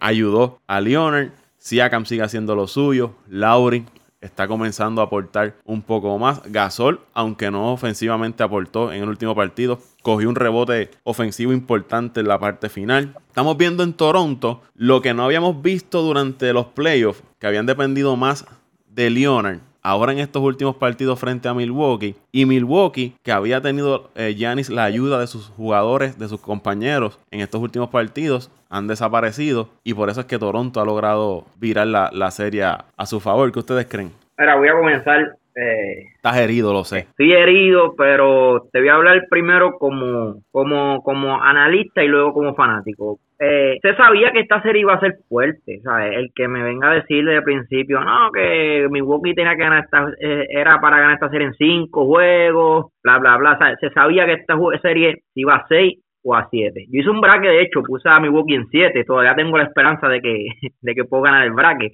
ayudó 0.00 0.58
a 0.66 0.80
Leonard. 0.80 1.30
Siakam 1.58 2.06
sigue 2.06 2.22
haciendo 2.22 2.54
lo 2.54 2.66
suyo. 2.66 3.14
Laurie 3.28 3.84
está 4.20 4.48
comenzando 4.48 5.00
a 5.00 5.04
aportar 5.04 5.56
un 5.64 5.82
poco 5.82 6.18
más. 6.18 6.42
Gasol, 6.46 7.00
aunque 7.14 7.50
no 7.50 7.72
ofensivamente 7.72 8.42
aportó 8.42 8.92
en 8.92 9.02
el 9.02 9.08
último 9.08 9.34
partido, 9.34 9.78
cogió 10.02 10.28
un 10.28 10.34
rebote 10.34 10.90
ofensivo 11.04 11.52
importante 11.52 12.20
en 12.20 12.28
la 12.28 12.38
parte 12.38 12.68
final. 12.68 13.16
Estamos 13.28 13.56
viendo 13.56 13.82
en 13.82 13.92
Toronto 13.92 14.62
lo 14.74 15.02
que 15.02 15.14
no 15.14 15.24
habíamos 15.24 15.62
visto 15.62 16.02
durante 16.02 16.52
los 16.52 16.66
playoffs, 16.66 17.22
que 17.38 17.46
habían 17.46 17.66
dependido 17.66 18.16
más 18.16 18.46
de 18.88 19.10
Leonard 19.10 19.60
ahora 19.88 20.12
en 20.12 20.18
estos 20.18 20.42
últimos 20.42 20.76
partidos 20.76 21.18
frente 21.18 21.48
a 21.48 21.54
Milwaukee. 21.54 22.14
Y 22.30 22.44
Milwaukee, 22.44 23.14
que 23.22 23.32
había 23.32 23.60
tenido 23.62 24.10
Yanis 24.14 24.68
eh, 24.68 24.74
la 24.74 24.84
ayuda 24.84 25.18
de 25.18 25.26
sus 25.26 25.48
jugadores, 25.48 26.18
de 26.18 26.28
sus 26.28 26.40
compañeros 26.40 27.18
en 27.30 27.40
estos 27.40 27.62
últimos 27.62 27.88
partidos, 27.88 28.50
han 28.68 28.86
desaparecido. 28.86 29.70
Y 29.84 29.94
por 29.94 30.10
eso 30.10 30.20
es 30.20 30.26
que 30.26 30.38
Toronto 30.38 30.80
ha 30.80 30.84
logrado 30.84 31.46
virar 31.58 31.86
la, 31.86 32.30
serie 32.30 32.64
a 32.64 33.06
su 33.06 33.18
favor. 33.18 33.50
¿Qué 33.50 33.60
ustedes 33.60 33.86
creen? 33.86 34.12
Ahora 34.36 34.56
voy 34.56 34.68
a 34.68 34.72
comenzar. 34.72 35.36
Eh, 35.56 36.06
Estás 36.14 36.36
herido, 36.36 36.72
lo 36.72 36.84
sé. 36.84 36.98
Estoy 36.98 37.32
herido, 37.32 37.94
pero 37.96 38.68
te 38.70 38.78
voy 38.78 38.88
a 38.90 38.94
hablar 38.94 39.26
primero 39.28 39.78
como, 39.78 40.42
como, 40.52 41.02
como 41.02 41.42
analista 41.42 42.04
y 42.04 42.08
luego 42.08 42.32
como 42.32 42.54
fanático 42.54 43.18
eh, 43.40 43.78
se 43.80 43.94
sabía 43.94 44.32
que 44.32 44.40
esta 44.40 44.60
serie 44.62 44.80
iba 44.82 44.94
a 44.94 45.00
ser 45.00 45.18
fuerte, 45.28 45.80
¿sabes? 45.84 46.16
El 46.16 46.32
que 46.34 46.48
me 46.48 46.62
venga 46.62 46.90
a 46.90 46.94
decir 46.94 47.24
desde 47.24 47.38
el 47.38 47.44
principio, 47.44 48.00
no, 48.00 48.32
que 48.32 48.88
Milwaukee 48.90 49.34
tenía 49.34 49.54
que 49.54 49.62
ganar 49.62 49.84
esta, 49.84 50.08
eh, 50.20 50.46
era 50.50 50.80
para 50.80 50.98
ganar 50.98 51.14
esta 51.14 51.30
serie 51.30 51.46
en 51.46 51.54
cinco 51.54 52.04
juegos, 52.06 52.86
bla, 53.02 53.18
bla, 53.18 53.36
bla, 53.36 53.76
Se 53.80 53.90
sabía 53.90 54.26
que 54.26 54.32
esta 54.34 54.56
serie 54.82 55.22
iba 55.34 55.54
a 55.54 55.66
seis 55.68 56.00
o 56.24 56.34
a 56.34 56.48
siete. 56.50 56.86
Yo 56.90 57.00
hice 57.00 57.10
un 57.10 57.20
bracket, 57.20 57.50
de 57.50 57.62
hecho, 57.62 57.82
puse 57.82 58.08
a 58.08 58.18
Milwaukee 58.18 58.54
en 58.54 58.66
siete, 58.70 59.04
todavía 59.04 59.36
tengo 59.36 59.56
la 59.56 59.64
esperanza 59.64 60.08
de 60.08 60.20
que, 60.20 60.46
de 60.80 60.94
que 60.94 61.04
puedo 61.04 61.22
ganar 61.22 61.44
el 61.44 61.52
bracket, 61.52 61.92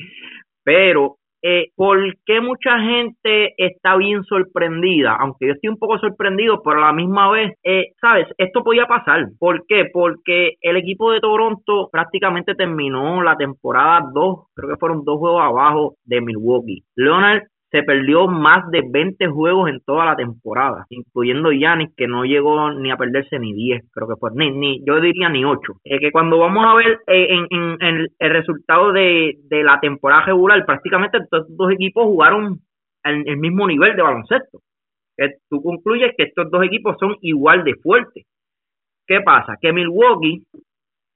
pero 0.64 1.16
eh, 1.46 1.72
¿por 1.76 1.98
qué 2.24 2.40
mucha 2.40 2.78
gente 2.80 3.52
está 3.58 3.96
bien 3.98 4.24
sorprendida? 4.24 5.14
Aunque 5.20 5.46
yo 5.46 5.52
estoy 5.52 5.68
un 5.68 5.78
poco 5.78 5.98
sorprendido, 5.98 6.62
pero 6.62 6.78
a 6.78 6.86
la 6.86 6.92
misma 6.94 7.30
vez, 7.30 7.52
eh, 7.62 7.92
¿sabes? 8.00 8.28
Esto 8.38 8.64
podía 8.64 8.86
pasar. 8.86 9.26
¿Por 9.38 9.66
qué? 9.66 9.84
Porque 9.92 10.54
el 10.62 10.78
equipo 10.78 11.12
de 11.12 11.20
Toronto 11.20 11.90
prácticamente 11.92 12.54
terminó 12.54 13.22
la 13.22 13.36
temporada 13.36 14.08
2, 14.14 14.46
creo 14.54 14.70
que 14.70 14.78
fueron 14.78 15.04
dos 15.04 15.18
juegos 15.18 15.42
abajo 15.42 15.96
de 16.06 16.22
Milwaukee. 16.22 16.82
Leonard 16.96 17.42
se 17.74 17.82
perdió 17.82 18.28
más 18.28 18.70
de 18.70 18.84
20 18.88 19.26
juegos 19.26 19.68
en 19.68 19.80
toda 19.80 20.04
la 20.04 20.14
temporada, 20.14 20.86
incluyendo 20.90 21.50
Yanis, 21.50 21.92
que 21.96 22.06
no 22.06 22.24
llegó 22.24 22.70
ni 22.70 22.92
a 22.92 22.96
perderse 22.96 23.36
ni 23.40 23.52
10, 23.52 23.90
creo 23.90 24.06
que 24.06 24.14
fue, 24.14 24.30
ni, 24.32 24.52
ni 24.52 24.84
yo 24.86 25.00
diría 25.00 25.28
ni 25.28 25.44
8. 25.44 25.60
Es 25.82 25.98
que 25.98 26.12
cuando 26.12 26.38
vamos 26.38 26.64
a 26.64 26.74
ver 26.76 27.00
eh, 27.08 27.36
en, 27.50 27.78
el 27.80 28.30
resultado 28.30 28.92
de, 28.92 29.38
de 29.48 29.64
la 29.64 29.80
temporada 29.80 30.26
regular, 30.26 30.64
prácticamente 30.64 31.18
estos 31.18 31.46
dos 31.56 31.72
equipos 31.72 32.04
jugaron 32.04 32.60
en 33.02 33.26
el 33.26 33.38
mismo 33.38 33.66
nivel 33.66 33.96
de 33.96 34.02
baloncesto. 34.02 34.60
Que 35.16 35.30
tú 35.50 35.60
concluyes 35.60 36.12
que 36.16 36.26
estos 36.26 36.48
dos 36.52 36.64
equipos 36.64 36.96
son 37.00 37.16
igual 37.22 37.64
de 37.64 37.74
fuertes. 37.82 38.24
¿Qué 39.04 39.20
pasa? 39.20 39.56
Que 39.60 39.72
Milwaukee, 39.72 40.44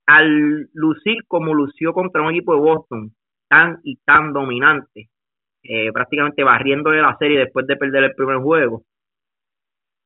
al 0.09 0.66
lucir 0.74 1.18
como 1.28 1.54
lució 1.54 1.92
contra 1.92 2.22
un 2.22 2.30
equipo 2.30 2.54
de 2.54 2.61
Boston, 2.62 3.12
tan 3.48 3.78
y 3.84 3.94
tan 4.04 4.32
dominante, 4.32 5.09
eh, 5.69 5.93
prácticamente 5.93 6.43
barriéndole 6.43 7.03
la 7.03 7.16
serie 7.19 7.39
después 7.39 7.66
de 7.66 7.77
perder 7.77 8.05
el 8.05 8.14
primer 8.14 8.39
juego. 8.39 8.83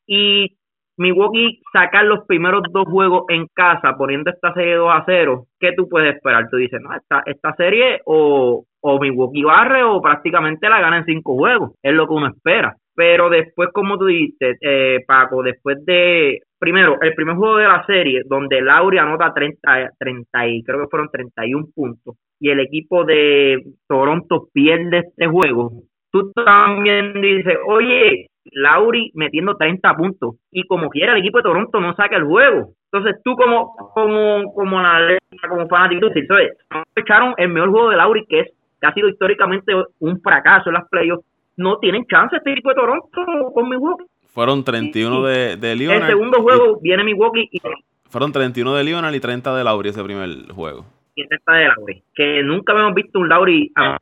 Y 0.07 0.59
Milwaukee 0.97 1.63
sacar 1.73 2.05
los 2.05 2.27
primeros 2.27 2.63
dos 2.71 2.85
juegos 2.89 3.25
en 3.29 3.47
casa 3.55 3.97
poniendo 3.97 4.31
esta 4.31 4.53
serie 4.55 4.75
2 4.75 4.91
a 4.93 5.05
0, 5.07 5.47
¿qué 5.61 5.73
tú 5.77 5.89
puedes 5.89 6.17
esperar? 6.17 6.49
Tú 6.51 6.57
dices, 6.57 6.81
no, 6.83 6.93
esta, 6.95 7.23
esta 7.27 7.55
serie 7.55 8.01
o, 8.05 8.65
o 8.81 9.01
Milwaukee 9.01 9.45
barre 9.45 9.85
o 9.85 10.03
prácticamente 10.03 10.69
la 10.69 10.81
gana 10.81 10.99
en 10.99 11.05
cinco 11.05 11.37
juegos, 11.37 11.73
es 11.83 11.95
lo 11.95 12.09
que 12.09 12.15
uno 12.15 12.27
espera. 12.27 12.77
Pero 12.95 13.31
después, 13.31 13.71
como 13.73 13.99
tú 13.99 14.07
dices, 14.07 14.59
eh, 14.61 14.99
Paco, 15.07 15.43
después 15.43 15.85
de, 15.85 16.41
primero, 16.59 16.99
el 17.01 17.15
primer 17.15 17.37
juego 17.37 17.57
de 17.57 17.65
la 17.65 17.85
serie, 17.87 18.23
donde 18.27 18.61
Lauri 18.61 18.99
anota 18.99 19.33
30, 19.35 19.91
30 19.99 20.49
y 20.49 20.63
creo 20.63 20.81
que 20.81 20.91
fueron 20.91 21.09
31 21.11 21.67
puntos, 21.75 22.17
y 22.39 22.51
el 22.51 22.61
equipo 22.61 23.05
de 23.05 23.63
Toronto 23.89 24.49
pierde 24.53 24.99
este 24.99 25.27
juego, 25.27 25.71
tú 26.11 26.33
también 26.33 27.15
dices, 27.21 27.57
oye, 27.67 28.27
Lauri 28.53 29.11
metiendo 29.15 29.57
30 29.57 29.95
puntos, 29.95 30.37
y 30.51 30.67
como 30.67 30.91
quiera 30.91 31.13
el 31.13 31.21
equipo 31.21 31.39
de 31.39 31.45
Toronto 31.45 31.81
no 31.81 31.95
saca 31.95 32.17
el 32.17 32.25
juego. 32.25 32.75
Entonces 32.93 33.23
tú 33.25 33.35
como 33.37 33.75
como 33.95 34.53
como 34.53 34.81
la 34.83 35.17
como 35.49 35.67
fanático, 35.67 36.11
dices, 36.11 36.59
echaron 36.95 37.33
el 37.39 37.49
mejor 37.49 37.71
juego 37.71 37.91
de 37.91 37.97
Lauri, 37.97 38.27
que 38.29 38.41
es 38.41 38.53
que 38.83 38.87
ha 38.87 38.93
sido 38.93 39.09
históricamente 39.09 39.73
un 40.01 40.21
fracaso 40.21 40.69
en 40.69 40.75
las 40.75 40.89
playoffs, 40.91 41.25
no 41.57 41.79
tienen 41.79 42.05
chance 42.07 42.37
este 42.37 42.53
equipo 42.53 42.71
de 42.71 42.75
Toronto 42.75 43.53
con 43.55 43.69
Milwaukee. 43.69 44.05
Fueron 44.29 44.65
31 44.65 45.23
de, 45.25 45.57
de 45.57 45.77
Leonard. 45.77 46.03
El 46.03 46.09
segundo 46.09 46.41
juego 46.41 46.79
viene 46.81 47.05
Milwaukee 47.05 47.49
y... 47.51 47.61
Fueron 48.09 48.33
31 48.33 48.75
de 48.75 48.85
Leonard 48.85 49.15
y 49.15 49.21
30 49.21 49.57
de 49.57 49.65
Lauri 49.65 49.91
ese 49.91 50.03
primer 50.03 50.29
juego. 50.53 50.85
Y 51.15 51.27
30 51.27 51.53
de 51.53 51.69
Lauri. 51.69 52.03
Que 52.15 52.43
nunca 52.43 52.73
habíamos 52.73 52.95
visto 52.95 53.19
un 53.19 53.29
Lauri 53.29 53.71
a 53.77 53.99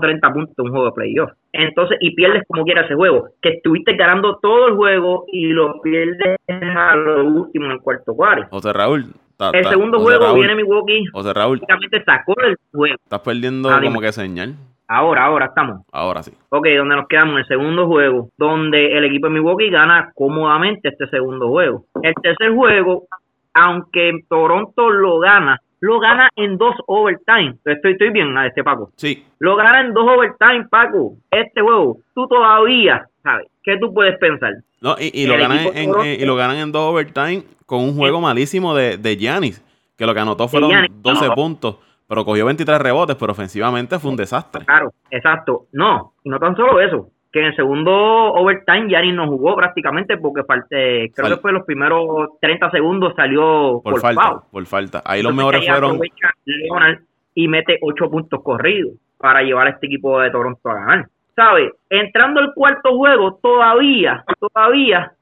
30 0.00 0.32
puntos 0.32 0.54
en 0.58 0.64
un 0.64 0.70
juego 0.70 0.86
de 0.86 0.92
playoff. 0.92 1.30
Entonces, 1.52 1.98
y 2.00 2.14
pierdes 2.14 2.42
como 2.48 2.64
quiera 2.64 2.82
ese 2.82 2.94
juego. 2.94 3.28
Que 3.40 3.50
estuviste 3.50 3.94
ganando 3.96 4.38
todo 4.38 4.68
el 4.68 4.74
juego 4.74 5.24
y 5.32 5.48
lo 5.48 5.80
pierdes 5.80 6.36
a 6.48 6.96
lo 6.96 7.24
último 7.24 7.66
en 7.66 7.72
el 7.72 7.80
cuarto 7.80 8.14
cuarto. 8.14 8.48
O 8.50 8.60
sea, 8.60 8.72
Raúl, 8.72 9.12
el 9.52 9.64
segundo 9.66 10.00
juego 10.00 10.34
viene 10.34 10.56
Milwaukee. 10.56 11.04
O 11.12 11.22
sea, 11.22 11.32
Raúl. 11.32 11.60
sacó 12.04 12.34
el 12.42 12.56
juego. 12.72 12.96
Estás 13.02 13.20
perdiendo 13.20 13.70
como 13.82 14.00
que 14.00 14.12
señal. 14.12 14.54
Ahora, 14.88 15.24
ahora 15.26 15.46
estamos. 15.46 15.82
Ahora 15.92 16.22
sí. 16.22 16.32
Ok, 16.48 16.66
donde 16.76 16.96
nos 16.96 17.06
quedamos 17.08 17.34
en 17.34 17.38
el 17.40 17.46
segundo 17.46 17.86
juego, 17.86 18.30
donde 18.38 18.96
el 18.96 19.04
equipo 19.04 19.26
de 19.26 19.34
Milwaukee 19.34 19.68
gana 19.70 20.10
cómodamente 20.14 20.88
este 20.88 21.06
segundo 21.08 21.48
juego. 21.48 21.84
El 22.02 22.14
tercer 22.22 22.54
juego, 22.54 23.04
aunque 23.54 24.12
Toronto 24.28 24.90
lo 24.90 25.18
gana, 25.18 25.60
lo 25.80 26.00
gana 26.00 26.28
en 26.36 26.56
dos 26.56 26.74
overtime. 26.86 27.54
Estoy, 27.64 27.92
estoy 27.92 28.10
bien, 28.10 28.36
a 28.38 28.46
este 28.46 28.64
Paco. 28.64 28.90
Sí. 28.96 29.24
Lo 29.38 29.56
gana 29.56 29.80
en 29.82 29.92
dos 29.92 30.04
overtime, 30.08 30.66
Paco. 30.70 31.12
Este 31.30 31.60
juego, 31.60 31.98
tú 32.14 32.26
todavía, 32.26 33.06
¿sabes? 33.22 33.46
¿Qué 33.62 33.76
tú 33.78 33.92
puedes 33.92 34.18
pensar? 34.18 34.54
No, 34.80 34.96
y, 34.98 35.10
y 35.22 35.26
lo 35.26 35.36
ganan 35.36 35.58
en, 35.74 35.76
en- 36.00 36.20
y 36.20 36.24
lo 36.24 36.34
ganan 36.36 36.56
en 36.56 36.72
dos 36.72 36.90
overtime 36.92 37.42
con 37.66 37.80
un 37.80 37.94
juego 37.96 38.20
malísimo 38.20 38.74
de, 38.74 38.96
de 38.96 39.16
Giannis, 39.16 39.62
que 39.98 40.06
lo 40.06 40.14
que 40.14 40.20
anotó 40.20 40.48
fueron 40.48 40.70
Giannis, 40.70 40.90
12 41.02 41.26
no. 41.26 41.34
puntos, 41.34 41.76
pero 42.08 42.24
cogió 42.24 42.46
23 42.46 42.80
rebotes, 42.80 43.16
pero 43.16 43.32
ofensivamente 43.32 43.98
fue 43.98 44.10
un 44.10 44.16
desastre. 44.16 44.64
Claro, 44.64 44.92
exacto. 45.10 45.66
No, 45.72 46.14
no 46.24 46.38
tan 46.38 46.56
solo 46.56 46.80
eso, 46.80 47.08
que 47.30 47.40
en 47.40 47.46
el 47.46 47.56
segundo 47.56 47.92
overtime 48.32 48.88
Giannis 48.88 49.14
no 49.14 49.26
jugó 49.28 49.54
prácticamente 49.54 50.16
porque 50.16 50.42
parte, 50.44 51.12
creo 51.14 51.26
Fal- 51.28 51.34
que 51.36 51.40
fue 51.42 51.52
los 51.52 51.64
primeros 51.66 52.30
30 52.40 52.70
segundos 52.70 53.12
salió 53.14 53.80
Por, 53.84 53.92
por, 53.92 54.00
falta, 54.00 54.22
foul. 54.22 54.40
por 54.50 54.66
falta. 54.66 55.02
Ahí 55.04 55.22
los 55.22 55.34
mejores 55.34 55.60
ahí 55.60 55.68
fueron 55.68 56.00
Leonard 56.46 56.98
y 57.34 57.46
mete 57.48 57.78
8 57.82 58.10
puntos 58.10 58.42
corridos 58.42 58.94
para 59.18 59.42
llevar 59.42 59.66
a 59.66 59.70
este 59.70 59.86
equipo 59.86 60.18
de 60.20 60.30
Toronto 60.30 60.70
a 60.70 60.74
ganar. 60.74 61.06
¿Sabes? 61.36 61.72
Entrando 61.90 62.40
al 62.40 62.52
cuarto 62.54 62.96
juego, 62.96 63.34
todavía, 63.40 64.24
todavía, 64.40 65.12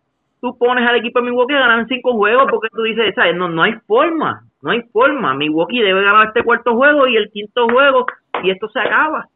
tú 0.40 0.56
pones 0.56 0.88
al 0.88 0.96
equipo 0.96 1.18
de 1.20 1.26
Milwaukee 1.26 1.54
a 1.54 1.58
ganar 1.58 1.80
en 1.80 1.88
cinco 1.88 2.12
juegos 2.14 2.46
porque 2.48 2.68
tú 2.72 2.82
dices, 2.84 3.14
¿sabes? 3.14 3.34
No, 3.36 3.48
no 3.48 3.62
hay 3.64 3.72
forma, 3.86 4.44
no 4.62 4.70
hay 4.70 4.82
forma. 4.92 5.34
Milwaukee 5.34 5.82
debe 5.82 6.02
ganar 6.02 6.28
este 6.28 6.42
cuarto 6.42 6.74
juego 6.74 7.06
y 7.06 7.16
el 7.16 7.30
quinto 7.30 7.68
juego 7.68 8.06
y 8.42 8.50
esto 8.50 8.68
se 8.68 8.80
acaba. 8.80 9.28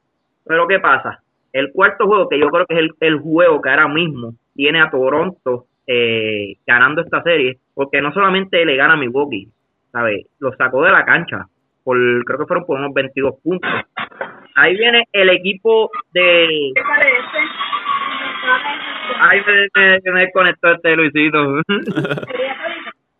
Pero 0.45 0.67
¿qué 0.67 0.79
pasa? 0.81 1.23
El 1.53 1.73
cuarto 1.73 2.07
juego, 2.07 2.29
que 2.29 2.39
yo 2.39 2.49
creo 2.49 2.67
que 2.67 2.75
es 2.75 2.81
el, 2.81 2.91
el 3.01 3.19
juego 3.19 3.61
que 3.61 3.71
ahora 3.71 3.89
mismo 3.89 4.35
tiene 4.55 4.81
a 4.81 4.91
Toronto 4.91 5.67
eh, 5.87 6.57
ganando 6.67 7.03
esta 7.03 7.23
serie, 7.23 7.59
porque 7.75 8.01
no 8.01 8.13
solamente 8.13 8.65
le 8.65 8.77
gana 8.77 8.95
a 8.95 8.97
Milwaukee, 8.97 9.49
¿sabes? 9.91 10.27
Lo 10.39 10.53
sacó 10.55 10.85
de 10.85 10.93
la 10.93 11.05
cancha, 11.05 11.47
por 11.83 11.97
creo 12.25 12.39
que 12.39 12.47
fueron 12.47 12.65
por 12.65 12.79
unos 12.79 12.95
22 12.95 13.35
puntos. 13.43 13.71
Ahí 14.55 14.77
viene 14.77 15.05
el 15.13 15.31
equipo 15.31 15.91
de... 16.13 16.73
Ahí 19.21 19.41
me, 19.47 19.69
me, 19.75 20.13
me 20.13 20.21
desconectó 20.21 20.73
este 20.73 20.97
Luisito. 20.97 21.61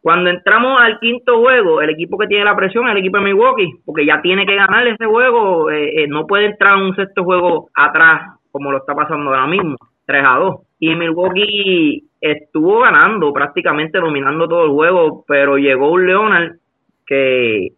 Cuando 0.03 0.31
entramos 0.31 0.81
al 0.81 0.99
quinto 0.99 1.41
juego, 1.41 1.83
el 1.83 1.91
equipo 1.91 2.17
que 2.17 2.27
tiene 2.27 2.45
la 2.45 2.57
presión 2.57 2.87
es 2.87 2.93
el 2.93 2.99
equipo 2.99 3.19
de 3.19 3.25
Milwaukee, 3.25 3.71
porque 3.85 4.07
ya 4.07 4.23
tiene 4.23 4.47
que 4.47 4.55
ganar 4.55 4.87
ese 4.87 5.05
juego, 5.05 5.71
eh, 5.71 6.05
eh, 6.05 6.07
no 6.09 6.27
puede 6.27 6.47
entrar 6.47 6.79
en 6.79 6.85
un 6.85 6.97
sexto 6.97 7.23
juego 7.23 7.69
atrás, 7.75 8.39
como 8.51 8.73
lo 8.73 8.79
está 8.79 8.95
pasando 8.95 9.31
ahora 9.31 9.47
mismo, 9.47 9.77
3 10.07 10.25
a 10.27 10.37
2. 10.37 10.57
Y 10.79 10.95
Milwaukee 10.95 12.05
estuvo 12.21 12.81
ganando, 12.81 13.33
prácticamente 13.33 13.99
dominando 13.99 14.49
todo 14.49 14.65
el 14.65 14.71
juego, 14.71 15.25
pero 15.29 15.59
llegó 15.59 15.91
un 15.91 16.07
Leonard 16.07 16.53
que, 17.07 17.69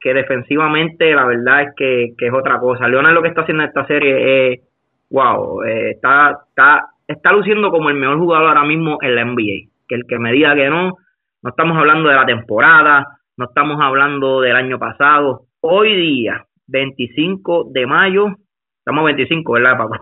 que 0.00 0.14
defensivamente 0.14 1.14
la 1.14 1.26
verdad 1.26 1.62
es 1.62 1.68
que, 1.76 2.14
que 2.18 2.26
es 2.26 2.32
otra 2.32 2.58
cosa. 2.58 2.88
Leonard 2.88 3.14
lo 3.14 3.22
que 3.22 3.28
está 3.28 3.42
haciendo 3.42 3.62
en 3.62 3.68
esta 3.68 3.86
serie 3.86 4.52
es, 4.52 4.60
wow, 5.10 5.62
eh, 5.62 5.90
está, 5.90 6.38
está, 6.48 6.86
está 7.06 7.32
luciendo 7.32 7.70
como 7.70 7.88
el 7.90 7.96
mejor 7.96 8.18
jugador 8.18 8.48
ahora 8.48 8.64
mismo 8.64 8.98
en 9.00 9.14
la 9.14 9.24
NBA. 9.24 9.70
Que 9.88 9.94
el 9.94 10.06
que 10.06 10.18
me 10.18 10.32
diga 10.32 10.54
que 10.54 10.68
no, 10.68 10.96
no 11.42 11.50
estamos 11.50 11.76
hablando 11.76 12.08
de 12.08 12.14
la 12.14 12.26
temporada, 12.26 13.06
no 13.36 13.44
estamos 13.46 13.78
hablando 13.80 14.40
del 14.40 14.56
año 14.56 14.78
pasado. 14.78 15.42
Hoy 15.60 15.94
día, 15.96 16.44
25 16.66 17.68
de 17.72 17.86
mayo, 17.86 18.26
estamos 18.78 19.04
25, 19.04 19.52
¿verdad, 19.52 19.78
Paco? 19.78 19.96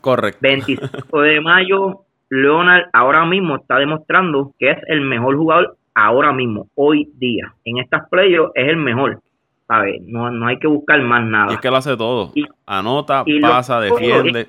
correcto. 0.00 0.38
25 0.42 1.20
de 1.20 1.40
mayo, 1.40 2.00
Leonard 2.30 2.84
ahora 2.92 3.24
mismo 3.24 3.56
está 3.56 3.78
demostrando 3.78 4.52
que 4.58 4.70
es 4.70 4.78
el 4.88 5.00
mejor 5.02 5.36
jugador 5.36 5.76
ahora 5.94 6.32
mismo, 6.32 6.68
hoy 6.74 7.08
día. 7.16 7.52
En 7.64 7.78
estas 7.78 8.08
playoffs 8.08 8.52
es 8.54 8.68
el 8.68 8.76
mejor. 8.76 9.20
¿sabes? 9.66 10.00
No, 10.06 10.30
no 10.30 10.46
hay 10.46 10.58
que 10.58 10.66
buscar 10.66 10.98
más 11.02 11.22
nada. 11.26 11.50
Y 11.50 11.56
es 11.56 11.60
que 11.60 11.68
lo 11.68 11.76
hace 11.76 11.94
todo. 11.94 12.32
Y- 12.34 12.46
Anota, 12.64 13.22
Y 13.26 13.38
lo- 13.38 13.50
pasa, 13.50 13.78
defiende. 13.82 14.46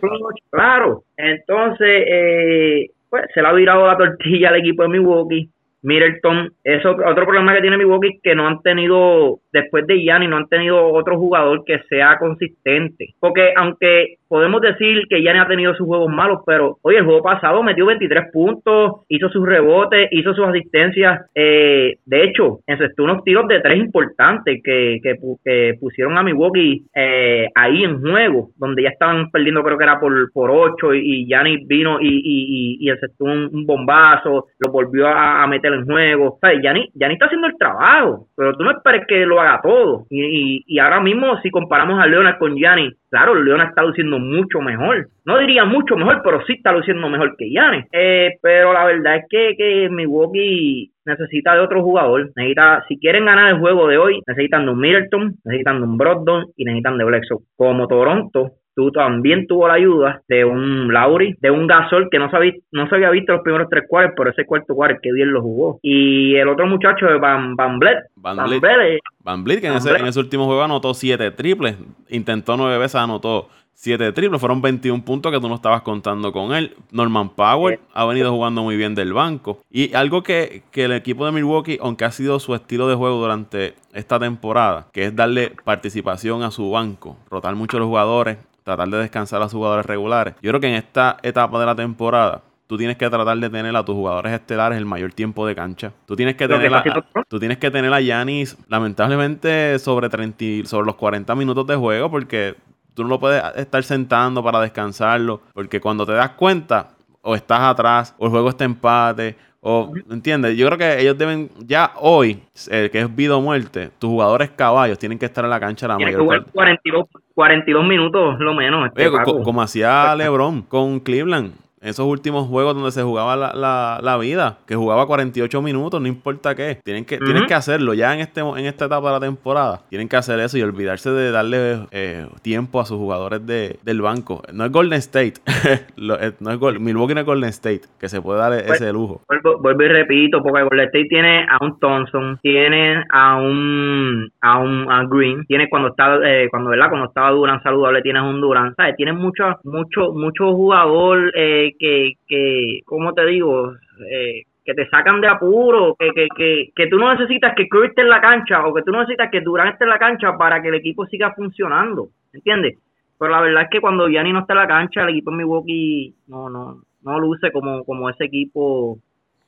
Claro, 0.50 1.04
entonces, 1.18 2.04
eh, 2.08 2.86
pues 3.10 3.26
se 3.34 3.42
le 3.42 3.48
ha 3.50 3.52
virado 3.52 3.86
la 3.86 3.98
tortilla 3.98 4.48
al 4.48 4.56
equipo 4.62 4.84
de 4.84 4.88
Milwaukee. 4.88 5.50
Middleton, 5.82 6.52
eso 6.64 6.92
otro 6.92 7.26
problema 7.26 7.54
que 7.54 7.62
tiene 7.62 7.78
Milwaukee 7.78 8.16
es 8.16 8.22
que 8.22 8.36
no 8.36 8.48
han 8.48 8.62
tenido, 8.62 9.40
después 9.52 9.88
de 9.88 10.02
Gianni, 10.02 10.28
no 10.28 10.38
han 10.38 10.48
tenido 10.48 10.92
otro 10.94 11.18
jugador 11.18 11.64
que 11.66 11.80
sea 11.90 12.18
consistente. 12.18 13.14
Porque 13.20 13.54
aunque 13.56 14.16
podemos 14.28 14.62
decir 14.62 15.04
que 15.10 15.22
Gianni 15.22 15.40
ha 15.40 15.48
tenido 15.48 15.74
sus 15.76 15.88
juegos 15.88 16.12
malos, 16.12 16.40
pero 16.46 16.78
oye, 16.82 16.98
el 16.98 17.06
juego 17.06 17.24
pasado 17.24 17.64
metió 17.64 17.86
23 17.86 18.32
puntos, 18.32 19.02
hizo 19.08 19.30
sus 19.30 19.46
rebotes, 19.46 20.10
hizo 20.12 20.34
sus 20.34 20.46
asistencias. 20.46 21.26
Eh, 21.34 21.96
de 22.06 22.24
hecho, 22.24 22.60
encestó 22.68 23.04
unos 23.04 23.24
tiros 23.24 23.48
de 23.48 23.62
tres 23.62 23.80
importantes 23.80 24.62
que, 24.64 25.00
que, 25.02 25.16
que 25.44 25.74
pusieron 25.80 26.18
a 26.18 26.24
Milwaukee 26.24 26.84
eh, 26.94 27.48
ahí 27.56 27.84
en 27.84 28.02
juego, 28.02 28.50
donde 28.58 28.84
ya 28.84 28.90
estaban 28.90 29.32
perdiendo, 29.32 29.64
creo 29.64 29.78
que 29.78 29.84
era 29.84 30.00
por, 30.00 30.32
por 30.34 30.52
8 30.52 30.94
y, 30.94 31.26
Gianni 31.26 31.66
vino 31.66 32.00
y, 32.00 32.08
y, 32.08 32.88
y, 32.88 32.94
un, 33.20 33.66
bombazo, 33.66 34.48
lo 34.60 34.72
volvió 34.72 35.08
a 35.08 35.46
meter 35.48 35.69
en 35.74 35.86
juego. 35.86 36.34
O 36.34 36.38
sea, 36.40 36.52
Gianni, 36.60 36.90
Gianni 36.94 37.14
está 37.14 37.26
haciendo 37.26 37.48
el 37.48 37.58
trabajo, 37.58 38.28
pero 38.36 38.54
tú 38.56 38.64
no 38.64 38.72
esperes 38.72 39.06
que 39.08 39.26
lo 39.26 39.40
haga 39.40 39.60
todo. 39.62 40.06
Y, 40.10 40.24
y, 40.24 40.64
y 40.68 40.80
ahora 40.80 41.00
mismo, 41.00 41.40
si 41.42 41.50
comparamos 41.50 42.00
a 42.02 42.08
Leonard 42.08 42.38
con 42.38 42.56
Gianni, 42.56 42.92
claro, 43.10 43.36
Leonard 43.36 43.70
está 43.70 43.84
luciendo 43.84 44.20
mucho 44.20 44.62
mejor. 44.62 45.08
No 45.26 45.38
diría 45.38 45.66
mucho 45.66 45.96
mejor, 45.96 46.22
pero 46.24 46.44
sí 46.46 46.54
está 46.54 46.72
luciendo 46.72 47.10
mejor 47.10 47.36
que 47.38 47.50
Gianni. 47.50 47.84
Eh, 47.92 48.38
pero 48.42 48.74
la 48.74 48.86
verdad 48.86 49.18
es 49.18 49.26
que, 49.30 49.56
que 49.58 49.90
Milwaukee 49.90 50.92
necesita 51.06 51.56
de 51.56 51.62
otro 51.62 51.84
jugador. 51.84 52.32
Necesita, 52.36 52.84
si 52.88 52.98
quieren 53.00 53.26
ganar 53.26 53.52
el 53.52 53.60
juego 53.60 53.88
de 53.88 53.98
hoy, 53.98 54.22
necesitan 54.28 54.66
de 54.66 54.72
un 54.72 54.80
Middleton, 54.80 55.36
necesitan 55.44 55.80
de 55.80 55.88
un 55.88 55.98
Brogdon 55.98 56.46
y 56.56 56.66
necesitan 56.66 56.98
de 56.98 57.06
Bledsoe. 57.06 57.40
Como 57.56 57.88
Toronto, 57.88 58.52
tú 58.80 58.92
también 58.94 59.46
tuvo 59.46 59.68
la 59.68 59.74
ayuda 59.74 60.22
de 60.30 60.46
un 60.46 60.94
Lauri, 60.94 61.36
de 61.42 61.52
un 61.52 61.68
Gasol 61.68 62.08
que 62.10 62.18
no, 62.18 62.32
sabía, 62.32 62.54
no 62.72 62.88
se 62.88 62.96
había 62.96 63.10
visto 63.10 63.34
los 63.34 63.42
primeros 63.42 63.68
tres 63.70 63.84
cuartos, 63.90 64.14
pero 64.16 64.30
ese 64.30 64.46
cuarto 64.46 64.74
cuarto 64.74 65.00
que 65.04 65.12
bien 65.12 65.34
lo 65.34 65.42
jugó. 65.42 65.80
Y 65.82 66.36
el 66.36 66.48
otro 66.48 66.66
muchacho 66.66 67.06
de 67.08 67.18
Van, 67.18 67.58
Van 67.58 67.78
Vliet. 67.78 67.98
Van 68.16 68.38
Van 68.38 69.44
que 69.44 69.68
en 69.68 69.74
ese, 69.74 69.90
Vliet. 69.90 70.02
en 70.02 70.08
ese 70.08 70.20
último 70.20 70.46
juego 70.46 70.64
anotó 70.64 70.94
7 70.94 71.32
triples. 71.32 71.76
Intentó 72.08 72.56
9 72.56 72.78
veces, 72.78 72.96
anotó 72.96 73.50
7 73.74 74.14
triples. 74.14 74.40
Fueron 74.40 74.62
21 74.62 75.04
puntos 75.04 75.32
que 75.32 75.40
tú 75.42 75.50
no 75.50 75.56
estabas 75.56 75.82
contando 75.82 76.32
con 76.32 76.54
él. 76.54 76.76
Norman 76.92 77.30
Powell 77.30 77.78
Sí. 77.78 77.84
ha 77.94 78.06
venido 78.06 78.32
jugando 78.32 78.64
muy 78.64 78.78
bien 78.78 78.96
del 78.96 79.12
banco. 79.14 79.60
Y 79.70 79.94
algo 79.94 80.24
que, 80.24 80.64
que 80.72 80.86
el 80.86 80.94
equipo 80.94 81.26
de 81.26 81.34
Milwaukee, 81.34 81.78
aunque 81.82 82.06
ha 82.06 82.12
sido 82.12 82.40
su 82.40 82.56
estilo 82.56 82.88
de 82.88 82.96
juego 82.96 83.18
durante 83.18 83.74
esta 83.94 84.20
temporada, 84.20 84.88
que 84.94 85.06
es 85.06 85.16
darle 85.16 85.52
participación 85.64 86.44
a 86.44 86.52
su 86.52 86.70
banco, 86.72 87.18
rotar 87.30 87.56
mucho 87.56 87.78
a 87.78 87.80
los 87.80 87.88
jugadores, 87.88 88.38
tratar 88.70 88.88
de 88.90 88.98
descansar 89.00 89.42
a 89.42 89.46
sus 89.46 89.54
jugadores 89.58 89.86
regulares. 89.86 90.36
Yo 90.42 90.52
creo 90.52 90.62
que 90.62 90.68
en 90.68 90.76
esta 90.76 91.18
etapa 91.24 91.60
de 91.60 91.66
la 91.66 91.76
temporada, 91.76 92.42
tú 92.68 92.78
tienes 92.78 92.98
que 92.98 93.10
tratar 93.10 93.38
de 93.38 93.50
tener 93.50 93.76
a 93.76 93.84
tus 93.84 93.96
jugadores 93.96 94.32
estelares 94.32 94.78
el 94.78 94.86
mayor 94.86 95.12
tiempo 95.14 95.46
de 95.48 95.56
cancha. 95.56 95.92
Tú 96.06 96.16
tienes 96.16 96.36
que 96.36 96.48
tener 96.56 96.72
a, 96.78 96.84
tú 97.28 97.40
tienes 97.40 97.58
que 97.58 97.72
tener 97.72 97.92
a 97.94 98.00
Yanis 98.00 98.56
lamentablemente 98.68 99.80
sobre 99.80 100.10
30 100.10 100.44
y- 100.44 100.66
sobre 100.66 100.86
los 100.86 100.96
40 100.96 101.34
minutos 101.36 101.66
de 101.68 101.76
juego 101.76 102.12
porque 102.12 102.56
tú 102.94 103.04
no 103.04 103.10
lo 103.10 103.20
puedes 103.20 103.42
estar 103.56 103.84
sentando 103.84 104.44
para 104.44 104.60
descansarlo 104.62 105.42
porque 105.54 105.80
cuando 105.82 106.06
te 106.06 106.12
das 106.14 106.32
cuenta 106.32 106.90
o 107.22 107.34
estás 107.36 107.62
atrás 107.62 108.14
o 108.18 108.26
el 108.26 108.32
juego 108.32 108.50
está 108.50 108.66
empate 108.66 109.36
o 109.62 109.92
entiendes 110.10 110.56
yo 110.56 110.66
creo 110.68 110.78
que 110.78 111.02
ellos 111.02 111.18
deben 111.18 111.50
ya 111.66 111.92
hoy 111.98 112.42
eh, 112.72 112.90
que 112.92 113.02
es 113.02 113.16
vida 113.16 113.36
o 113.36 113.42
muerte 113.42 113.90
tus 114.00 114.10
jugadores 114.10 114.50
caballos 114.52 114.98
tienen 114.98 115.20
que 115.20 115.26
estar 115.26 115.44
en 115.44 115.50
la 115.50 115.60
cancha 115.60 115.88
la 115.88 115.98
tiene 115.98 116.12
que 116.12 116.18
mayor 116.18 116.26
jugar 116.26 116.40
parte 116.40 116.52
42, 116.54 117.06
42 117.34 117.86
minutos 117.86 118.40
lo 118.40 118.54
menos. 118.54 118.88
Este 118.88 119.08
Oye, 119.08 119.24
co- 119.24 119.42
como 119.44 119.62
hacía 119.62 120.16
LeBron 120.16 120.62
con 120.64 121.00
Cleveland. 121.02 121.52
Esos 121.82 122.06
últimos 122.06 122.48
juegos 122.48 122.76
donde 122.76 122.92
se 122.92 123.04
jugaba 123.04 123.36
la, 123.36 123.54
la- 123.54 124.00
la 124.02 124.18
vida, 124.18 124.58
que 124.68 124.76
jugaba 124.76 125.06
48 125.08 125.62
minutos, 125.62 126.02
no 126.02 126.08
importa 126.08 126.54
qué. 126.56 126.80
Tienen 126.84 127.06
que, 127.06 127.18
tienen 127.18 127.38
Ujú. 127.44 127.48
que 127.48 127.54
hacerlo 127.54 127.94
ya 127.94 128.14
en 128.14 128.20
este 128.20 128.42
en 128.42 128.66
esta 128.66 128.86
etapa 128.86 129.08
de 129.08 129.14
la 129.14 129.20
temporada. 129.20 129.82
Tienen 129.90 130.10
que 130.10 130.18
hacer 130.18 130.40
eso 130.40 130.58
y 130.58 130.62
olvidarse 130.62 131.10
de 131.12 131.32
darle 131.32 131.88
eh, 131.92 132.26
tiempo 132.42 132.80
a 132.82 132.86
sus 132.86 132.98
jugadores 132.98 133.46
de, 133.46 133.80
del 133.84 134.02
banco. 134.02 134.42
No 134.54 134.66
es 134.66 134.72
Golden 134.72 135.00
State. 135.00 135.34
Eh, 136.22 136.32
no 136.40 136.52
es 136.52 136.58
Gol- 136.60 136.80
Milwaukee 136.80 137.14
no 137.14 137.20
es 137.22 137.26
Golden 137.26 137.50
State, 137.50 137.82
que 138.00 138.10
se 138.10 138.22
puede 138.22 138.40
dar 138.40 138.52
Pues- 138.66 138.82
ese 138.82 138.92
lujo. 138.92 139.22
Vuelvo, 139.28 139.62
vuelvo 139.62 139.84
y 139.84 139.88
repito, 139.90 140.42
porque 140.42 140.64
Golden 140.64 140.86
State 140.88 141.06
tiene 141.10 141.46
a 141.50 141.64
un 141.64 141.80
Thompson, 141.80 142.40
tiene 142.42 143.04
a 143.12 143.36
un 143.36 144.30
a 144.42 144.58
un 144.60 144.92
a 144.92 145.04
Green, 145.06 145.46
tiene 145.46 145.70
cuando 145.70 145.90
está 145.90 146.18
eh, 146.26 146.48
cuando 146.50 146.70
verdad 146.72 146.90
cuando 146.90 147.08
estaba 147.08 147.32
Durant 147.32 147.62
saludable 147.64 148.02
tienes 148.02 148.24
un 148.24 148.42
Durant, 148.42 148.76
¿sabes? 148.76 148.96
Tiene 148.96 149.14
mucho 149.14 149.44
mucho 149.64 150.12
mucho 150.14 150.54
jugador 150.54 151.32
eh, 151.36 151.69
que 151.78 152.14
que 152.28 152.82
cómo 152.86 153.14
te 153.14 153.26
digo 153.26 153.74
eh, 154.10 154.44
que 154.66 154.74
te 154.74 154.88
sacan 154.90 155.20
de 155.20 155.28
apuro, 155.28 155.96
que, 155.98 156.12
que, 156.12 156.28
que, 156.36 156.70
que 156.76 156.88
tú 156.88 156.98
no 156.98 157.12
necesitas 157.12 157.56
que 157.56 157.68
Curry 157.68 157.88
esté 157.88 158.02
en 158.02 158.10
la 158.10 158.22
cancha 158.22 158.66
o 158.66 158.74
que 158.74 158.84
tú 158.84 158.92
no 158.92 159.00
necesitas 159.00 159.32
que 159.32 159.42
Durant 159.42 159.72
esté 159.72 159.86
en 159.86 159.90
la 159.90 159.98
cancha 159.98 160.38
para 160.38 160.62
que 160.62 160.68
el 160.68 160.76
equipo 160.76 161.08
siga 161.08 161.34
funcionando, 161.34 162.10
¿entiendes? 162.34 162.78
Pero 163.18 163.32
la 163.32 163.42
verdad 163.42 163.64
es 163.64 163.70
que 163.72 163.82
cuando 163.82 164.08
Gianni 164.08 164.32
no 164.32 164.42
está 164.42 164.54
en 164.54 164.60
la 164.60 164.68
cancha, 164.68 165.02
el 165.02 165.10
equipo 165.10 165.32
de 165.32 165.38
Milwaukee 165.38 166.14
no 166.28 166.50
no 166.50 166.84
no 167.02 167.20
luce 167.20 167.52
como 167.52 167.84
como 167.84 168.10
ese 168.10 168.26
equipo 168.26 169.00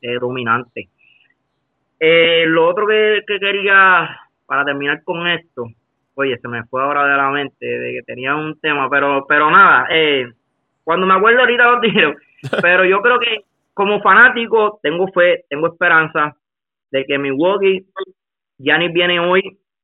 eh, 0.02 0.18
dominante. 0.20 0.90
Eh, 2.00 2.46
lo 2.48 2.68
otro 2.68 2.88
que, 2.88 3.22
que 3.28 3.40
quería, 3.40 4.10
para 4.48 4.66
terminar 4.66 5.04
con 5.04 5.28
esto, 5.28 5.68
oye, 6.16 6.36
se 6.40 6.48
me 6.48 6.64
fue 6.64 6.82
ahora 6.82 7.06
de 7.06 7.16
la 7.16 7.30
mente, 7.30 7.64
de 7.66 7.94
que 7.94 8.02
tenía 8.04 8.36
un 8.36 8.60
tema, 8.60 8.90
pero 8.90 9.26
pero 9.28 9.52
nada, 9.52 9.86
eh, 9.92 10.26
cuando 10.84 11.06
me 11.08 11.14
acuerdo 11.14 11.42
ahorita 11.42 11.72
lo 11.72 11.80
tiro, 11.80 12.16
pero 12.62 12.86
yo 12.86 13.02
creo 13.02 13.20
que 13.20 13.42
como 13.74 14.02
fanático 14.02 14.80
tengo 14.82 15.08
fe, 15.08 15.46
tengo 15.50 15.68
esperanza 15.68 16.36
de 16.92 17.06
que 17.06 17.18
Milwaukee, 17.18 17.86
Giannis 18.58 18.94
viene 18.94 19.20
hoy 19.20 19.42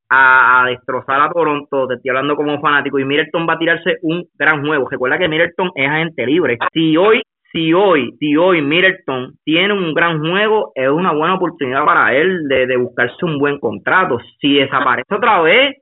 a, 0.10 0.64
a 0.64 0.68
destrozar 0.68 1.22
a 1.22 1.32
Toronto, 1.32 1.88
te 1.88 1.96
estoy 1.96 2.10
hablando 2.10 2.36
como 2.36 2.60
fanático, 2.60 3.00
y 3.00 3.06
Middleton 3.06 3.48
va 3.48 3.54
a 3.54 3.60
tirarse 3.60 3.98
un 4.02 4.26
gran 4.38 4.66
juego. 4.66 4.90
Recuerda 4.90 5.18
que 5.18 5.28
Middleton 5.28 5.72
es 5.76 5.90
agente 5.90 6.26
libre. 6.26 6.58
Si 6.74 6.98
hoy 6.98 7.22
si 7.52 7.74
hoy, 7.74 8.14
si 8.20 8.36
hoy 8.36 8.62
Middleton 8.62 9.36
tiene 9.44 9.74
un 9.74 9.94
gran 9.94 10.20
juego, 10.20 10.72
es 10.76 10.90
una 10.90 11.14
buena 11.14 11.36
oportunidad 11.36 11.86
para 11.86 12.14
él 12.16 12.48
de, 12.48 12.68
de 12.68 12.78
buscarse 12.78 13.26
un 13.26 13.40
buen 13.40 13.60
contrato. 13.60 14.20
Si 14.40 14.56
desaparece 14.56 15.16
otra 15.16 15.42
vez, 15.42 15.78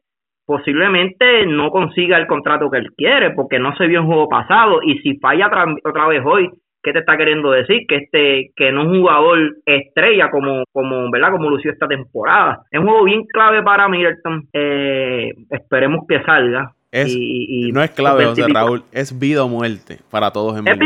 posiblemente 0.46 1.46
no 1.46 1.70
consiga 1.70 2.18
el 2.18 2.28
contrato 2.28 2.70
que 2.70 2.78
él 2.80 2.92
quiere, 2.96 3.32
porque 3.32 3.60
no 3.60 3.76
se 3.78 3.88
vio 3.88 4.00
en 4.02 4.06
juego 4.08 4.30
pasado. 4.30 4.80
Y 4.84 5.00
si 5.00 5.18
falla 5.20 5.48
otra, 5.48 5.66
otra 5.84 6.08
vez 6.08 6.22
hoy, 6.26 6.50
¿qué 6.84 6.94
te 6.94 7.00
está 7.00 7.18
queriendo 7.18 7.52
decir? 7.52 7.82
Que 7.88 7.96
este, 7.98 8.52
que 8.56 8.72
no 8.72 8.82
es 8.84 8.88
un 8.88 9.00
jugador 9.02 9.40
estrella 9.66 10.30
como, 10.30 10.64
como, 10.72 11.10
¿verdad? 11.12 11.32
Como 11.32 11.50
lució 11.50 11.72
esta 11.72 11.88
temporada. 11.88 12.62
Es 12.72 12.80
un 12.80 12.88
juego 12.88 13.04
bien 13.06 13.24
clave 13.26 13.64
para 13.64 13.88
Middleton. 13.88 14.48
Eh, 14.54 15.32
esperemos 15.50 16.06
que 16.08 16.22
salga. 16.24 16.72
Es, 16.92 17.14
y, 17.14 17.68
y- 17.68 17.72
no 17.74 17.82
es 17.84 17.92
clave, 17.92 18.24
y- 18.24 18.28
José 18.28 18.46
Raúl, 18.54 18.84
es 18.94 19.20
vida 19.20 19.44
o 19.44 19.50
muerte 19.50 19.98
para 20.10 20.32
todos 20.32 20.58
en 20.58 20.66
es 20.66 20.78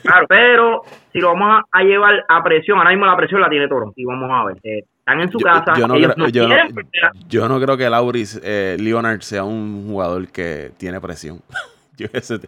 claro, 0.00 0.26
pero 0.28 0.80
si 1.12 1.20
lo 1.20 1.28
vamos 1.28 1.60
a, 1.72 1.78
a 1.78 1.84
llevar 1.84 2.24
a 2.28 2.42
presión, 2.42 2.78
ahora 2.78 2.90
mismo 2.90 3.06
la 3.06 3.16
presión 3.16 3.40
la 3.40 3.48
tiene 3.48 3.68
Toronto 3.68 3.92
y 3.94 4.04
vamos 4.04 4.28
a 4.32 4.44
ver. 4.46 4.56
eh, 4.64 4.82
están 5.04 5.20
en 5.20 5.30
su 5.32 5.38
Yo- 5.38 5.44
casa, 5.46 5.74
yo 5.76 5.86
no 5.88 5.94
ellos 5.96 6.12
creo- 6.14 6.26
no 6.26 6.30
yo 6.32 6.42
no- 6.42 6.48
quieren 6.54 6.78
a- 7.04 7.10
Yo 7.28 7.48
no 7.48 7.60
creo 7.60 7.76
que 7.76 7.90
Lauris 7.90 8.40
eh, 8.42 8.76
Leonard 8.80 9.20
sea 9.20 9.44
un 9.44 9.88
jugador 9.88 10.28
que 10.30 10.70
tiene 10.78 11.00
presión. 11.00 11.40
Yo 11.98 12.06
ese, 12.14 12.38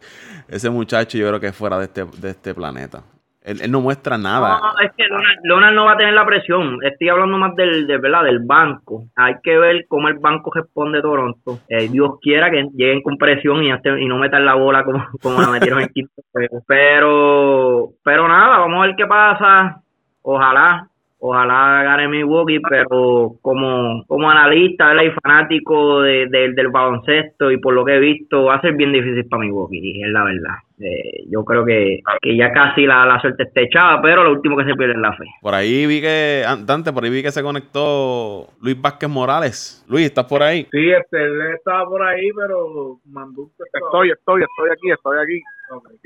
ese 0.48 0.70
muchacho 0.70 1.18
yo 1.18 1.28
creo 1.28 1.38
que 1.38 1.48
es 1.48 1.54
fuera 1.56 1.78
de 1.78 1.84
este, 1.84 2.04
de 2.04 2.30
este 2.30 2.54
planeta. 2.54 3.02
Él, 3.42 3.60
él 3.60 3.70
no 3.70 3.82
muestra 3.82 4.16
nada. 4.16 4.58
No, 4.58 4.80
es 4.82 4.90
que 4.96 5.04
Leonard, 5.04 5.36
Leonard 5.42 5.74
no 5.74 5.84
va 5.84 5.92
a 5.92 5.96
tener 5.98 6.14
la 6.14 6.24
presión. 6.24 6.78
Estoy 6.82 7.10
hablando 7.10 7.36
más 7.36 7.54
del, 7.54 7.86
de, 7.86 7.98
¿verdad? 7.98 8.24
del 8.24 8.38
banco. 8.40 9.04
Hay 9.16 9.34
que 9.42 9.58
ver 9.58 9.84
cómo 9.86 10.08
el 10.08 10.14
banco 10.18 10.50
responde 10.54 11.02
Toronto. 11.02 11.58
Eh, 11.68 11.88
Dios 11.90 12.12
quiera 12.22 12.50
que 12.50 12.66
lleguen 12.74 13.02
con 13.02 13.18
presión 13.18 13.62
y, 13.62 13.70
este- 13.70 14.00
y 14.00 14.06
no 14.06 14.16
metan 14.16 14.46
la 14.46 14.54
bola 14.54 14.82
como, 14.82 15.04
como 15.22 15.42
la 15.42 15.50
metieron 15.50 15.82
en 15.82 15.88
quinto. 15.88 16.22
Pero, 16.66 17.90
pero 18.02 18.26
nada, 18.26 18.58
vamos 18.58 18.82
a 18.82 18.86
ver 18.86 18.96
qué 18.96 19.06
pasa. 19.06 19.82
Ojalá, 20.22 20.88
ojalá 21.18 21.82
gane 21.84 22.08
Milwaukee, 22.08 22.60
pero 22.68 23.32
como, 23.42 24.04
como 24.06 24.30
analista 24.30 24.88
¿verdad? 24.88 25.04
y 25.04 25.10
fanático 25.22 26.02
de- 26.02 26.26
de- 26.28 26.52
del 26.52 26.68
baloncesto 26.68 27.50
y 27.50 27.58
por 27.58 27.74
lo 27.74 27.84
que 27.84 27.96
he 27.96 28.00
visto, 28.00 28.44
va 28.44 28.56
a 28.56 28.60
ser 28.60 28.74
bien 28.74 28.92
difícil 28.92 29.26
para 29.28 29.40
Milwaukee, 29.42 30.02
es 30.02 30.10
la 30.10 30.24
verdad. 30.24 30.54
Eh, 30.80 31.24
yo 31.30 31.44
creo 31.44 31.64
que, 31.64 32.00
que 32.20 32.36
ya 32.36 32.50
casi 32.52 32.84
la, 32.84 33.06
la 33.06 33.20
suerte 33.20 33.44
está 33.44 33.60
echada, 33.60 34.02
pero 34.02 34.24
lo 34.24 34.32
último 34.32 34.56
que 34.56 34.64
se 34.64 34.74
pierde 34.74 34.94
es 34.94 34.98
la 34.98 35.12
fe. 35.16 35.24
Por 35.40 35.54
ahí 35.54 35.86
vi 35.86 36.00
que, 36.00 36.42
an- 36.46 36.66
Dante, 36.66 36.92
por 36.92 37.04
ahí 37.04 37.10
vi 37.10 37.22
que 37.22 37.30
se 37.30 37.42
conectó 37.44 38.48
Luis 38.60 38.80
Vázquez 38.80 39.08
Morales. 39.08 39.84
Luis, 39.88 40.06
¿estás 40.06 40.24
por 40.24 40.42
ahí? 40.42 40.66
Sí, 40.72 40.90
este, 40.90 41.22
él 41.24 41.40
estaba 41.56 41.84
por 41.86 42.02
ahí, 42.02 42.28
pero 42.36 42.98
mandó. 43.04 43.48
Estoy, 43.72 44.10
estoy, 44.10 44.42
estoy 44.42 44.70
aquí, 44.72 44.90
estoy 44.90 45.18
aquí. 45.22 45.42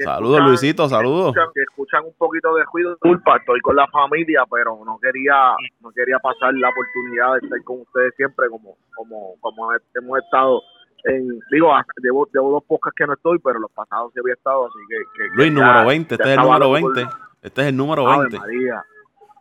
Saludos, 0.04 0.36
escuchan- 0.38 0.48
Luisito, 0.48 0.88
saludos. 0.88 1.28
Escuchan, 1.28 1.48
que 1.54 1.62
escuchan 1.62 2.04
un 2.04 2.14
poquito 2.16 2.54
de 2.54 2.64
ruido. 2.72 2.90
Disculpa, 2.92 3.36
estoy 3.38 3.60
con 3.60 3.74
la 3.76 3.86
familia, 3.88 4.42
pero 4.50 4.78
no 4.84 4.98
quería 5.02 5.34
no 5.80 5.90
quería 5.92 6.18
pasar 6.20 6.52
la 6.54 6.68
oportunidad 6.68 7.32
de 7.34 7.46
estar 7.46 7.64
con 7.64 7.80
ustedes 7.80 8.14
siempre 8.16 8.48
como 8.50 8.76
como 8.94 9.34
como 9.40 9.70
hemos 9.96 10.18
estado 10.20 10.62
en 11.04 11.38
digo 11.50 11.72
llevo, 12.02 12.28
llevo 12.32 12.50
dos 12.52 12.64
podcasts 12.64 12.96
que 12.96 13.06
no 13.06 13.12
estoy 13.14 13.38
pero 13.38 13.58
los 13.60 13.70
pasados 13.72 14.12
sí 14.12 14.20
había 14.20 14.34
estado 14.34 14.66
así 14.66 14.78
que, 14.88 14.96
que- 14.96 15.30
que 15.30 15.36
Luis, 15.36 15.48
ya- 15.48 15.54
número 15.54 15.86
20. 15.86 16.16
ya 16.16 16.22
Este 16.24 16.32
es 16.32 16.38
el 16.38 16.42
número 16.44 16.58
loco 16.64 16.80
por- 16.80 16.94
20. 16.94 17.16
Este 17.42 17.60
es 17.62 17.68
el 17.68 17.76
número 17.76 18.08
Ave 18.08 18.18
20. 18.22 18.38
María, 18.38 18.84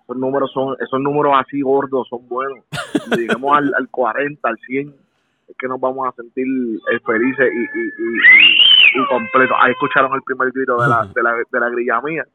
esos 0.04 0.18
números 0.18 0.52
son 0.54 0.76
esos 0.80 1.00
números 1.02 1.34
así 1.38 1.62
gordos 1.62 2.08
son 2.10 2.28
buenos 2.30 2.60
lleguemos 3.16 3.58
al, 3.58 3.74
al 3.76 3.90
40 3.90 4.48
al 4.48 4.58
100 4.66 4.94
es 5.48 5.56
que 5.58 5.68
nos 5.68 5.80
vamos 5.80 6.08
a 6.08 6.12
sentir 6.12 6.46
eh, 6.46 7.00
felices 7.06 7.50
y, 7.54 7.60
y, 7.60 7.82
y, 7.82 8.08
y- 8.08 9.02
y 9.02 9.08
completos 9.10 9.58
ahí 9.60 9.72
escucharon 9.72 10.14
el 10.14 10.22
primer 10.22 10.52
grito 10.52 10.82
de 10.82 10.88
la, 10.88 11.06
de 11.14 11.24
la, 11.24 11.34
de 11.36 11.60
la 11.60 11.70
grilla 11.70 12.02
mía 12.02 12.26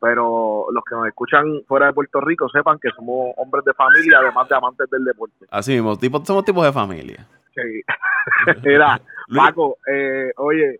pero 0.00 0.66
los 0.72 0.84
que 0.84 0.94
nos 0.94 1.06
escuchan 1.08 1.44
fuera 1.66 1.86
de 1.86 1.92
Puerto 1.94 2.20
Rico 2.20 2.48
sepan 2.50 2.78
que 2.78 2.90
somos 2.90 3.32
hombres 3.36 3.64
de 3.64 3.72
familia 3.74 4.18
además 4.18 4.48
de 4.48 4.54
amantes 4.56 4.90
del 4.90 5.04
deporte 5.04 5.46
Así 5.50 5.72
mismo, 5.72 5.96
tipo, 5.96 6.22
somos 6.24 6.44
tipos 6.44 6.64
de 6.64 6.72
familia. 6.72 7.26
Sí. 7.56 7.82
Mira, 8.64 9.00
Paco, 9.34 9.78
eh, 9.90 10.30
oye, 10.36 10.78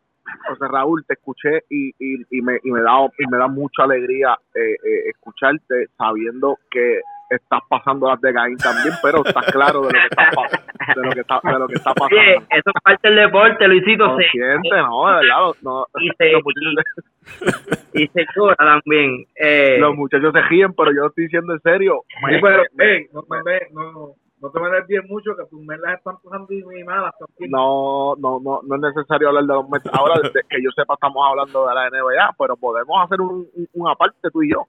José 0.49 0.69
Raúl, 0.69 1.05
te 1.07 1.15
escuché 1.15 1.65
y, 1.71 1.89
y, 1.99 2.23
y, 2.31 2.43
me, 2.43 2.59
y, 2.63 2.71
me 2.71 2.81
da, 2.83 2.93
y 3.19 3.27
me 3.31 3.39
da 3.39 3.49
mucha 3.49 3.85
alegría 3.85 4.37
eh, 4.55 4.73
eh, 4.75 5.09
escucharte 5.11 5.87
sabiendo 5.97 6.59
que 6.71 7.01
estás 7.31 7.61
pasando 7.69 8.09
las 8.09 8.21
de 8.21 8.33
Gaín 8.33 8.57
también, 8.57 8.95
pero 9.03 9.25
estás 9.25 9.47
claro 9.53 9.81
de 9.83 9.87
lo 9.87 9.91
que 9.91 10.07
está, 10.11 10.95
de 10.95 11.03
lo 11.03 11.11
que 11.13 11.21
está, 11.21 11.41
de 11.43 11.59
lo 11.59 11.67
que 11.69 11.75
está 11.75 11.95
pasando. 11.95 12.17
Oye, 12.21 12.35
eso 12.37 12.71
es 12.75 12.83
parte 12.85 13.09
del 13.09 13.17
deporte, 13.17 13.67
Luisito. 13.69 14.05
se- 14.07 14.13
Consciente, 14.13 14.77
no, 14.77 15.07
de 15.09 15.15
verdad, 15.17 15.41
los- 15.41 15.63
no, 15.65 15.87
Y 16.01 16.11
se- 16.19 16.33
muchachos, 16.43 17.55
y 17.95 18.07
se 18.09 18.27
llora 18.37 18.55
también. 18.57 19.25
Eh, 19.37 19.77
los 19.81 19.95
muchachos 19.97 20.33
se 20.33 20.43
ríen, 20.43 20.73
pero 20.75 20.93
yo 20.93 21.07
estoy 21.07 21.25
diciendo 21.25 21.53
en 21.55 21.61
serio. 21.61 22.03
Sí, 22.09 22.37
pero, 22.41 22.63
hey, 22.79 23.07
no, 23.13 23.23
no, 23.29 23.93
no, 23.93 24.15
no 24.41 24.51
te 24.51 24.61
me 24.61 24.81
bien 24.87 25.07
mucho 25.09 25.35
que 25.37 25.45
tus 25.47 25.61
Mets 25.63 25.81
las 25.83 25.99
están 25.99 26.17
pasando 26.23 26.47
muy 26.51 26.85
malas 26.85 27.15
también. 27.19 27.51
No, 27.51 28.15
no, 28.17 28.39
no, 28.41 28.61
no 28.63 28.75
es 28.77 28.95
necesario 28.95 29.29
hablar 29.29 29.45
de 29.45 29.55
los 29.55 29.69
Mets. 29.69 29.89
Ahora, 29.93 30.15
que 30.49 30.63
yo 30.63 30.71
sepa, 30.75 30.95
estamos 30.95 31.25
hablando 31.27 31.67
de 31.67 31.75
la 31.75 31.91
NBA, 31.91 32.35
pero 32.39 32.57
podemos 32.57 33.05
hacer 33.05 33.21
un, 33.21 33.49
un, 33.55 33.69
un 33.73 33.89
aparte 33.89 34.31
tú 34.31 34.43
y 34.43 34.53
yo. 34.53 34.67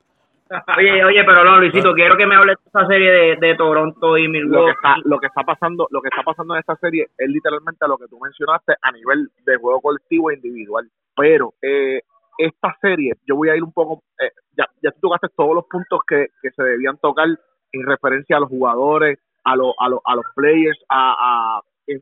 Oye, 0.78 1.04
oye, 1.04 1.24
pero 1.26 1.44
no, 1.44 1.58
Luisito, 1.60 1.94
quiero 1.94 2.16
que 2.16 2.26
me 2.26 2.36
hables 2.36 2.58
de 2.64 2.70
esa 2.70 2.88
serie 2.88 3.12
de, 3.12 3.36
de 3.36 3.56
Toronto 3.56 4.18
y 4.18 4.28
Lo 4.28 4.32
que 4.32 4.40
Milwaukee. 4.40 4.72
está, 4.72 4.96
lo 5.04 5.20
que 5.20 5.28
está 5.28 5.44
pasando, 5.44 5.88
lo 5.92 6.02
que 6.02 6.08
está 6.08 6.24
pasando 6.24 6.54
en 6.54 6.60
esta 6.60 6.76
serie 6.78 7.08
es 7.18 7.30
literalmente 7.30 7.86
lo 7.88 7.98
que 7.98 8.08
tú 8.08 8.18
mencionaste 8.20 8.76
a 8.82 8.92
nivel 8.92 9.30
de 9.46 9.58
juego 9.58 9.82
colectivo 9.82 10.32
e 10.32 10.36
individual. 10.36 10.90
Pero 11.16 11.54
eh, 11.62 12.02
esta 12.38 12.76
serie, 12.80 13.16
yo 13.26 13.36
voy 13.36 13.50
a 13.50 13.58
ir 13.58 13.64
un 13.64 13.74
poco, 13.74 14.04
eh, 14.22 14.32
ya, 14.58 14.66
ya 14.82 14.92
tú 14.92 15.00
tocaste 15.02 15.28
todos 15.36 15.54
los 15.54 15.66
puntos 15.66 16.00
que, 16.08 16.28
que 16.42 16.52
se 16.52 16.64
debían 16.64 16.98
tocar 17.00 17.28
en 17.28 17.86
referencia 17.86 18.38
a 18.38 18.40
los 18.40 18.50
jugadores, 18.50 19.20
a, 19.52 19.56
los 19.56 19.74
a, 19.80 19.90
los 19.90 20.00
a 20.06 20.16
los 20.16 20.26
players, 20.36 20.80
a, 20.90 21.14
a, 21.58 21.62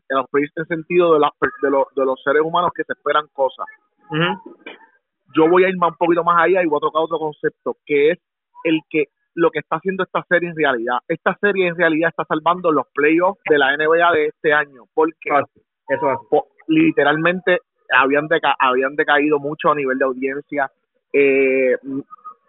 los 0.10 0.30
players 0.32 0.52
en 0.58 0.66
sentido 0.66 1.14
de, 1.14 1.20
las 1.20 1.32
de, 1.62 1.70
los, 1.70 1.86
de 1.96 2.06
los 2.06 2.22
seres 2.24 2.42
humanos 2.44 2.72
que 2.76 2.84
se 2.84 2.94
esperan 2.94 3.26
cosas. 3.34 3.66
Yo 5.36 5.50
voy 5.50 5.64
a 5.66 5.70
ir 5.70 5.78
más 5.78 5.92
un 5.92 5.98
poquito 5.98 6.24
más 6.24 6.42
allá 6.42 6.64
y 6.64 6.68
voy 6.68 6.78
a 6.78 6.88
tocar 6.88 7.02
otro 7.04 7.20
concepto, 7.20 7.76
que 7.86 8.12
es 8.12 8.20
el 8.64 8.80
que 8.90 9.06
lo 9.36 9.52
que 9.52 9.60
está 9.60 9.76
haciendo 9.76 10.04
esta 10.04 10.24
serie 10.30 10.50
en 10.50 10.56
realidad. 10.56 10.98
Esta 11.08 11.36
serie 11.42 11.68
en 11.68 11.76
realidad 11.76 12.10
está 12.10 12.24
salvando 12.26 12.72
los 12.72 12.86
playoffs 12.94 13.42
de 13.50 13.58
la 13.58 13.76
NBA 13.76 14.12
de 14.14 14.26
este 14.28 14.54
año, 14.54 14.84
porque 14.94 15.30
Eso 15.90 16.12
es. 16.12 16.18
po- 16.30 16.48
literalmente 16.68 17.60
habían 17.92 18.28
deca- 18.28 18.56
habían 18.60 18.96
decaído 18.96 19.38
mucho 19.40 19.72
a 19.72 19.76
nivel 19.76 19.98
de 20.00 20.06
audiencia. 20.06 20.72
Eh, 21.12 21.76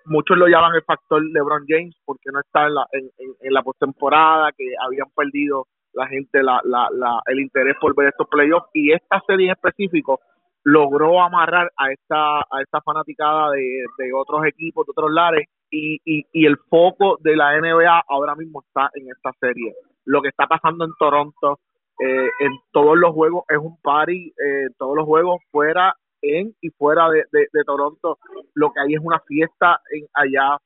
muchos 0.07 0.36
lo 0.38 0.46
llaman 0.48 0.74
el 0.74 0.82
factor 0.84 1.22
LeBron 1.24 1.64
James 1.68 1.94
porque 2.04 2.30
no 2.32 2.40
está 2.40 2.66
en 2.66 2.74
la, 2.74 2.86
en, 2.92 3.11
en- 3.18 3.54
la 3.54 3.62
postemporada, 3.62 4.52
que 4.57 4.64
habían 4.84 5.09
perdido 5.14 5.66
la 5.94 6.07
gente 6.09 6.42
la, 6.42 6.61
la, 6.64 6.88
la, 6.92 7.20
el 7.26 7.40
interés 7.40 7.76
por 7.80 7.94
ver 7.96 8.09
estos 8.09 8.28
playoffs 8.28 8.68
y 8.74 8.92
esta 8.92 9.20
serie 9.26 9.46
en 9.46 9.52
específico 9.52 10.20
logró 10.64 11.22
amarrar 11.22 11.70
a 11.76 11.92
esta 11.92 12.38
a 12.40 12.61
esta 12.62 12.80
fanaticada 12.82 13.52
de, 13.52 13.84
de 13.98 14.12
otros 14.14 14.44
equipos, 14.46 14.86
de 14.86 14.90
otros 14.92 15.12
lares 15.12 15.46
y, 15.70 16.00
y, 16.04 16.24
y 16.32 16.46
el 16.46 16.57
foco 16.70 17.18
de 17.20 17.36
la 17.36 17.59
NBA 17.61 18.04
ahora 18.09 18.34
mismo 18.34 18.62
está 18.66 18.90
en 18.94 19.09
esta 19.11 19.30
serie. 19.40 19.74
Lo 20.04 20.22
que 20.22 20.28
está 20.28 20.46
pasando 20.46 20.84
en 20.84 20.92
Toronto, 20.98 21.59
eh, 22.00 22.28
en 22.40 22.52
todos 22.72 22.96
los 22.98 23.12
juegos 23.12 23.44
es 23.48 23.59
un 23.59 23.80
party, 23.82 24.28
eh, 24.28 24.66
todos 24.78 24.96
los 24.96 25.04
juegos 25.07 25.40
fuera, 25.50 25.94
en 26.27 26.55
y 26.61 26.70
fuera 26.70 27.09
de, 27.11 27.24
de, 27.33 27.49
de 27.53 27.64
Toronto, 27.64 28.18
lo 28.55 28.70
que 28.72 28.81
hay 28.81 28.95
es 28.95 29.01
una 29.03 29.20
fiesta 29.20 29.81
en 29.91 30.07
allá. 30.14 30.59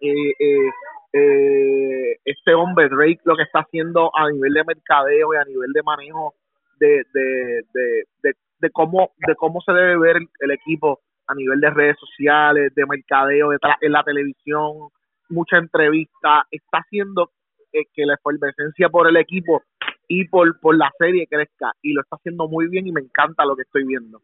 Eh, 0.00 0.32
eh, 0.38 0.70
eh, 1.12 2.16
este 2.24 2.54
hombre 2.54 2.88
Drake 2.88 3.20
lo 3.24 3.36
que 3.36 3.42
está 3.42 3.60
haciendo 3.60 4.10
a 4.16 4.30
nivel 4.30 4.54
de 4.54 4.64
mercadeo 4.64 5.34
y 5.34 5.36
a 5.36 5.44
nivel 5.44 5.72
de 5.72 5.82
manejo 5.82 6.34
de, 6.78 7.04
de, 7.12 7.62
de, 7.74 8.32
de, 8.60 8.70
cómo 8.70 9.10
de 9.26 9.34
cómo 9.34 9.60
se 9.60 9.72
debe 9.72 9.98
ver 9.98 10.16
el, 10.16 10.28
el 10.38 10.50
equipo 10.52 11.00
a 11.26 11.34
nivel 11.34 11.60
de 11.60 11.70
redes 11.70 11.96
sociales, 11.98 12.74
de 12.74 12.86
mercadeo, 12.86 13.50
de 13.50 13.58
en 13.82 13.92
la 13.92 14.02
televisión, 14.02 14.88
mucha 15.28 15.58
entrevista, 15.58 16.44
está 16.50 16.78
haciendo 16.78 17.30
eh, 17.72 17.84
que 17.94 18.04
la 18.04 18.14
efervescencia 18.14 18.88
por 18.88 19.08
el 19.08 19.16
equipo 19.16 19.62
y 20.08 20.26
por, 20.26 20.58
por 20.58 20.76
la 20.76 20.90
serie 20.98 21.28
crezca 21.28 21.72
y 21.82 21.92
lo 21.92 22.02
está 22.02 22.16
haciendo 22.16 22.48
muy 22.48 22.66
bien 22.68 22.86
y 22.86 22.92
me 22.92 23.00
encanta 23.00 23.44
lo 23.44 23.54
que 23.54 23.62
estoy 23.62 23.84
viendo. 23.84 24.20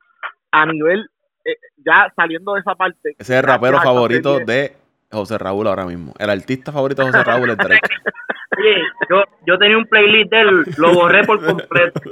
A 0.52 0.66
nivel, 0.66 1.08
eh, 1.44 1.56
ya 1.76 2.12
saliendo 2.16 2.54
de 2.54 2.60
esa 2.60 2.74
parte. 2.74 3.14
Ese 3.18 3.34
es 3.34 3.38
el 3.40 3.42
rapero 3.42 3.80
favorito 3.80 4.38
de 4.40 4.76
José 5.10 5.38
Raúl 5.38 5.66
ahora 5.66 5.86
mismo. 5.86 6.14
El 6.18 6.30
artista 6.30 6.72
favorito 6.72 7.02
de 7.02 7.12
José 7.12 7.24
Raúl 7.24 7.50
es 7.50 7.56
Drake. 7.56 7.80
Oye, 8.58 8.76
yo, 9.10 9.22
yo 9.46 9.58
tenía 9.58 9.76
un 9.78 9.84
playlist 9.86 10.30
de 10.30 10.40
él, 10.40 10.64
lo 10.78 10.92
borré 10.94 11.24
por 11.24 11.44
completo. 11.44 12.00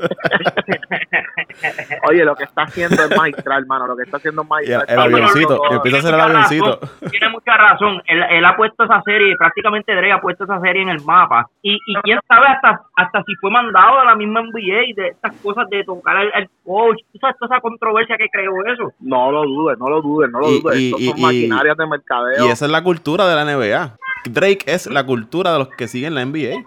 Oye, 2.09 2.25
lo 2.25 2.35
que 2.37 2.45
está 2.45 2.63
haciendo 2.63 3.03
es 3.03 3.17
maestral, 3.17 3.63
hermano. 3.63 3.87
Lo 3.87 3.97
que 3.97 4.03
está 4.05 4.17
haciendo 4.19 4.47
es 4.61 4.69
Y 4.69 4.73
el, 4.73 4.99
avioncito. 4.99 5.61
Y 5.71 5.75
empieza 5.75 5.97
a 5.97 6.01
hacer 6.01 6.15
el 6.15 6.21
avioncito. 6.21 6.79
razón, 6.81 7.11
Tiene 7.11 7.29
mucha 7.31 7.57
razón. 7.57 8.03
Él, 8.07 8.23
él 8.31 8.45
ha 8.45 8.57
puesto 8.57 8.85
esa 8.85 9.01
serie, 9.03 9.35
prácticamente 9.37 9.95
Dre 9.95 10.13
ha 10.13 10.21
puesto 10.21 10.45
esa 10.45 10.61
serie 10.61 10.83
en 10.83 10.89
el 10.91 11.03
mapa. 11.05 11.49
Y, 11.63 11.75
y 11.87 11.95
quién 12.03 12.19
sabe 12.29 12.47
hasta 12.47 12.81
hasta 12.97 13.23
si 13.25 13.35
fue 13.37 13.51
mandado 13.51 14.01
de 14.01 14.05
la 14.07 14.15
misma 14.15 14.43
NBA 14.43 14.95
de 14.97 15.09
estas 15.09 15.33
cosas 15.43 15.69
de 15.71 15.85
tocar 15.85 16.17
al, 16.17 16.31
al 16.35 16.49
coach. 16.65 16.99
¿Tú 17.13 17.19
sabes 17.19 17.37
toda 17.39 17.57
esa 17.57 17.61
controversia 17.63 18.17
que 18.17 18.29
creó 18.29 18.53
eso? 18.67 18.93
No 19.01 19.33
lo 19.33 19.43
dudes, 19.45 19.79
no 19.79 19.89
lo 19.89 20.03
dudes, 20.03 20.31
no 20.31 20.41
lo 20.41 20.49
Y- 20.51 20.61
dudes. 20.61 20.79
y- 20.79 20.87
Estos 20.89 21.01
y- 21.01 21.09
son 21.11 21.19
y- 21.19 21.23
maquinarias 21.23 21.77
de 21.77 21.87
mercadeo. 21.87 22.47
Y 22.47 22.51
esa 22.51 22.65
es 22.67 22.71
la 22.71 22.83
cultura 22.83 23.27
de 23.27 23.35
la 23.35 23.45
NBA. 23.45 23.97
Drake 24.31 24.65
es 24.67 24.87
la 24.87 25.05
cultura 25.05 25.53
de 25.53 25.59
los 25.61 25.69
que 25.69 25.87
siguen 25.89 26.15
la 26.15 26.25
NBA. 26.25 26.63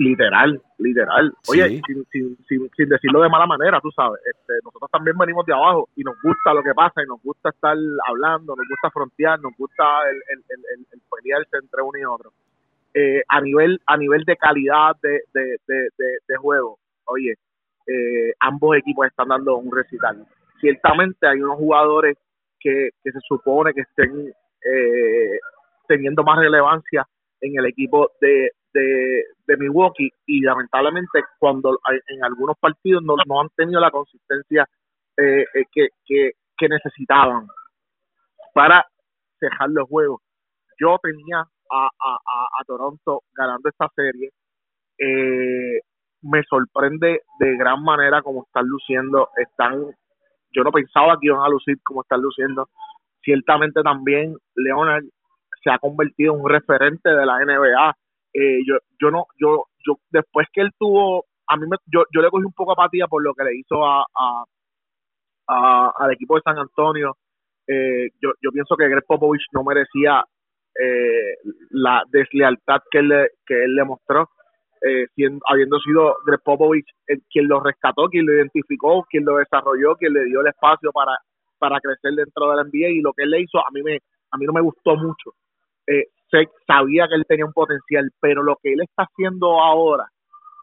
Literal, 0.00 0.62
literal. 0.78 1.32
Oye, 1.48 1.68
Sí. 1.68 1.82
sin, 1.86 2.04
sin, 2.12 2.36
sin, 2.48 2.70
sin 2.76 2.88
decirlo 2.88 3.20
de 3.20 3.28
mala 3.28 3.46
manera, 3.46 3.80
tú 3.80 3.90
sabes, 3.90 4.20
este, 4.30 4.52
nosotros 4.64 4.88
también 4.92 5.18
venimos 5.18 5.44
de 5.44 5.52
abajo 5.52 5.88
y 5.96 6.04
nos 6.04 6.14
gusta 6.22 6.54
lo 6.54 6.62
que 6.62 6.72
pasa 6.72 7.02
y 7.02 7.06
nos 7.08 7.20
gusta 7.22 7.48
estar 7.48 7.76
hablando, 8.06 8.54
nos 8.54 8.68
gusta 8.68 8.90
frontear, 8.92 9.40
nos 9.40 9.52
gusta 9.58 9.82
el, 10.08 10.16
el, 10.16 10.44
el, 10.50 10.64
el- 10.78 10.86
el 10.92 11.00
pelearse 11.10 11.56
entre 11.60 11.82
uno 11.82 11.98
y 11.98 12.04
otro. 12.04 12.32
Eh, 12.94 13.22
a 13.28 13.40
nivel 13.40 13.80
a 13.86 13.96
nivel 13.96 14.24
de 14.24 14.36
calidad 14.36 14.94
de, 15.02 15.20
de, 15.34 15.58
de, 15.66 15.74
de, 15.98 16.18
de 16.28 16.36
juego, 16.36 16.78
oye, 17.06 17.34
eh, 17.86 18.32
ambos 18.40 18.76
equipos 18.76 19.06
están 19.06 19.28
dando 19.28 19.56
un 19.56 19.74
recital. 19.74 20.24
Ciertamente 20.60 21.26
hay 21.26 21.40
unos 21.42 21.58
jugadores 21.58 22.16
que, 22.60 22.90
que 23.02 23.10
se 23.12 23.18
supone 23.26 23.72
que 23.74 23.80
estén 23.82 24.32
eh, 24.64 25.38
teniendo 25.88 26.22
más 26.22 26.38
relevancia 26.38 27.04
en 27.40 27.58
el 27.58 27.66
equipo 27.66 28.10
de, 28.20 28.50
de, 28.72 29.24
de 29.46 29.56
Milwaukee 29.56 30.10
y 30.26 30.40
lamentablemente 30.42 31.22
cuando 31.38 31.78
en 32.08 32.24
algunos 32.24 32.56
partidos 32.58 33.02
no, 33.02 33.40
han 33.40 33.48
tenido 33.56 33.80
la 33.80 33.90
consistencia 33.90 34.68
eh, 35.16 35.44
eh, 35.54 35.64
que, 35.72 35.88
que, 36.06 36.68
necesitaban 36.68 37.46
para 38.52 38.84
cejar 39.38 39.70
los 39.70 39.88
juegos. 39.88 40.20
Yo 40.80 40.98
tenía 41.00 41.38
a, 41.38 41.46
a, 41.70 42.14
a, 42.14 42.46
a 42.60 42.64
Toronto 42.66 43.22
ganando 43.32 43.68
esta 43.68 43.88
serie. 43.94 44.30
Eh, 44.98 45.80
me 46.22 46.42
sorprende 46.42 47.22
de 47.38 47.56
gran 47.56 47.82
manera 47.82 48.22
como 48.22 48.44
están 48.44 48.66
luciendo. 48.66 49.28
Están, 49.36 49.84
yo 50.52 50.64
no 50.64 50.72
pensaba 50.72 51.16
que 51.20 51.28
iban 51.28 51.44
a 51.44 51.48
lucir 51.48 51.76
como 51.84 52.02
están 52.02 52.20
luciendo. 52.20 52.68
Ciertamente 53.22 53.82
también 53.82 54.36
Leonard 54.56 55.04
se 55.62 55.70
ha 55.70 55.78
convertido 55.78 56.34
en 56.34 56.40
un 56.42 56.48
referente 56.50 57.10
de 57.10 57.26
la 57.26 57.40
NBA. 57.42 57.94
Eh, 58.34 58.60
yo, 58.66 58.76
yo 59.00 59.10
no, 59.10 59.26
yo, 59.40 59.64
yo 59.86 59.96
después 60.10 60.46
que 60.52 60.62
él 60.62 60.70
tuvo, 60.78 61.26
a 61.48 61.56
mí 61.56 61.66
me, 61.68 61.76
yo, 61.86 62.04
yo 62.14 62.22
le 62.22 62.30
cogí 62.30 62.44
un 62.44 62.52
poco 62.52 62.72
apatía 62.72 63.06
por 63.08 63.22
lo 63.24 63.34
que 63.34 63.44
le 63.44 63.56
hizo 63.56 63.84
a, 63.86 64.02
a, 64.14 64.44
a- 65.48 65.92
al 65.98 66.12
equipo 66.12 66.36
de 66.36 66.42
San 66.42 66.58
Antonio. 66.58 67.16
Eh, 67.66 68.08
yo, 68.22 68.30
yo 68.42 68.50
pienso 68.52 68.76
que 68.76 68.88
Greg 68.88 69.04
Popovich 69.06 69.44
no 69.52 69.64
merecía 69.64 70.24
eh, 70.80 71.36
la 71.70 72.02
deslealtad 72.10 72.80
que 72.90 72.98
él 73.00 73.08
le, 73.08 73.28
que 73.46 73.64
él 73.64 73.74
le 73.74 73.84
mostró, 73.84 74.30
eh, 74.82 75.06
siendo- 75.14 75.40
habiendo 75.48 75.78
sido 75.80 76.16
Greg 76.26 76.40
Popovich 76.44 76.88
el, 77.06 77.22
quien 77.30 77.48
lo 77.48 77.60
rescató, 77.60 78.08
quien 78.08 78.26
lo 78.26 78.34
identificó, 78.34 79.04
quien 79.10 79.24
lo 79.24 79.36
desarrolló, 79.38 79.96
quien 79.96 80.14
le 80.14 80.24
dio 80.26 80.40
el 80.40 80.48
espacio 80.48 80.92
para, 80.92 81.12
para 81.58 81.80
crecer 81.80 82.12
dentro 82.14 82.50
de 82.50 82.56
la 82.56 82.62
NBA 82.62 82.88
y 82.90 83.00
lo 83.00 83.12
que 83.12 83.24
él 83.24 83.30
le 83.30 83.42
hizo 83.42 83.58
a 83.58 83.70
mí 83.72 83.82
me 83.82 83.98
a 84.30 84.36
mí 84.38 84.44
no 84.46 84.52
me 84.52 84.60
gustó 84.60 84.96
mucho. 84.96 85.32
Eh, 85.90 86.04
sabía 86.66 87.08
que 87.08 87.14
él 87.14 87.24
tenía 87.26 87.46
un 87.46 87.52
potencial, 87.52 88.10
pero 88.20 88.42
lo 88.42 88.56
que 88.62 88.72
él 88.74 88.80
está 88.82 89.04
haciendo 89.04 89.60
ahora 89.62 90.06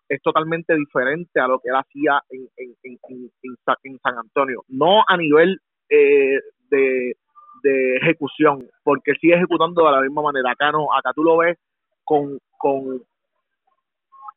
es 0.07 0.21
totalmente 0.21 0.75
diferente 0.75 1.39
a 1.39 1.47
lo 1.47 1.59
que 1.59 1.69
él 1.69 1.75
hacía 1.75 2.21
en, 2.29 2.47
en, 2.57 2.75
en, 2.83 2.99
en- 3.09 3.31
en 3.41 3.55
Sa- 3.65 3.77
en 3.83 3.97
San 3.99 4.17
Antonio. 4.19 4.63
No 4.67 5.03
a 5.07 5.17
nivel 5.17 5.59
eh, 5.89 6.39
de, 6.69 7.15
de 7.63 7.95
ejecución, 7.97 8.67
porque 8.83 9.11
él 9.11 9.17
sigue 9.19 9.33
ejecutando 9.35 9.83
de 9.83 9.91
la 9.91 10.01
misma 10.01 10.21
manera. 10.21 10.51
Acá 10.51 10.71
no, 10.71 10.93
acá 10.93 11.11
tú 11.15 11.23
lo 11.23 11.37
ves 11.37 11.57
con, 12.03 12.37
con 12.59 13.01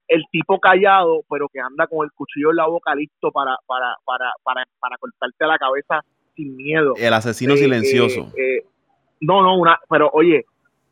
el 0.08 0.24
tipo 0.32 0.58
callado, 0.58 1.20
pero 1.28 1.48
que 1.52 1.60
anda 1.60 1.86
con 1.86 2.02
el 2.06 2.12
cuchillo 2.12 2.50
en 2.50 2.56
la 2.56 2.66
boca 2.66 2.94
listo 2.94 3.30
para, 3.30 3.56
para, 3.66 3.94
para, 4.06 4.32
para, 4.42 4.64
para 4.80 4.96
cortarte 4.96 5.46
la 5.46 5.58
cabeza 5.58 6.00
sin 6.34 6.56
miedo. 6.56 6.94
El 6.96 7.12
asesino 7.12 7.52
Eh, 7.54 7.58
silencioso. 7.58 8.20
eh, 8.38 8.56
eh, 8.58 8.66
no, 9.20 9.42
no, 9.42 9.58
una, 9.58 9.78
pero 9.90 10.08
oye, 10.14 10.46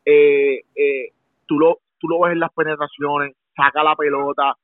eh, 0.09 0.61
eh, 0.73 1.11
tú, 1.45 1.59
lo, 1.59 1.79
tú 1.99 2.07
lo 2.07 2.21
ves 2.21 2.31
en 2.31 2.39
las 2.39 2.53
penetraciones, 2.53 3.35
saca 3.53 3.83
la 3.83 3.93
pelota, 3.95 4.55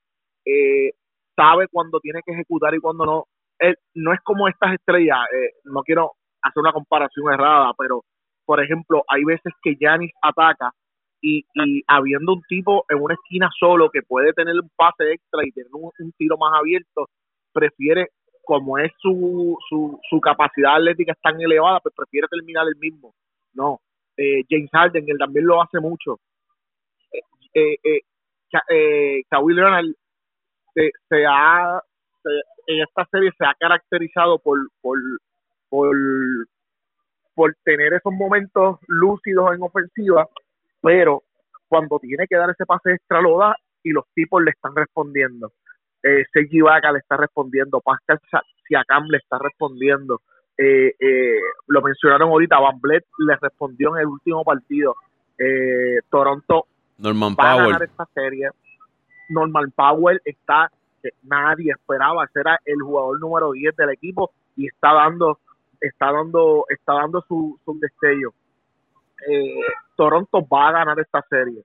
eh, 0.45 0.91
sabe 1.35 1.67
cuando 1.67 1.99
tiene 1.99 2.21
que 2.25 2.31
ejecutar 2.31 2.73
y 2.73 2.79
cuando 2.79 3.05
no. 3.05 3.25
Él, 3.59 3.75
no 3.93 4.13
es 4.13 4.21
como 4.21 4.47
estas 4.47 4.73
estrellas, 4.73 5.19
eh, 5.35 5.51
no 5.65 5.83
quiero 5.83 6.13
hacer 6.41 6.61
una 6.61 6.71
comparación 6.71 7.33
errada, 7.33 7.73
pero 7.77 8.03
por 8.45 8.63
ejemplo, 8.63 9.03
hay 9.07 9.23
veces 9.25 9.53
que 9.61 9.75
Yanis 9.75 10.11
ataca 10.21 10.71
y, 11.21 11.45
y 11.55 11.83
habiendo 11.87 12.33
un 12.33 12.41
tipo 12.47 12.85
en 12.89 13.01
una 13.01 13.13
esquina 13.13 13.49
solo 13.57 13.89
que 13.89 14.01
puede 14.01 14.33
tener 14.33 14.55
un 14.55 14.69
pase 14.75 15.11
extra 15.11 15.45
y 15.45 15.51
tener 15.51 15.69
un, 15.73 15.91
un 15.97 16.11
tiro 16.13 16.37
más 16.37 16.53
abierto, 16.57 17.07
prefiere, 17.53 18.07
como 18.43 18.77
es 18.77 18.91
su, 18.97 19.57
su, 19.69 19.99
su 20.09 20.19
capacidad 20.21 20.75
atlética 20.75 21.11
es 21.11 21.21
tan 21.21 21.39
elevada, 21.39 21.79
pues 21.81 21.93
prefiere 21.95 22.27
terminar 22.29 22.65
el 22.67 22.75
mismo. 22.77 23.13
No, 23.53 23.79
eh, 24.17 24.43
James 24.49 24.69
Harden, 24.71 25.05
él 25.07 25.17
también 25.17 25.45
lo 25.45 25.61
hace 25.61 25.79
mucho. 25.79 26.19
Eh, 27.11 27.21
eh, 27.53 27.77
eh, 27.83 28.01
eh, 28.69 29.23
Kawhi 29.29 29.53
Leonard 29.53 29.85
se, 30.73 30.91
se 31.09 31.25
ha 31.25 31.81
en 32.67 32.81
esta 32.81 33.05
serie 33.11 33.31
se 33.37 33.45
ha 33.45 33.53
caracterizado 33.59 34.39
por, 34.39 34.57
por, 34.81 34.97
por, 35.69 35.95
por 37.35 37.55
tener 37.63 37.93
esos 37.93 38.13
momentos 38.13 38.77
lúcidos 38.87 39.55
en 39.55 39.63
ofensiva, 39.63 40.27
pero 40.81 41.23
cuando 41.67 41.99
tiene 41.99 42.27
que 42.27 42.37
dar 42.37 42.49
ese 42.49 42.65
pase 42.65 42.93
extra 42.93 43.21
lo 43.21 43.37
da 43.37 43.55
y 43.83 43.91
los 43.91 44.05
tipos 44.13 44.43
le 44.43 44.51
están 44.51 44.75
respondiendo. 44.75 45.51
Eh, 46.03 46.25
Vaca 46.61 46.91
le 46.91 46.99
está 46.99 47.17
respondiendo, 47.17 47.81
Pascal 47.81 48.19
Siakam 48.67 49.07
le 49.09 49.17
está 49.17 49.39
respondiendo. 49.39 50.21
Eh, 50.57 50.93
eh, 50.99 51.39
lo 51.67 51.81
mencionaron 51.81 52.29
ahorita, 52.29 52.59
Van 52.59 52.79
Blet 52.79 53.05
le 53.17 53.35
respondió 53.41 53.95
en 53.95 54.01
el 54.01 54.07
último 54.07 54.43
partido. 54.43 54.95
Eh, 55.37 55.99
Toronto 56.09 56.67
Norman 56.97 57.35
va 57.39 57.53
a 57.53 57.57
ganar 57.57 57.83
esta 57.83 58.05
serie. 58.13 58.49
Norman 59.29 59.71
Powell 59.71 60.21
está, 60.23 60.71
que 61.01 61.09
nadie 61.23 61.71
esperaba, 61.71 62.27
era 62.35 62.59
el 62.65 62.81
jugador 62.81 63.19
número 63.19 63.51
10 63.51 63.75
del 63.75 63.89
equipo 63.89 64.31
y 64.55 64.67
está 64.67 64.93
dando, 64.93 65.39
está 65.81 66.11
dando, 66.11 66.65
está 66.69 66.93
dando 66.93 67.21
su, 67.27 67.59
su 67.65 67.79
destello. 67.79 68.33
Eh, 69.27 69.61
Toronto 69.95 70.45
va 70.47 70.69
a 70.69 70.71
ganar 70.73 70.99
esta 70.99 71.21
serie 71.29 71.63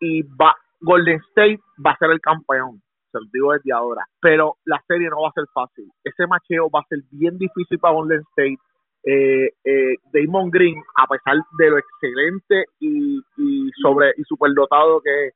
y 0.00 0.22
va, 0.22 0.56
Golden 0.80 1.20
State 1.28 1.60
va 1.84 1.92
a 1.92 1.98
ser 1.98 2.10
el 2.10 2.20
campeón, 2.20 2.82
se 3.12 3.18
lo 3.18 3.26
digo 3.32 3.52
desde 3.52 3.72
ahora, 3.72 4.04
pero 4.20 4.56
la 4.64 4.82
serie 4.88 5.08
no 5.10 5.22
va 5.22 5.28
a 5.28 5.32
ser 5.32 5.44
fácil. 5.52 5.88
Ese 6.02 6.26
macheo 6.26 6.70
va 6.70 6.80
a 6.80 6.88
ser 6.88 7.00
bien 7.10 7.38
difícil 7.38 7.78
para 7.78 7.94
Golden 7.94 8.22
State. 8.30 8.58
Eh, 9.04 9.50
eh, 9.64 9.94
Damon 10.12 10.50
Green, 10.50 10.80
a 10.96 11.06
pesar 11.06 11.36
de 11.58 11.70
lo 11.70 11.78
excelente 11.78 12.66
y, 12.80 13.20
y 13.36 13.70
sobre 13.82 14.12
y 14.16 14.22
superdotado 14.22 15.00
que 15.00 15.26
es, 15.26 15.34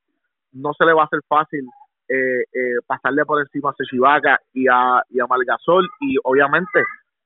no 0.53 0.73
se 0.73 0.85
le 0.85 0.93
va 0.95 1.03
a 1.03 1.07
hacer 1.07 1.21
fácil 1.29 1.69
eh, 2.09 2.43
eh, 2.43 2.79
pasarle 2.87 3.25
por 3.25 3.41
encima 3.41 3.71
a 3.71 3.75
Sechibaka 3.75 4.39
y 4.55 4.69
a, 4.69 5.03
y 5.11 5.19
a 5.19 5.27
Malgasol 5.27 5.89
y 6.01 6.17
obviamente 6.23 6.85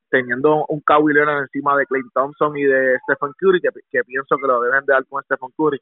teniendo 0.08 0.64
un 0.68 0.80
Kawhi 0.80 1.12
encima 1.16 1.76
de 1.76 1.84
Clay 1.84 2.00
Thompson 2.14 2.56
y 2.56 2.64
de 2.64 2.98
Stephen 3.04 3.34
Curry 3.38 3.60
que, 3.60 3.68
que 3.90 4.02
pienso 4.04 4.36
que 4.36 4.46
lo 4.46 4.62
deben 4.62 4.86
de 4.86 4.94
dar 4.94 5.04
con 5.04 5.22
Stephen 5.22 5.50
Curry 5.56 5.78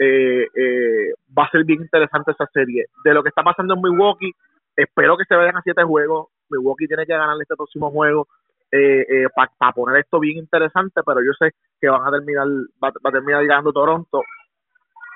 eh, 0.00 0.46
eh, 0.54 1.12
va 1.36 1.44
a 1.44 1.50
ser 1.50 1.64
bien 1.64 1.82
interesante 1.82 2.32
esa 2.32 2.46
serie. 2.52 2.86
De 3.04 3.12
lo 3.12 3.22
que 3.22 3.28
está 3.28 3.42
pasando 3.42 3.74
en 3.74 3.82
Milwaukee 3.82 4.32
espero 4.74 5.16
que 5.18 5.24
se 5.26 5.36
vayan 5.36 5.56
a 5.56 5.62
siete 5.62 5.82
juegos. 5.82 6.28
Milwaukee 6.48 6.86
tiene 6.86 7.04
que 7.04 7.12
ganar 7.12 7.36
este 7.40 7.54
próximo 7.54 7.90
juego 7.90 8.26
eh, 8.72 9.04
eh, 9.08 9.26
para 9.34 9.72
poner 9.72 10.00
esto 10.00 10.20
bien 10.20 10.38
interesante 10.38 11.00
pero 11.04 11.20
yo 11.24 11.32
sé 11.36 11.56
que 11.80 11.88
van 11.88 12.06
a 12.06 12.10
terminar 12.12 12.46
va, 12.82 12.92
va 13.04 13.10
a 13.10 13.12
terminar 13.12 13.44
ganando 13.46 13.72
Toronto. 13.72 14.22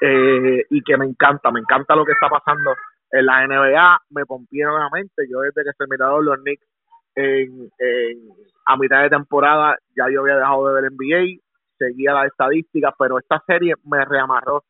Eh, 0.01 0.67
y 0.69 0.83
que 0.83 0.97
me 0.99 1.07
encanta, 1.07 1.51
me 1.51 1.61
encanta 1.61 1.97
lo 1.97 2.05
que 2.05 2.13
está 2.13 2.29
pasando 2.29 2.75
en 3.11 3.25
la 3.25 3.47
NBA, 3.47 4.03
me 4.11 4.27
pompié 4.27 4.65
nuevamente, 4.65 5.23
yo 5.31 5.41
desde 5.41 5.63
que 5.63 5.73
se 5.79 5.87
miraron 5.89 6.25
los 6.25 6.37
Knicks 6.41 6.67
en, 7.15 7.71
en, 7.79 8.19
a 8.67 8.77
mitad 8.77 9.03
de 9.03 9.11
temporada 9.11 9.79
ya 9.97 10.11
yo 10.13 10.23
había 10.23 10.37
dejado 10.37 10.67
de 10.67 10.83
ver 10.83 10.91
NBA, 10.93 11.41
seguía 11.79 12.13
las 12.13 12.27
estadísticas, 12.27 12.93
pero 12.99 13.19
esta 13.19 13.43
serie 13.47 13.75
me 13.85 14.05
reamarró 14.05 14.65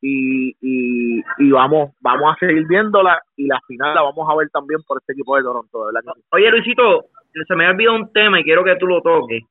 y, 0.00 0.50
y, 0.60 1.22
y 1.38 1.50
vamos 1.50 1.90
vamos 2.00 2.34
a 2.34 2.38
seguir 2.38 2.66
viéndola 2.66 3.20
y 3.36 3.46
la 3.46 3.60
final 3.66 3.94
la 3.94 4.02
vamos 4.02 4.28
a 4.30 4.36
ver 4.36 4.48
también 4.50 4.80
por 4.86 4.98
este 4.98 5.12
equipo 5.12 5.36
de 5.36 5.42
Toronto, 5.42 5.86
de 5.86 5.92
verdad. 5.92 6.12
Oye, 6.30 6.50
Luisito, 6.50 7.06
se 7.46 7.54
me 7.56 7.66
ha 7.66 7.70
olvidado 7.70 7.96
un 7.96 8.12
tema 8.12 8.40
y 8.40 8.44
quiero 8.44 8.64
que 8.64 8.76
tú 8.76 8.86
lo 8.86 9.00
toques. 9.02 9.44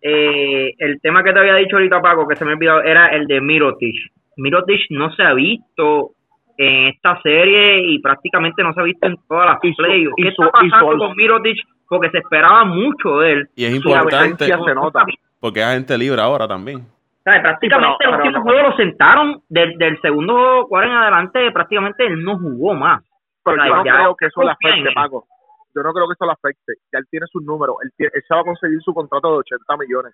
Eh, 0.00 0.74
el 0.78 1.00
tema 1.00 1.24
que 1.24 1.32
te 1.32 1.38
había 1.38 1.54
dicho 1.54 1.76
ahorita, 1.76 2.02
Paco, 2.02 2.28
que 2.28 2.36
se 2.36 2.44
me 2.44 2.52
ha 2.52 2.54
olvidado, 2.54 2.82
era 2.82 3.08
el 3.08 3.26
de 3.26 3.40
Mirotic. 3.40 3.94
Mirotic 4.36 4.80
no 4.90 5.10
se 5.14 5.22
ha 5.22 5.32
visto 5.32 6.10
en 6.58 6.88
esta 6.88 7.20
serie 7.22 7.80
y 7.86 7.98
prácticamente 8.00 8.62
no 8.62 8.72
se 8.74 8.80
ha 8.80 8.84
visto 8.84 9.06
en 9.06 9.16
todas 9.26 9.46
las 9.46 9.58
playoffs. 9.60 10.14
y 10.18 10.22
¿Qué 10.22 10.28
está 10.28 10.50
pasando 10.50 10.98
con 10.98 11.16
Mirotic? 11.16 11.58
Porque 11.88 12.10
se 12.10 12.18
esperaba 12.18 12.64
mucho 12.64 13.18
de 13.20 13.32
él. 13.32 13.48
Y 13.56 13.64
es 13.64 13.74
importante 13.74 14.44
se 14.44 14.74
nota. 14.74 15.04
porque 15.40 15.60
es 15.60 15.66
agente 15.66 15.96
libre 15.96 16.20
ahora 16.20 16.46
también. 16.46 16.82
Prácticamente 17.24 17.96
pero- 17.98 18.10
el 18.10 18.16
pero 18.20 18.24
último 18.28 18.42
juego 18.42 18.68
lo 18.70 18.76
sentaron. 18.76 19.42
Del, 19.48 19.78
del 19.78 20.00
segundo 20.00 20.66
cuarto 20.68 20.90
en 20.90 20.96
adelante, 20.96 21.50
prácticamente 21.52 22.06
él 22.06 22.22
no 22.22 22.38
jugó 22.38 22.74
más. 22.74 23.02
Pero 23.44 23.56
yo 23.56 23.62
no 23.76 23.82
creo 23.96 24.16
que 24.16 24.26
eso 24.26 24.42
le 24.42 24.50
afecte. 24.52 24.94
Paco. 24.94 25.26
Yo 25.74 25.82
no 25.82 25.92
creo 25.92 26.06
que 26.06 26.12
eso 26.12 26.26
le 26.26 26.32
afecte. 26.32 26.72
Ya 26.92 26.98
él 26.98 27.06
tiene 27.10 27.26
sus 27.26 27.42
números. 27.42 27.76
Él, 27.82 27.90
se 27.98 28.34
va 28.34 28.40
a 28.40 28.44
conseguir 28.44 28.80
su 28.82 28.94
contrato 28.94 29.32
de 29.32 29.38
80 29.38 29.76
millones. 29.78 30.12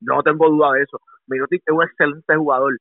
No 0.00 0.22
tengo 0.22 0.48
duda 0.48 0.72
de 0.72 0.82
eso. 0.82 0.98
Mirotic 1.28 1.62
es 1.66 1.74
un 1.74 1.82
excelente 1.82 2.34
jugador. 2.36 2.72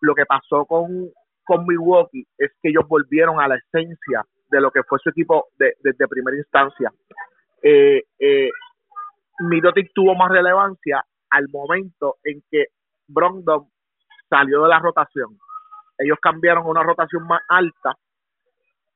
Lo 0.00 0.14
que 0.14 0.24
pasó 0.26 0.64
con, 0.66 1.08
con 1.44 1.66
Milwaukee 1.66 2.24
es 2.38 2.50
que 2.62 2.70
ellos 2.70 2.86
volvieron 2.88 3.40
a 3.40 3.48
la 3.48 3.56
esencia 3.56 4.22
de 4.50 4.60
lo 4.60 4.70
que 4.70 4.82
fue 4.84 4.98
su 5.02 5.10
equipo 5.10 5.46
de- 5.58 5.74
desde 5.82 6.08
primera 6.08 6.36
instancia. 6.36 6.90
Eh, 7.62 8.02
eh, 8.18 8.50
Mirotic 9.40 9.90
tuvo 9.94 10.14
más 10.14 10.30
relevancia 10.30 11.02
al 11.30 11.46
momento 11.52 12.16
en 12.24 12.42
que 12.50 12.66
Brogdon 13.08 13.68
salió 14.28 14.62
de 14.62 14.68
la 14.68 14.78
rotación. 14.78 15.38
Ellos 15.98 16.18
cambiaron 16.20 16.64
a 16.64 16.70
una 16.70 16.82
rotación 16.82 17.26
más 17.26 17.40
alta 17.48 17.96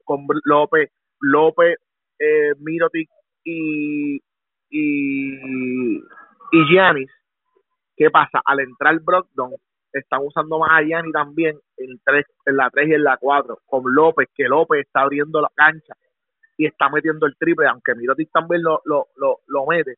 con 0.04 0.26
López, 0.44 0.90
López, 1.20 1.78
eh, 2.18 2.52
Mirotic 2.58 3.08
y 3.44 4.20
y 4.70 5.96
y 6.52 6.64
Giannis. 6.70 7.10
¿Qué 7.96 8.10
pasa? 8.10 8.40
Al 8.44 8.60
entrar 8.60 9.00
Brogdon, 9.00 9.52
están 9.92 10.20
usando 10.22 10.58
más 10.58 10.70
a 10.72 10.82
Giannis 10.82 11.12
también 11.12 11.58
en, 11.76 12.00
la 12.56 12.70
3 12.70 12.88
y 12.88 12.94
en 12.94 13.04
la 13.04 13.16
4, 13.16 13.58
con 13.66 13.82
López, 13.94 14.28
que 14.34 14.44
López 14.44 14.86
está 14.86 15.02
abriendo 15.02 15.40
la 15.40 15.50
cancha 15.54 15.94
y 16.56 16.66
está 16.66 16.88
metiendo 16.88 17.26
el 17.26 17.36
triple, 17.36 17.66
aunque 17.66 17.94
Mirotic 17.94 18.30
también 18.32 18.62
lo, 18.62 18.80
lo, 18.84 19.08
lo, 19.16 19.40
lo 19.46 19.66
mete. 19.66 19.96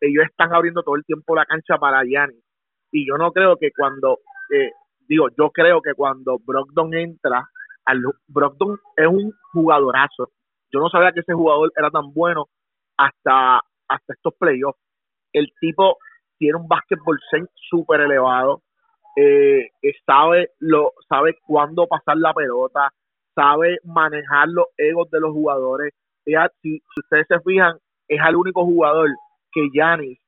Ellos 0.00 0.24
están 0.24 0.52
abriendo 0.54 0.82
todo 0.82 0.96
el 0.96 1.04
tiempo 1.04 1.34
la 1.34 1.46
cancha 1.46 1.78
para 1.78 2.04
Giannis. 2.04 2.45
Y 2.90 3.06
yo 3.06 3.16
no 3.16 3.32
creo 3.32 3.56
que 3.56 3.70
cuando, 3.76 4.20
eh, 4.50 4.72
digo, 5.08 5.28
yo 5.36 5.50
creo 5.50 5.80
que 5.80 5.94
cuando 5.94 6.38
Brogdon 6.44 6.94
entra, 6.94 7.48
al, 7.84 8.02
Brogdon 8.28 8.78
es 8.96 9.06
un 9.06 9.32
jugadorazo. 9.52 10.30
Yo 10.72 10.80
no 10.80 10.88
sabía 10.88 11.12
que 11.12 11.20
ese 11.20 11.34
jugador 11.34 11.72
era 11.76 11.90
tan 11.90 12.12
bueno 12.12 12.46
hasta, 12.96 13.60
hasta 13.88 14.12
estos 14.12 14.34
playoffs. 14.38 14.80
El 15.32 15.52
tipo 15.60 15.98
tiene 16.38 16.58
un 16.58 16.68
sense 17.30 17.52
súper 17.70 18.00
elevado, 18.00 18.62
eh, 19.16 19.70
eh, 19.82 19.92
sabe, 20.04 20.50
lo, 20.58 20.92
sabe 21.08 21.38
cuándo 21.46 21.86
pasar 21.86 22.18
la 22.18 22.34
pelota, 22.34 22.92
sabe 23.34 23.78
manejar 23.84 24.48
los 24.48 24.66
egos 24.76 25.10
de 25.10 25.20
los 25.20 25.32
jugadores. 25.32 25.94
Si, 26.24 26.32
si 26.62 26.80
ustedes 26.98 27.26
se 27.28 27.40
fijan, 27.40 27.78
es 28.08 28.20
el 28.26 28.36
único 28.36 28.64
jugador 28.64 29.08
que 29.52 29.68
Yanis 29.72 30.18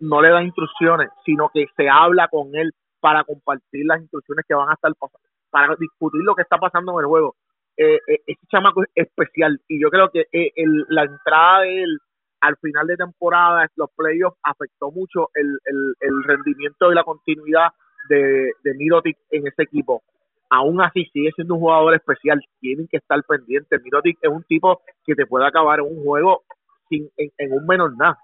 no 0.00 0.22
le 0.22 0.30
da 0.30 0.42
instrucciones, 0.42 1.08
sino 1.24 1.50
que 1.52 1.66
se 1.76 1.88
habla 1.88 2.28
con 2.28 2.54
él 2.54 2.72
para 3.00 3.24
compartir 3.24 3.86
las 3.86 4.00
instrucciones 4.00 4.44
que 4.46 4.54
van 4.54 4.70
a 4.70 4.74
estar 4.74 4.92
pasando, 4.98 5.28
para 5.50 5.76
discutir 5.76 6.20
lo 6.22 6.34
que 6.34 6.42
está 6.42 6.58
pasando 6.58 6.92
en 6.92 6.98
el 7.00 7.06
juego. 7.06 7.34
Eh, 7.76 7.98
eh, 8.08 8.20
ese 8.26 8.46
chamaco 8.50 8.82
es 8.82 8.88
especial 8.94 9.60
y 9.68 9.80
yo 9.80 9.88
creo 9.88 10.10
que 10.10 10.26
eh, 10.32 10.50
el, 10.56 10.84
la 10.88 11.04
entrada 11.04 11.60
de 11.60 11.82
él 11.82 11.98
al 12.40 12.56
final 12.56 12.86
de 12.86 12.96
temporada, 12.96 13.66
los 13.76 13.90
playoffs, 13.96 14.38
afectó 14.42 14.90
mucho 14.90 15.28
el, 15.34 15.58
el, 15.64 15.94
el 16.00 16.24
rendimiento 16.24 16.90
y 16.90 16.94
la 16.94 17.04
continuidad 17.04 17.68
de, 18.08 18.52
de 18.62 18.74
Mirotic 18.74 19.16
en 19.30 19.46
ese 19.46 19.62
equipo. 19.62 20.02
Aún 20.50 20.80
así, 20.80 21.04
sigue 21.12 21.30
siendo 21.34 21.54
un 21.54 21.60
jugador 21.60 21.94
especial, 21.94 22.40
tienen 22.60 22.88
que 22.88 22.98
estar 22.98 23.20
pendientes. 23.24 23.82
Mirotic 23.82 24.18
es 24.22 24.30
un 24.30 24.44
tipo 24.44 24.80
que 25.04 25.14
te 25.14 25.26
puede 25.26 25.46
acabar 25.46 25.80
en 25.80 25.86
un 25.86 26.04
juego 26.04 26.42
sin, 26.88 27.08
en, 27.16 27.30
en 27.38 27.52
un 27.52 27.66
menor 27.66 27.96
nada. 27.96 28.18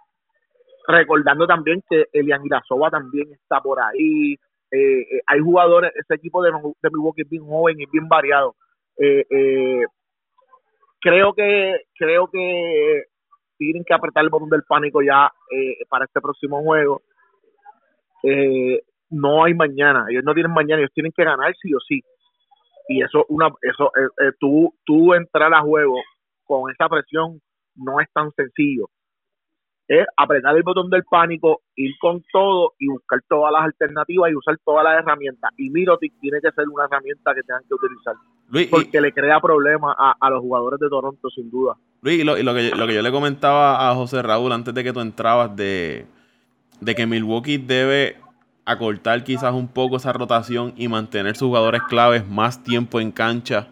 Recordando 0.86 1.46
también 1.46 1.82
que 1.88 2.06
Elian 2.12 2.44
Irasova 2.44 2.90
también 2.90 3.32
está 3.32 3.60
por 3.60 3.80
ahí. 3.80 4.36
Eh, 4.70 5.00
eh, 5.02 5.20
hay 5.26 5.40
jugadores, 5.40 5.92
ese 5.94 6.14
equipo 6.14 6.42
de, 6.42 6.50
de 6.50 6.90
Milwaukee 6.90 7.22
es 7.22 7.28
bien 7.28 7.44
joven 7.44 7.80
y 7.80 7.86
bien 7.86 8.08
variado. 8.08 8.54
Eh, 8.98 9.82
creo 11.00 11.32
que 11.32 11.82
creo 11.98 12.28
que 12.28 13.04
tienen 13.56 13.84
que 13.84 13.94
apretar 13.94 14.24
el 14.24 14.30
botón 14.30 14.50
del 14.50 14.62
pánico 14.68 15.00
ya 15.02 15.30
para 15.88 16.04
este 16.04 16.20
próximo 16.20 16.62
juego. 16.62 17.02
No 19.10 19.44
hay 19.44 19.54
mañana, 19.54 20.06
ellos 20.10 20.24
no 20.24 20.34
tienen 20.34 20.52
mañana, 20.52 20.80
ellos 20.80 20.92
tienen 20.92 21.12
que 21.12 21.24
ganar 21.24 21.54
sí 21.60 21.72
o 21.72 21.78
sí. 21.80 22.00
Y 22.88 23.02
eso, 23.02 23.24
una, 23.28 23.48
eso, 23.62 23.90
tú, 24.40 24.74
tú 24.84 25.14
entrar 25.14 25.54
a 25.54 25.60
juego 25.60 25.96
con 26.44 26.70
esa 26.70 26.88
presión 26.88 27.40
no 27.76 28.00
es 28.00 28.08
tan 28.12 28.30
sencillo. 28.32 28.88
Es 29.86 30.06
apretar 30.16 30.56
el 30.56 30.62
botón 30.62 30.88
del 30.88 31.04
pánico, 31.04 31.60
ir 31.76 31.92
con 32.00 32.22
todo 32.32 32.72
y 32.78 32.88
buscar 32.88 33.20
todas 33.28 33.52
las 33.52 33.64
alternativas 33.64 34.30
y 34.30 34.34
usar 34.34 34.56
todas 34.64 34.82
las 34.84 34.98
herramientas. 35.02 35.50
Y 35.58 35.68
Mirotic 35.70 36.12
tiene 36.20 36.38
que 36.40 36.50
ser 36.52 36.66
una 36.68 36.84
herramienta 36.84 37.34
que 37.34 37.42
tengan 37.42 37.62
que 37.68 37.74
utilizar, 37.74 38.14
Luis, 38.48 38.66
y- 38.66 38.70
porque 38.70 39.00
le 39.00 39.12
crea 39.12 39.38
problemas 39.40 39.94
a, 39.98 40.14
a 40.18 40.30
los 40.30 40.40
jugadores 40.40 40.80
de 40.80 40.88
Toronto, 40.88 41.28
sin 41.30 41.50
duda. 41.50 41.74
Luis, 42.00 42.18
y 42.20 42.24
lo, 42.24 42.38
y 42.38 42.42
lo 42.42 42.54
que, 42.54 42.70
lo 42.70 42.86
que 42.86 42.94
yo 42.94 43.02
le 43.02 43.12
comentaba 43.12 43.90
a 43.90 43.94
José 43.94 44.22
Raúl 44.22 44.52
antes 44.52 44.72
de 44.74 44.82
que 44.84 44.92
tú 44.94 45.00
entrabas 45.00 45.54
de, 45.54 46.06
de 46.80 46.94
que 46.94 47.06
Milwaukee 47.06 47.58
debe 47.58 48.16
acortar 48.66 49.22
quizás 49.24 49.52
un 49.52 49.68
poco 49.68 49.96
esa 49.96 50.14
rotación 50.14 50.72
y 50.76 50.88
mantener 50.88 51.36
sus 51.36 51.48
jugadores 51.48 51.82
claves 51.90 52.26
más 52.26 52.62
tiempo 52.64 52.98
en 53.00 53.12
cancha 53.12 53.68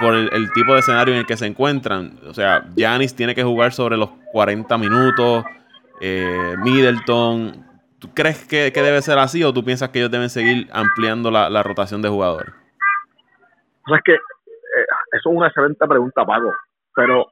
por 0.00 0.14
el, 0.14 0.52
tipo 0.52 0.74
de 0.74 0.80
escenario 0.80 1.14
en 1.14 1.20
el 1.20 1.26
que 1.26 1.36
se 1.36 1.46
encuentran. 1.46 2.18
O 2.26 2.34
sea, 2.34 2.64
Giannis 2.76 3.14
tiene 3.14 3.34
que 3.34 3.42
jugar 3.42 3.72
sobre 3.72 3.96
los 3.96 4.10
40 4.32 4.76
minutos, 4.78 5.44
eh, 6.00 6.54
Middleton. 6.58 7.64
¿Tú 7.98 8.12
crees 8.12 8.46
que, 8.46 8.70
debe 8.70 9.00
ser 9.02 9.18
así 9.18 9.42
o 9.44 9.52
tú 9.52 9.64
piensas 9.64 9.90
que 9.90 10.00
ellos 10.00 10.10
deben 10.10 10.30
seguir 10.30 10.68
ampliando 10.72 11.30
la, 11.30 11.62
rotación 11.62 12.02
de 12.02 12.08
jugadores? 12.08 12.52
O 13.86 13.88
sea, 13.88 13.98
es 13.98 14.02
que 14.04 14.14
eh, 14.14 14.86
eso 15.12 15.30
es 15.30 15.36
una 15.36 15.48
excelente 15.48 15.86
pregunta, 15.86 16.24
Pago, 16.24 16.52
pero 16.94 17.26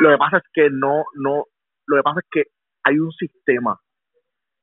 lo 0.00 0.10
que 0.10 0.16
pasa 0.18 0.38
es 0.38 0.44
que 0.52 0.68
no, 0.70 1.04
no, 1.14 1.44
lo 1.86 1.96
que 1.96 2.02
pasa 2.02 2.20
es 2.20 2.26
que 2.30 2.44
hay 2.84 2.98
un 2.98 3.12
sistema 3.12 3.78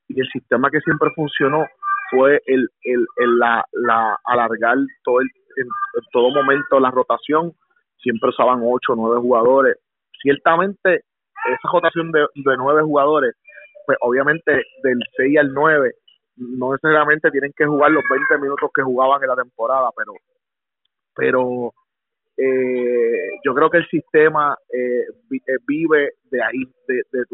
y 0.07 0.19
el 0.19 0.27
sistema 0.29 0.69
que 0.71 0.79
siempre 0.81 1.11
funcionó 1.15 1.67
fue 2.09 2.41
el, 2.45 2.67
el, 2.83 3.05
la, 3.39 3.63
la 3.71 4.17
alargar 4.25 4.77
todo 5.03 5.21
el, 5.21 5.27
en, 5.57 5.67
todo 6.11 6.31
momento 6.31 6.79
la 6.79 6.91
rotación, 6.91 7.53
siempre 7.97 8.29
usaban 8.29 8.61
ocho 8.63 8.93
nueve 8.95 9.19
jugadores. 9.21 9.77
Ciertamente, 10.21 11.03
esa 11.45 11.69
rotación 11.71 12.11
de, 12.11 12.21
de 12.35 12.57
nueve 12.57 12.81
jugadores, 12.83 13.35
pues 13.85 13.97
obviamente 14.01 14.51
del 14.83 14.99
6 15.15 15.37
al 15.39 15.53
9, 15.53 15.91
no 16.37 16.71
necesariamente 16.73 17.31
tienen 17.31 17.53
que 17.55 17.65
jugar 17.65 17.91
los 17.91 18.03
20 18.09 18.37
minutos 18.39 18.69
que 18.73 18.83
jugaban 18.83 19.21
en 19.23 19.29
la 19.29 19.35
temporada, 19.35 19.89
pero, 19.95 20.13
pero 21.15 21.73
eh, 22.37 23.29
yo 23.43 23.55
creo 23.55 23.69
que 23.69 23.77
el 23.77 23.87
sistema 23.87 24.57
eh, 24.71 25.05
eh, 25.31 25.57
vive 25.65 26.11
de 26.29 26.43
ahí, 26.43 26.63
de, 26.87 26.95
de 27.11 27.25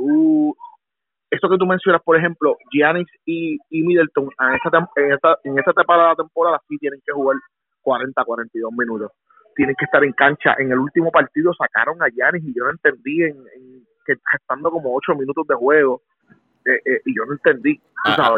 eso 1.33 1.49
que 1.49 1.57
tú 1.57 1.65
mencionas, 1.65 2.01
por 2.03 2.15
ejemplo, 2.15 2.57
Giannis 2.71 3.07
y, 3.25 3.57
Middleton 3.71 4.29
en 4.39 4.55
esta, 4.55 4.89
en, 4.95 5.11
esta, 5.13 5.37
en 5.43 5.57
esta 5.57 5.71
etapa 5.71 5.97
de 5.97 6.03
la 6.03 6.15
temporada 6.15 6.61
sí 6.67 6.77
tienen 6.77 7.01
que 7.03 7.11
jugar 7.11 7.37
40, 7.81 8.23
42 8.23 8.71
minutos. 8.71 9.11
Tienen 9.55 9.75
que 9.77 9.85
estar 9.85 10.03
en 10.03 10.13
cancha. 10.13 10.55
En 10.59 10.71
el 10.71 10.77
último 10.77 11.11
partido 11.11 11.51
sacaron 11.53 12.01
a 12.01 12.07
Giannis 12.09 12.43
y 12.43 12.53
yo 12.55 12.65
no 12.65 12.71
entendí 12.71 13.23
en, 13.23 13.35
que 14.05 14.13
estando 14.33 14.69
como 14.69 14.95
8 14.95 15.15
minutos 15.15 15.45
de 15.47 15.55
juego. 15.55 16.01
Eh, 16.65 16.79
eh, 16.85 17.01
y 17.05 17.15
yo 17.15 17.25
no 17.25 17.33
entendí. 17.33 17.79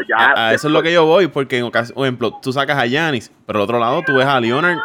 ya, 0.08 0.54
eso 0.54 0.68
es 0.68 0.74
lo 0.74 0.82
que 0.82 0.93
yo 0.93 1.06
voy, 1.06 1.28
porque 1.28 1.58
en 1.58 1.66
ocasión, 1.66 1.96
por 1.96 2.06
ejemplo, 2.06 2.39
tú 2.41 2.52
sacas 2.52 2.78
a 2.78 2.88
Giannis, 2.88 3.32
pero 3.46 3.60
al 3.60 3.64
otro 3.64 3.78
lado 3.78 4.02
tú 4.06 4.16
ves 4.16 4.26
a 4.26 4.39
Leonard 4.39 4.80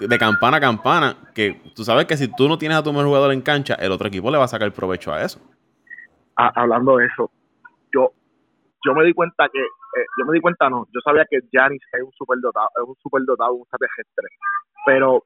de 0.00 0.18
campana 0.18 0.56
a 0.56 0.60
campana, 0.60 1.16
que 1.34 1.60
tú 1.76 1.84
sabes 1.84 2.06
que 2.06 2.16
si 2.16 2.26
tú 2.34 2.48
no 2.48 2.58
tienes 2.58 2.76
a 2.76 2.82
tu 2.82 2.90
mejor 2.90 3.06
jugador 3.06 3.32
en 3.32 3.40
cancha, 3.40 3.74
el 3.74 3.92
otro 3.92 4.08
equipo 4.08 4.30
le 4.30 4.38
va 4.38 4.44
a 4.44 4.48
sacar 4.48 4.72
provecho 4.72 5.12
a 5.12 5.22
eso 5.22 5.40
hablando 6.36 6.96
de 6.96 7.06
eso, 7.06 7.30
yo 7.92 8.12
yo 8.84 8.94
me 8.94 9.04
di 9.04 9.12
cuenta 9.14 9.48
que, 9.48 9.60
eh, 9.60 10.06
yo 10.18 10.26
me 10.26 10.32
di 10.32 10.40
cuenta 10.40 10.68
no, 10.68 10.86
yo 10.92 11.00
sabía 11.04 11.24
que 11.30 11.40
Janis 11.52 11.82
es 11.92 12.02
un 12.02 12.12
superdotado, 12.12 12.68
es 12.82 12.88
un 12.88 12.96
superdotado, 12.96 13.54
un 13.54 13.62
extraterrestre, 13.62 14.28
pero 14.84 15.22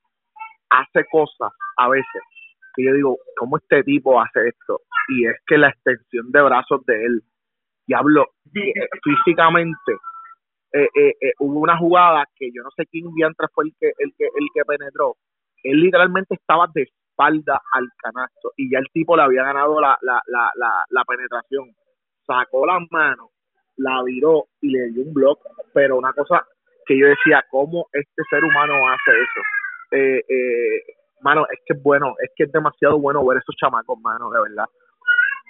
hace 0.70 1.06
cosas 1.10 1.52
a 1.78 1.88
veces 1.88 2.22
que 2.74 2.84
yo 2.84 2.92
digo, 2.92 3.18
¿cómo 3.36 3.56
este 3.56 3.82
tipo 3.82 4.20
hace 4.20 4.48
esto? 4.48 4.82
Y 5.08 5.26
es 5.26 5.36
que 5.46 5.56
la 5.56 5.70
extensión 5.70 6.30
de 6.30 6.42
brazos 6.42 6.84
de 6.84 7.04
él, 7.06 7.22
diablo, 7.86 8.26
eh, 8.54 8.88
físicamente, 9.02 9.92
eh, 10.72 10.88
eh, 10.94 11.32
hubo 11.38 11.60
una 11.60 11.78
jugada 11.78 12.24
que 12.36 12.50
yo 12.54 12.62
no 12.62 12.70
sé 12.76 12.84
quién 12.86 13.10
diantre 13.14 13.46
fue 13.54 13.64
el 13.64 13.72
que, 13.80 13.92
el 13.98 14.12
que, 14.18 14.24
el 14.24 14.46
que 14.52 14.64
penetró, 14.64 15.16
él 15.62 15.80
literalmente 15.80 16.34
estaba 16.34 16.66
de 16.74 16.86
espalda 17.16 17.62
al 17.72 17.88
canasto 17.96 18.52
y 18.56 18.70
ya 18.70 18.78
el 18.78 18.86
tipo 18.92 19.16
le 19.16 19.22
había 19.22 19.42
ganado 19.42 19.80
la, 19.80 19.96
la, 20.02 20.20
la, 20.26 20.50
la, 20.56 20.84
la 20.90 21.04
penetración. 21.04 21.70
Sacó 22.26 22.66
las 22.66 22.82
manos, 22.90 23.30
la 23.76 24.02
viró 24.02 24.46
y 24.60 24.70
le 24.70 24.90
dio 24.90 25.04
un 25.04 25.14
block, 25.14 25.40
pero 25.72 25.96
una 25.96 26.12
cosa 26.12 26.44
que 26.84 26.98
yo 26.98 27.06
decía, 27.06 27.44
¿cómo 27.50 27.86
este 27.92 28.22
ser 28.28 28.44
humano 28.44 28.74
hace 28.88 29.10
eso? 29.10 29.40
Eh, 29.92 30.22
eh, 30.28 30.82
mano, 31.20 31.46
es 31.50 31.60
que 31.64 31.74
es 31.74 31.82
bueno, 31.82 32.14
es 32.22 32.30
que 32.36 32.44
es 32.44 32.52
demasiado 32.52 32.98
bueno 32.98 33.24
ver 33.24 33.38
esos 33.38 33.56
chamacos, 33.56 33.98
mano, 34.00 34.30
de 34.30 34.40
verdad. 34.40 34.66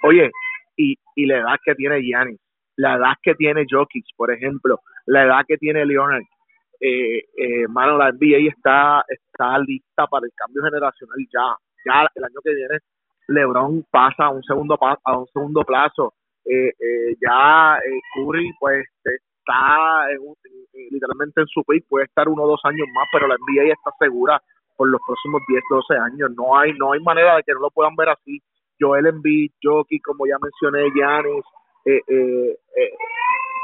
Oye, 0.05 0.31
y, 0.77 0.95
y 1.15 1.27
la 1.27 1.39
edad 1.39 1.57
que 1.65 1.75
tiene 1.75 2.01
Giannis, 2.01 2.41
la 2.77 2.97
edad 2.97 3.15
que 3.23 3.35
tiene 3.35 3.65
Jokic, 3.69 4.05
por 4.17 4.31
ejemplo, 4.31 4.81
la 5.07 5.25
edad 5.25 5.45
que 5.49 5.57
tiene 5.57 5.85
Leonard, 5.87 6.23
eh, 6.81 7.25
eh, 7.37 7.69
mano, 7.69 7.99
la 7.99 8.13
NBA 8.13 8.49
está, 8.49 9.05
está 9.09 9.59
lista 9.59 10.07
para 10.07 10.27
el 10.27 10.33
cambio 10.35 10.63
generacional 10.63 11.17
ya. 11.33 11.57
Ya 11.85 12.09
el 12.15 12.25
año 12.25 12.41
que 12.43 12.55
viene 12.55 12.79
LeBron 13.29 13.85
pasa 13.91 14.27
a 14.27 14.31
un 14.31 14.43
segundo 14.43 14.79
a 14.81 15.19
un 15.19 15.27
segundo 15.33 15.63
plazo. 15.63 16.15
Eh, 16.45 16.69
eh, 16.69 17.17
ya 17.21 17.79
eh, 17.79 18.01
Curry 18.15 18.53
pues 18.61 18.87
está 19.03 20.07
literalmente 20.91 21.41
en 21.41 21.47
su 21.49 21.63
pick, 21.65 21.87
puede 21.89 22.05
estar 22.05 22.29
uno 22.29 22.43
o 22.45 22.49
dos 22.49 22.61
años 22.65 22.87
más, 22.95 23.07
pero 23.13 23.27
la 23.27 23.37
NBA 23.37 23.73
está 23.73 23.91
segura 23.99 24.41
por 24.77 24.89
los 24.89 25.01
próximos 25.07 25.43
10, 25.49 25.63
12 25.71 25.95
años. 25.95 26.31
No 26.37 26.59
hay 26.59 26.73
no 26.75 26.93
hay 26.93 27.01
manera 27.01 27.37
de 27.37 27.43
que 27.43 27.53
no 27.53 27.61
lo 27.61 27.71
puedan 27.71 27.97
ver 27.97 28.11
así. 28.11 28.41
Joel 28.79 29.07
Embiid, 29.07 29.53
Jockey, 29.63 30.01
como 30.01 30.27
ya 30.27 30.37
mencioné, 30.41 30.91
Giannis, 30.95 31.45
eh, 31.87 32.03
eh, 32.09 32.59
eh, 32.77 32.93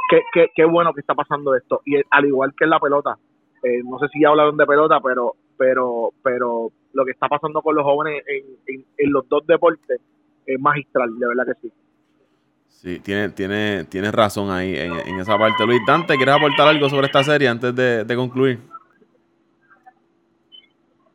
qué, 0.08 0.48
qué, 0.54 0.64
bueno 0.64 0.92
que 0.92 1.00
está 1.00 1.14
pasando 1.14 1.54
esto. 1.54 1.82
Y 1.84 2.00
al 2.10 2.24
igual 2.26 2.52
que 2.56 2.64
en 2.64 2.70
la 2.70 2.80
pelota, 2.80 3.16
eh, 3.62 3.82
no 3.84 3.98
sé 3.98 4.08
si 4.12 4.20
ya 4.20 4.28
hablaron 4.28 4.56
de 4.56 4.66
pelota, 4.66 5.00
pero, 5.00 5.34
pero, 5.56 6.10
pero 6.22 6.70
lo 6.92 7.04
que 7.04 7.12
está 7.12 7.28
pasando 7.28 7.62
con 7.62 7.74
los 7.74 7.84
jóvenes 7.84 8.22
en, 8.26 8.84
en, 8.96 9.12
los 9.12 9.28
dos 9.28 9.46
deportes 9.46 10.00
es 10.46 10.60
magistral, 10.60 11.18
de 11.18 11.26
verdad 11.26 11.46
que 11.46 11.60
sí. 11.60 11.72
Sí, 12.68 12.98
tiene, 13.00 13.28
tiene, 13.28 13.84
tienes 13.84 14.12
razón 14.12 14.50
ahí 14.50 14.74
en, 14.76 15.18
esa 15.20 15.38
parte. 15.38 15.64
Luis, 15.64 15.80
Dante, 15.86 16.16
¿quieres 16.16 16.34
aportar 16.34 16.66
algo 16.66 16.88
sobre 16.88 17.06
esta 17.06 17.22
serie 17.22 17.48
antes 17.48 17.74
de, 17.76 18.04
de 18.04 18.16
concluir? 18.16 18.58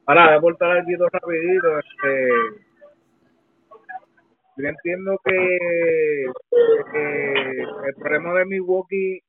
Ahora, 0.06 0.26
voy 0.26 0.34
a 0.34 0.38
aportar 0.38 0.72
algo 0.72 1.10
rapidito. 1.12 1.80
Este, 1.80 2.67
yo 4.58 4.68
entiendo 4.68 5.20
que, 5.24 5.58
el 7.88 7.96
problema 7.96 8.34
de 8.40 8.46
Milwaukee, 8.46 9.22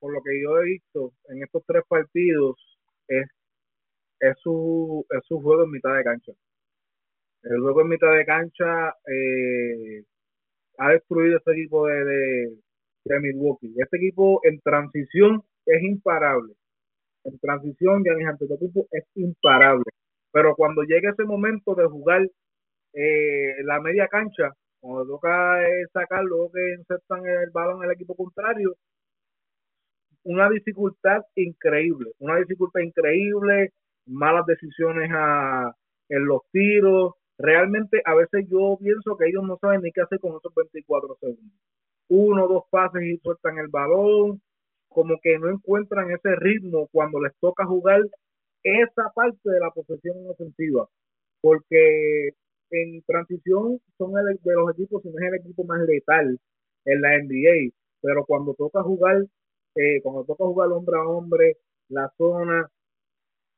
por 0.00 0.12
lo 0.12 0.22
que 0.22 0.42
yo 0.42 0.58
he 0.58 0.64
visto 0.64 1.12
en 1.28 1.42
estos 1.42 1.62
tres 1.66 1.82
partidos, 1.88 2.56
es, 3.08 3.26
es, 4.20 4.34
su, 4.42 5.04
es 5.10 5.20
su 5.26 5.40
juego 5.40 5.64
en 5.64 5.70
mitad 5.70 5.94
de 5.96 6.04
cancha. 6.04 6.32
El 7.42 7.60
juego 7.60 7.82
en 7.82 7.88
mitad 7.88 8.12
de 8.16 8.24
cancha 8.24 8.94
eh, 9.06 10.04
ha 10.78 10.90
destruido 10.92 11.36
este 11.36 11.52
equipo 11.52 11.86
de, 11.86 12.56
de, 13.04 13.20
Milwaukee. 13.20 13.74
Este 13.76 13.98
equipo 13.98 14.40
en 14.44 14.60
transición 14.60 15.42
es 15.66 15.82
imparable. 15.82 16.54
En 17.24 17.38
transición, 17.38 18.02
ya 18.04 18.12
Giannis 18.12 18.28
Antetokounmpo 18.28 18.86
es 18.90 19.04
imparable. 19.14 19.84
Pero 20.32 20.54
cuando 20.56 20.82
llega 20.82 21.10
ese 21.10 21.24
momento 21.24 21.74
de 21.74 21.86
jugar 21.86 22.22
eh, 22.94 23.62
la 23.64 23.80
media 23.80 24.08
cancha, 24.08 24.52
cuando 24.80 25.06
toca 25.06 25.66
eh, 25.68 25.86
sacar, 25.92 26.24
luego 26.24 26.52
que 26.52 26.74
insertan 26.78 27.26
el 27.26 27.50
balón 27.50 27.82
el 27.84 27.92
equipo 27.92 28.14
contrario, 28.14 28.76
una 30.24 30.48
dificultad 30.48 31.22
increíble, 31.34 32.12
una 32.18 32.36
dificultad 32.36 32.80
increíble, 32.80 33.72
malas 34.06 34.46
decisiones 34.46 35.10
a, 35.12 35.74
en 36.08 36.24
los 36.26 36.42
tiros. 36.52 37.14
Realmente 37.38 38.00
a 38.04 38.14
veces 38.14 38.46
yo 38.48 38.78
pienso 38.80 39.16
que 39.16 39.28
ellos 39.28 39.44
no 39.44 39.58
saben 39.60 39.82
ni 39.82 39.92
qué 39.92 40.02
hacer 40.02 40.20
con 40.20 40.36
esos 40.36 40.54
24 40.54 41.16
segundos. 41.20 41.58
Uno, 42.08 42.48
dos 42.48 42.64
pases 42.70 43.02
y 43.02 43.18
sueltan 43.18 43.58
el 43.58 43.68
balón, 43.68 44.40
como 44.88 45.18
que 45.22 45.38
no 45.38 45.50
encuentran 45.50 46.10
ese 46.10 46.36
ritmo 46.36 46.88
cuando 46.92 47.20
les 47.20 47.32
toca 47.40 47.66
jugar 47.66 48.00
esa 48.62 49.10
parte 49.14 49.50
de 49.50 49.60
la 49.60 49.70
posesión 49.70 50.16
ofensiva. 50.28 50.86
Porque 51.40 52.30
en 52.70 53.02
transición 53.02 53.80
son 53.98 54.12
el, 54.18 54.38
de 54.42 54.54
los 54.54 54.72
equipos, 54.72 55.02
si 55.02 55.10
no 55.10 55.18
es 55.18 55.32
el 55.32 55.40
equipo 55.40 55.64
más 55.64 55.80
letal 55.86 56.38
en 56.84 57.00
la 57.00 57.18
NBA, 57.18 57.72
pero 58.00 58.24
cuando 58.26 58.54
toca 58.54 58.82
jugar, 58.82 59.24
eh, 59.76 60.00
cuando 60.02 60.24
toca 60.24 60.44
jugar 60.44 60.70
hombre 60.72 60.96
a 60.96 61.08
hombre, 61.08 61.56
la 61.88 62.12
zona, 62.16 62.68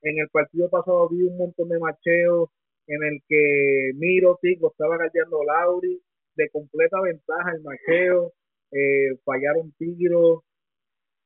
en 0.03 0.19
el 0.19 0.29
partido 0.29 0.69
pasado 0.71 1.09
vi 1.09 1.23
un 1.23 1.37
montón 1.37 1.69
de 1.69 1.79
macheos 1.79 2.51
en 2.87 3.03
el 3.03 3.21
que 3.29 3.93
Miro 3.97 4.39
lo 4.61 4.71
estaba 4.71 4.97
galleando 4.97 5.43
Lauri, 5.45 6.01
de 6.37 6.49
completa 6.51 7.01
ventaja 7.01 7.53
el 7.53 7.63
macheo, 7.63 8.33
eh, 8.71 9.17
fallaron 9.25 9.73
tiros, 9.79 10.43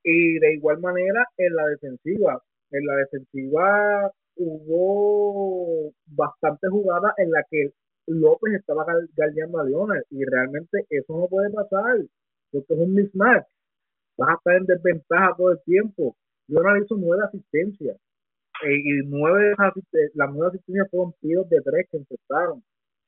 y 0.03 0.39
de 0.39 0.55
igual 0.55 0.81
manera 0.81 1.27
en 1.37 1.55
la 1.55 1.67
defensiva, 1.67 2.43
en 2.71 2.87
la 2.87 2.97
defensiva 2.97 4.13
hubo 4.37 5.93
bastante 6.07 6.69
jugadas 6.69 7.15
en 7.19 7.31
la 7.31 7.45
que 7.51 7.73
López 8.07 8.55
estaba 8.55 8.85
galdeando 9.17 9.61
a 9.61 9.65
Leonard 9.65 10.05
y 10.11 10.25
realmente 10.25 10.87
eso 10.91 11.17
no 11.17 11.29
puede 11.29 11.51
pasar 11.51 11.99
porque 12.51 12.75
es 12.75 12.81
un 12.81 12.95
mismatch. 12.95 13.47
Vas 14.17 14.31
a 14.31 14.35
estar 14.35 14.55
en 14.57 14.67
desventaja 14.67 15.35
todo 15.37 15.53
el 15.53 15.61
tiempo. 15.65 16.17
Leonard 16.49 16.83
hizo 16.83 16.97
nueve 16.97 17.25
asistencias 17.25 17.97
eh, 18.65 18.77
y 18.85 19.07
nueve 19.07 19.55
las 20.15 20.31
nueve 20.33 20.49
asistencias 20.49 20.91
fueron 20.91 21.15
tiros 21.21 21.49
de 21.49 21.61
tres 21.63 21.87
que 21.91 21.99
empezaron. 21.99 22.63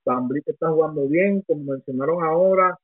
Bambrit 0.04 0.48
está 0.48 0.68
jugando 0.70 1.06
bien, 1.08 1.42
como 1.42 1.72
mencionaron 1.72 2.22
ahora. 2.24 2.76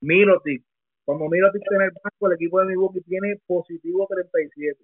Mirotic, 0.00 0.64
cuando 1.04 1.28
Mirotic 1.28 1.62
tiene 1.68 1.84
el 1.84 1.90
banco, 1.92 2.26
el 2.26 2.32
equipo 2.34 2.60
de 2.60 2.66
Milwaukee 2.66 3.00
tiene 3.02 3.40
positivo 3.46 4.06
37. 4.08 4.80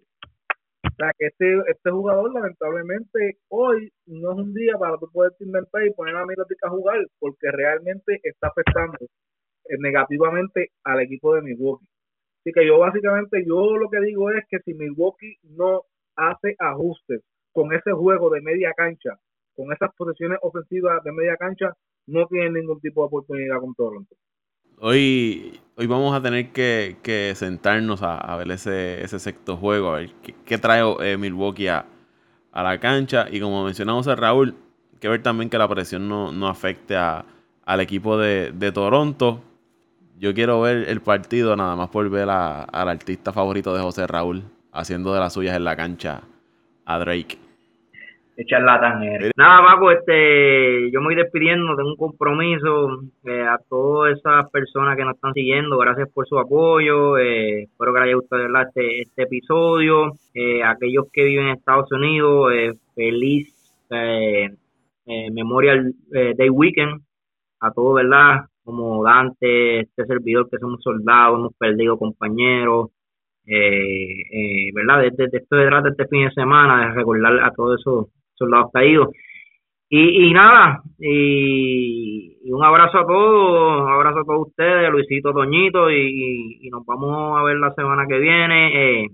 O 0.82 0.94
sea, 0.96 1.12
que 1.18 1.26
este, 1.26 1.58
este 1.68 1.90
jugador, 1.90 2.32
lamentablemente, 2.32 3.38
hoy 3.48 3.92
no 4.06 4.32
es 4.32 4.38
un 4.38 4.54
día 4.54 4.74
para 4.78 4.96
tú 4.98 5.10
poder 5.12 5.32
inventar 5.40 5.86
y 5.86 5.92
poner 5.92 6.16
a 6.16 6.26
Mirotic 6.26 6.58
a 6.64 6.70
jugar, 6.70 6.98
porque 7.18 7.50
realmente 7.50 8.20
está 8.22 8.48
afectando 8.48 8.98
eh, 9.00 9.76
negativamente 9.78 10.70
al 10.84 11.00
equipo 11.00 11.34
de 11.34 11.42
Milwaukee. 11.42 11.86
Así 12.40 12.52
que 12.52 12.66
yo 12.66 12.78
básicamente, 12.78 13.44
yo 13.46 13.76
lo 13.76 13.90
que 13.90 14.00
digo 14.00 14.30
es 14.30 14.44
que 14.48 14.58
si 14.60 14.72
Milwaukee 14.74 15.36
no 15.42 15.82
hace 16.16 16.56
ajustes 16.58 17.22
con 17.52 17.72
ese 17.74 17.92
juego 17.92 18.30
de 18.30 18.40
media 18.40 18.72
cancha, 18.74 19.18
con 19.54 19.72
esas 19.72 19.94
posiciones 19.96 20.38
ofensivas 20.42 21.02
de 21.04 21.12
media 21.12 21.36
cancha, 21.36 21.74
no 22.06 22.26
tienen 22.26 22.54
ningún 22.54 22.80
tipo 22.80 23.02
de 23.02 23.06
oportunidad 23.06 23.60
con 23.60 23.74
Toronto. 23.74 24.16
Hoy, 24.82 25.60
hoy 25.76 25.86
vamos 25.86 26.14
a 26.14 26.22
tener 26.22 26.52
que, 26.52 27.34
sentarnos 27.36 28.00
a, 28.02 28.34
ver 28.36 28.50
ese, 28.50 29.04
ese 29.04 29.18
sexto 29.18 29.58
juego, 29.58 29.90
a 29.90 29.98
ver 29.98 30.10
qué, 30.46 30.56
trae 30.56 30.82
eh, 31.02 31.18
Milwaukee 31.18 31.68
a, 31.68 31.84
la 32.54 32.80
cancha. 32.80 33.26
Y 33.30 33.40
como 33.40 33.62
mencionamos 33.62 34.08
a 34.08 34.16
Raúl, 34.16 34.56
que 34.98 35.08
ver 35.10 35.22
también 35.22 35.50
que 35.50 35.58
la 35.58 35.68
presión 35.68 36.08
no, 36.08 36.48
afecte 36.48 36.96
a, 36.96 37.26
al 37.66 37.80
equipo 37.80 38.16
de, 38.16 38.72
Toronto. 38.72 39.42
Yo 40.18 40.32
quiero 40.32 40.62
ver 40.62 40.88
el 40.88 41.02
partido 41.02 41.54
nada 41.56 41.76
más 41.76 41.90
por 41.90 42.08
ver 42.08 42.30
al 42.30 42.88
artista 42.88 43.34
favorito 43.34 43.74
de 43.74 43.82
José 43.82 44.06
Raúl 44.06 44.44
haciendo 44.72 45.12
de 45.12 45.20
las 45.20 45.34
suyas 45.34 45.56
en 45.56 45.64
la 45.64 45.76
cancha 45.76 46.22
a 46.86 46.98
Drake 46.98 47.49
charlatán 48.46 49.00
Nada, 49.36 49.62
Paco, 49.62 49.90
este, 49.90 50.90
yo 50.90 51.00
me 51.00 51.06
voy 51.06 51.14
despidiendo, 51.14 51.76
tengo 51.76 51.90
un 51.90 51.96
compromiso 51.96 53.00
eh, 53.24 53.42
a 53.42 53.58
todas 53.68 54.18
esas 54.18 54.50
personas 54.50 54.96
que 54.96 55.04
nos 55.04 55.14
están 55.14 55.32
siguiendo, 55.34 55.78
gracias 55.78 56.08
por 56.12 56.26
su 56.26 56.38
apoyo, 56.38 57.18
eh, 57.18 57.64
espero 57.64 57.92
que 57.92 58.00
les 58.00 58.06
haya 58.06 58.16
gustado 58.16 58.60
este, 58.62 59.02
este 59.02 59.22
episodio, 59.22 60.12
eh, 60.34 60.62
aquellos 60.62 61.06
que 61.12 61.24
viven 61.24 61.48
en 61.48 61.56
Estados 61.56 61.90
Unidos, 61.92 62.52
eh, 62.52 62.72
feliz 62.94 63.56
Memorial 65.32 65.92
Day 66.10 66.48
Weekend, 66.48 67.02
a 67.60 67.72
todos, 67.72 67.96
¿verdad? 67.96 68.44
Como 68.62 69.02
Dante, 69.02 69.80
este 69.80 70.04
servidor 70.06 70.48
que 70.48 70.58
somos 70.58 70.80
soldados, 70.80 71.38
hemos 71.40 71.54
perdido 71.56 71.98
compañeros, 71.98 72.90
¿verdad? 73.44 75.02
Desde, 75.10 75.36
esto 75.36 75.56
de 75.56 75.88
este 75.90 76.06
fin 76.06 76.26
de 76.26 76.30
semana, 76.30 76.86
de 76.86 76.94
recordar 76.94 77.40
a 77.42 77.50
todos 77.50 77.80
esos 77.80 78.06
soldados 78.40 78.70
caídos. 78.72 79.08
Y, 79.92 80.28
y 80.28 80.32
nada, 80.32 80.82
y, 80.98 82.38
un 82.52 82.64
abrazo 82.64 82.98
a 82.98 83.06
todos, 83.06 83.90
abrazo 83.90 84.20
a 84.20 84.24
todos 84.24 84.48
ustedes, 84.48 84.90
Luisito 84.90 85.32
Toñito, 85.32 85.90
y, 85.90 86.68
nos 86.70 86.86
vamos 86.86 87.38
a 87.38 87.42
ver 87.42 87.56
la 87.56 87.74
semana 87.74 88.06
que 88.08 88.18
viene, 88.18 89.02
eh, 89.02 89.08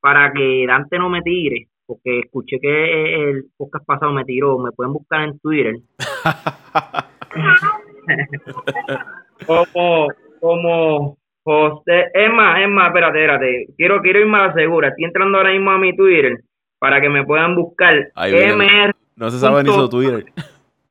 para 0.00 0.32
que 0.32 0.66
Dante 0.66 0.98
no 0.98 1.08
me 1.08 1.22
tire, 1.22 1.68
porque 1.86 2.20
escuché 2.20 2.58
que 2.60 3.30
el 3.30 3.44
podcast 3.56 3.86
pasado 3.86 4.12
me 4.12 4.24
tiró, 4.24 4.58
me 4.58 4.72
pueden 4.72 4.92
buscar 4.92 5.28
en 5.28 5.38
Twitter. 5.38 5.76
como, 9.46 10.08
como 10.40 11.18
José, 11.44 12.06
es 12.12 12.32
más, 12.32 12.60
espérate, 12.60 13.20
espérate, 13.20 13.66
quiero, 13.76 14.02
quiero 14.02 14.18
ir 14.18 14.26
más 14.26 14.52
segura, 14.54 14.88
estoy 14.88 15.04
entrando 15.04 15.38
ahora 15.38 15.52
mismo 15.52 15.70
a 15.70 15.78
mi 15.78 15.94
Twitter 15.94 16.40
para 16.86 17.00
que 17.00 17.08
me 17.08 17.24
puedan 17.24 17.56
buscar. 17.56 18.12
MR. 18.14 18.92
No 19.16 19.28
se 19.28 19.40
sabe 19.40 19.64
ni 19.64 19.72
su 19.72 19.88
Twitter. 19.88 20.24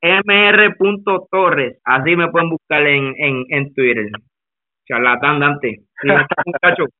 mr.torres. 0.03 1.77
Así 1.85 2.17
me 2.17 2.29
pueden 2.31 2.49
buscar 2.49 2.85
en, 2.85 3.13
en, 3.17 3.45
en 3.47 3.73
Twitter. 3.73 4.07
Charlatán, 4.85 5.39
Dante. 5.39 5.83
muchacho. 6.45 6.83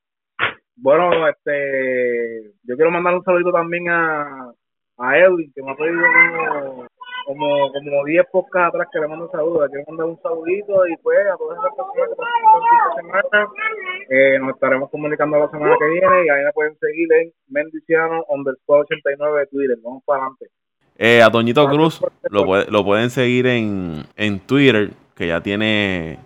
Bueno, 0.78 1.26
este, 1.30 2.52
yo 2.64 2.76
quiero 2.76 2.92
mandar 2.92 3.16
un 3.16 3.24
saludo 3.24 3.50
también 3.54 3.88
a, 3.90 4.52
a 4.98 5.18
Edwin, 5.18 5.50
que 5.56 5.64
me 5.64 5.72
ha 5.72 5.76
pedido 5.76 6.02
como 7.26 7.46
como, 7.46 7.72
como 7.72 8.06
10 8.06 8.26
podcasts 8.32 8.76
atrás 8.76 8.88
que 8.92 9.00
le 9.00 9.08
mando 9.08 9.30
saludos. 9.32 9.70
Quiero 9.70 9.86
mandar 9.88 10.08
un 10.08 10.22
saludito 10.22 10.88
y 10.88 10.96
pues 10.98 11.20
a 11.28 11.38
todas 11.38 11.58
esas 11.60 11.76
personas 11.76 12.10
que 12.10 12.16
pasan 12.16 12.62
esta 12.76 12.96
semana. 12.96 13.50
Eh, 14.10 14.40
nos 14.40 14.56
estaremos 14.56 14.90
comunicando 14.90 15.40
la 15.40 15.50
semana 15.50 15.76
que 15.80 15.88
viene 15.88 16.26
y 16.26 16.30
ahí 16.30 16.44
me 16.44 16.52
pueden 16.54 16.78
seguir 16.80 17.12
en 17.14 17.34
Mendiciano 17.48 18.24
underscore 18.30 18.82
89 18.82 19.40
de 19.40 19.48
Twitter. 19.48 19.78
Vamos 19.84 20.04
para 20.06 20.20
adelante. 20.20 20.48
Eh, 20.98 21.22
a 21.22 21.30
Toñito 21.30 21.68
Cruz 21.68 22.02
lo, 22.30 22.46
lo 22.46 22.86
pueden 22.86 23.10
seguir 23.10 23.48
en, 23.48 24.04
en 24.16 24.40
Twitter, 24.40 24.92
que 25.14 25.28
ya 25.28 25.42
tiene 25.42 26.20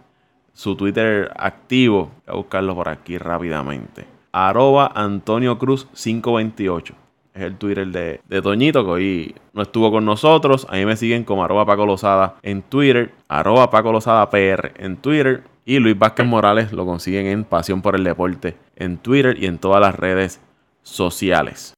su 0.54 0.76
Twitter 0.76 1.32
activo. 1.36 2.12
Voy 2.28 2.34
a 2.34 2.34
buscarlo 2.34 2.76
por 2.76 2.90
aquí 2.90 3.18
rápidamente. 3.18 4.06
Arroba 4.32 4.92
Antonio 4.94 5.58
Cruz 5.58 5.88
528 5.96 7.09
es 7.40 7.46
el 7.46 7.58
Twitter 7.58 7.88
de, 7.88 8.22
de, 8.28 8.42
Toñito, 8.42 8.84
que 8.84 8.92
hoy 8.92 9.36
no 9.54 9.62
estuvo 9.62 9.92
con 9.92 10.06
nosotros. 10.06 10.68
A 10.70 10.76
mí 10.76 10.86
me 10.86 10.96
siguen 10.96 11.24
como 11.24 11.44
arroba 11.44 11.66
Paco 11.66 11.86
Lozada 11.86 12.36
en 12.44 12.62
Twitter, 12.62 13.12
arroba 13.28 13.70
Paco 13.70 13.92
Lozada 13.92 14.30
PR 14.30 14.74
en 14.78 14.98
Twitter. 14.98 15.44
Y 15.66 15.80
Luis 15.80 15.98
Vázquez 15.98 16.26
Morales 16.26 16.72
lo 16.72 16.86
consiguen 16.86 17.28
en 17.28 17.44
Pasión 17.44 17.82
por 17.82 17.96
el 17.96 18.04
Deporte 18.04 18.58
en 18.76 18.98
Twitter 18.98 19.38
y 19.40 19.46
en 19.46 19.60
todas 19.60 19.80
las 19.82 19.96
redes 19.96 20.40
sociales. 20.82 21.74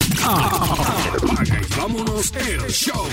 vámonos 1.77 2.33
el 2.35 2.61
show. 2.69 3.05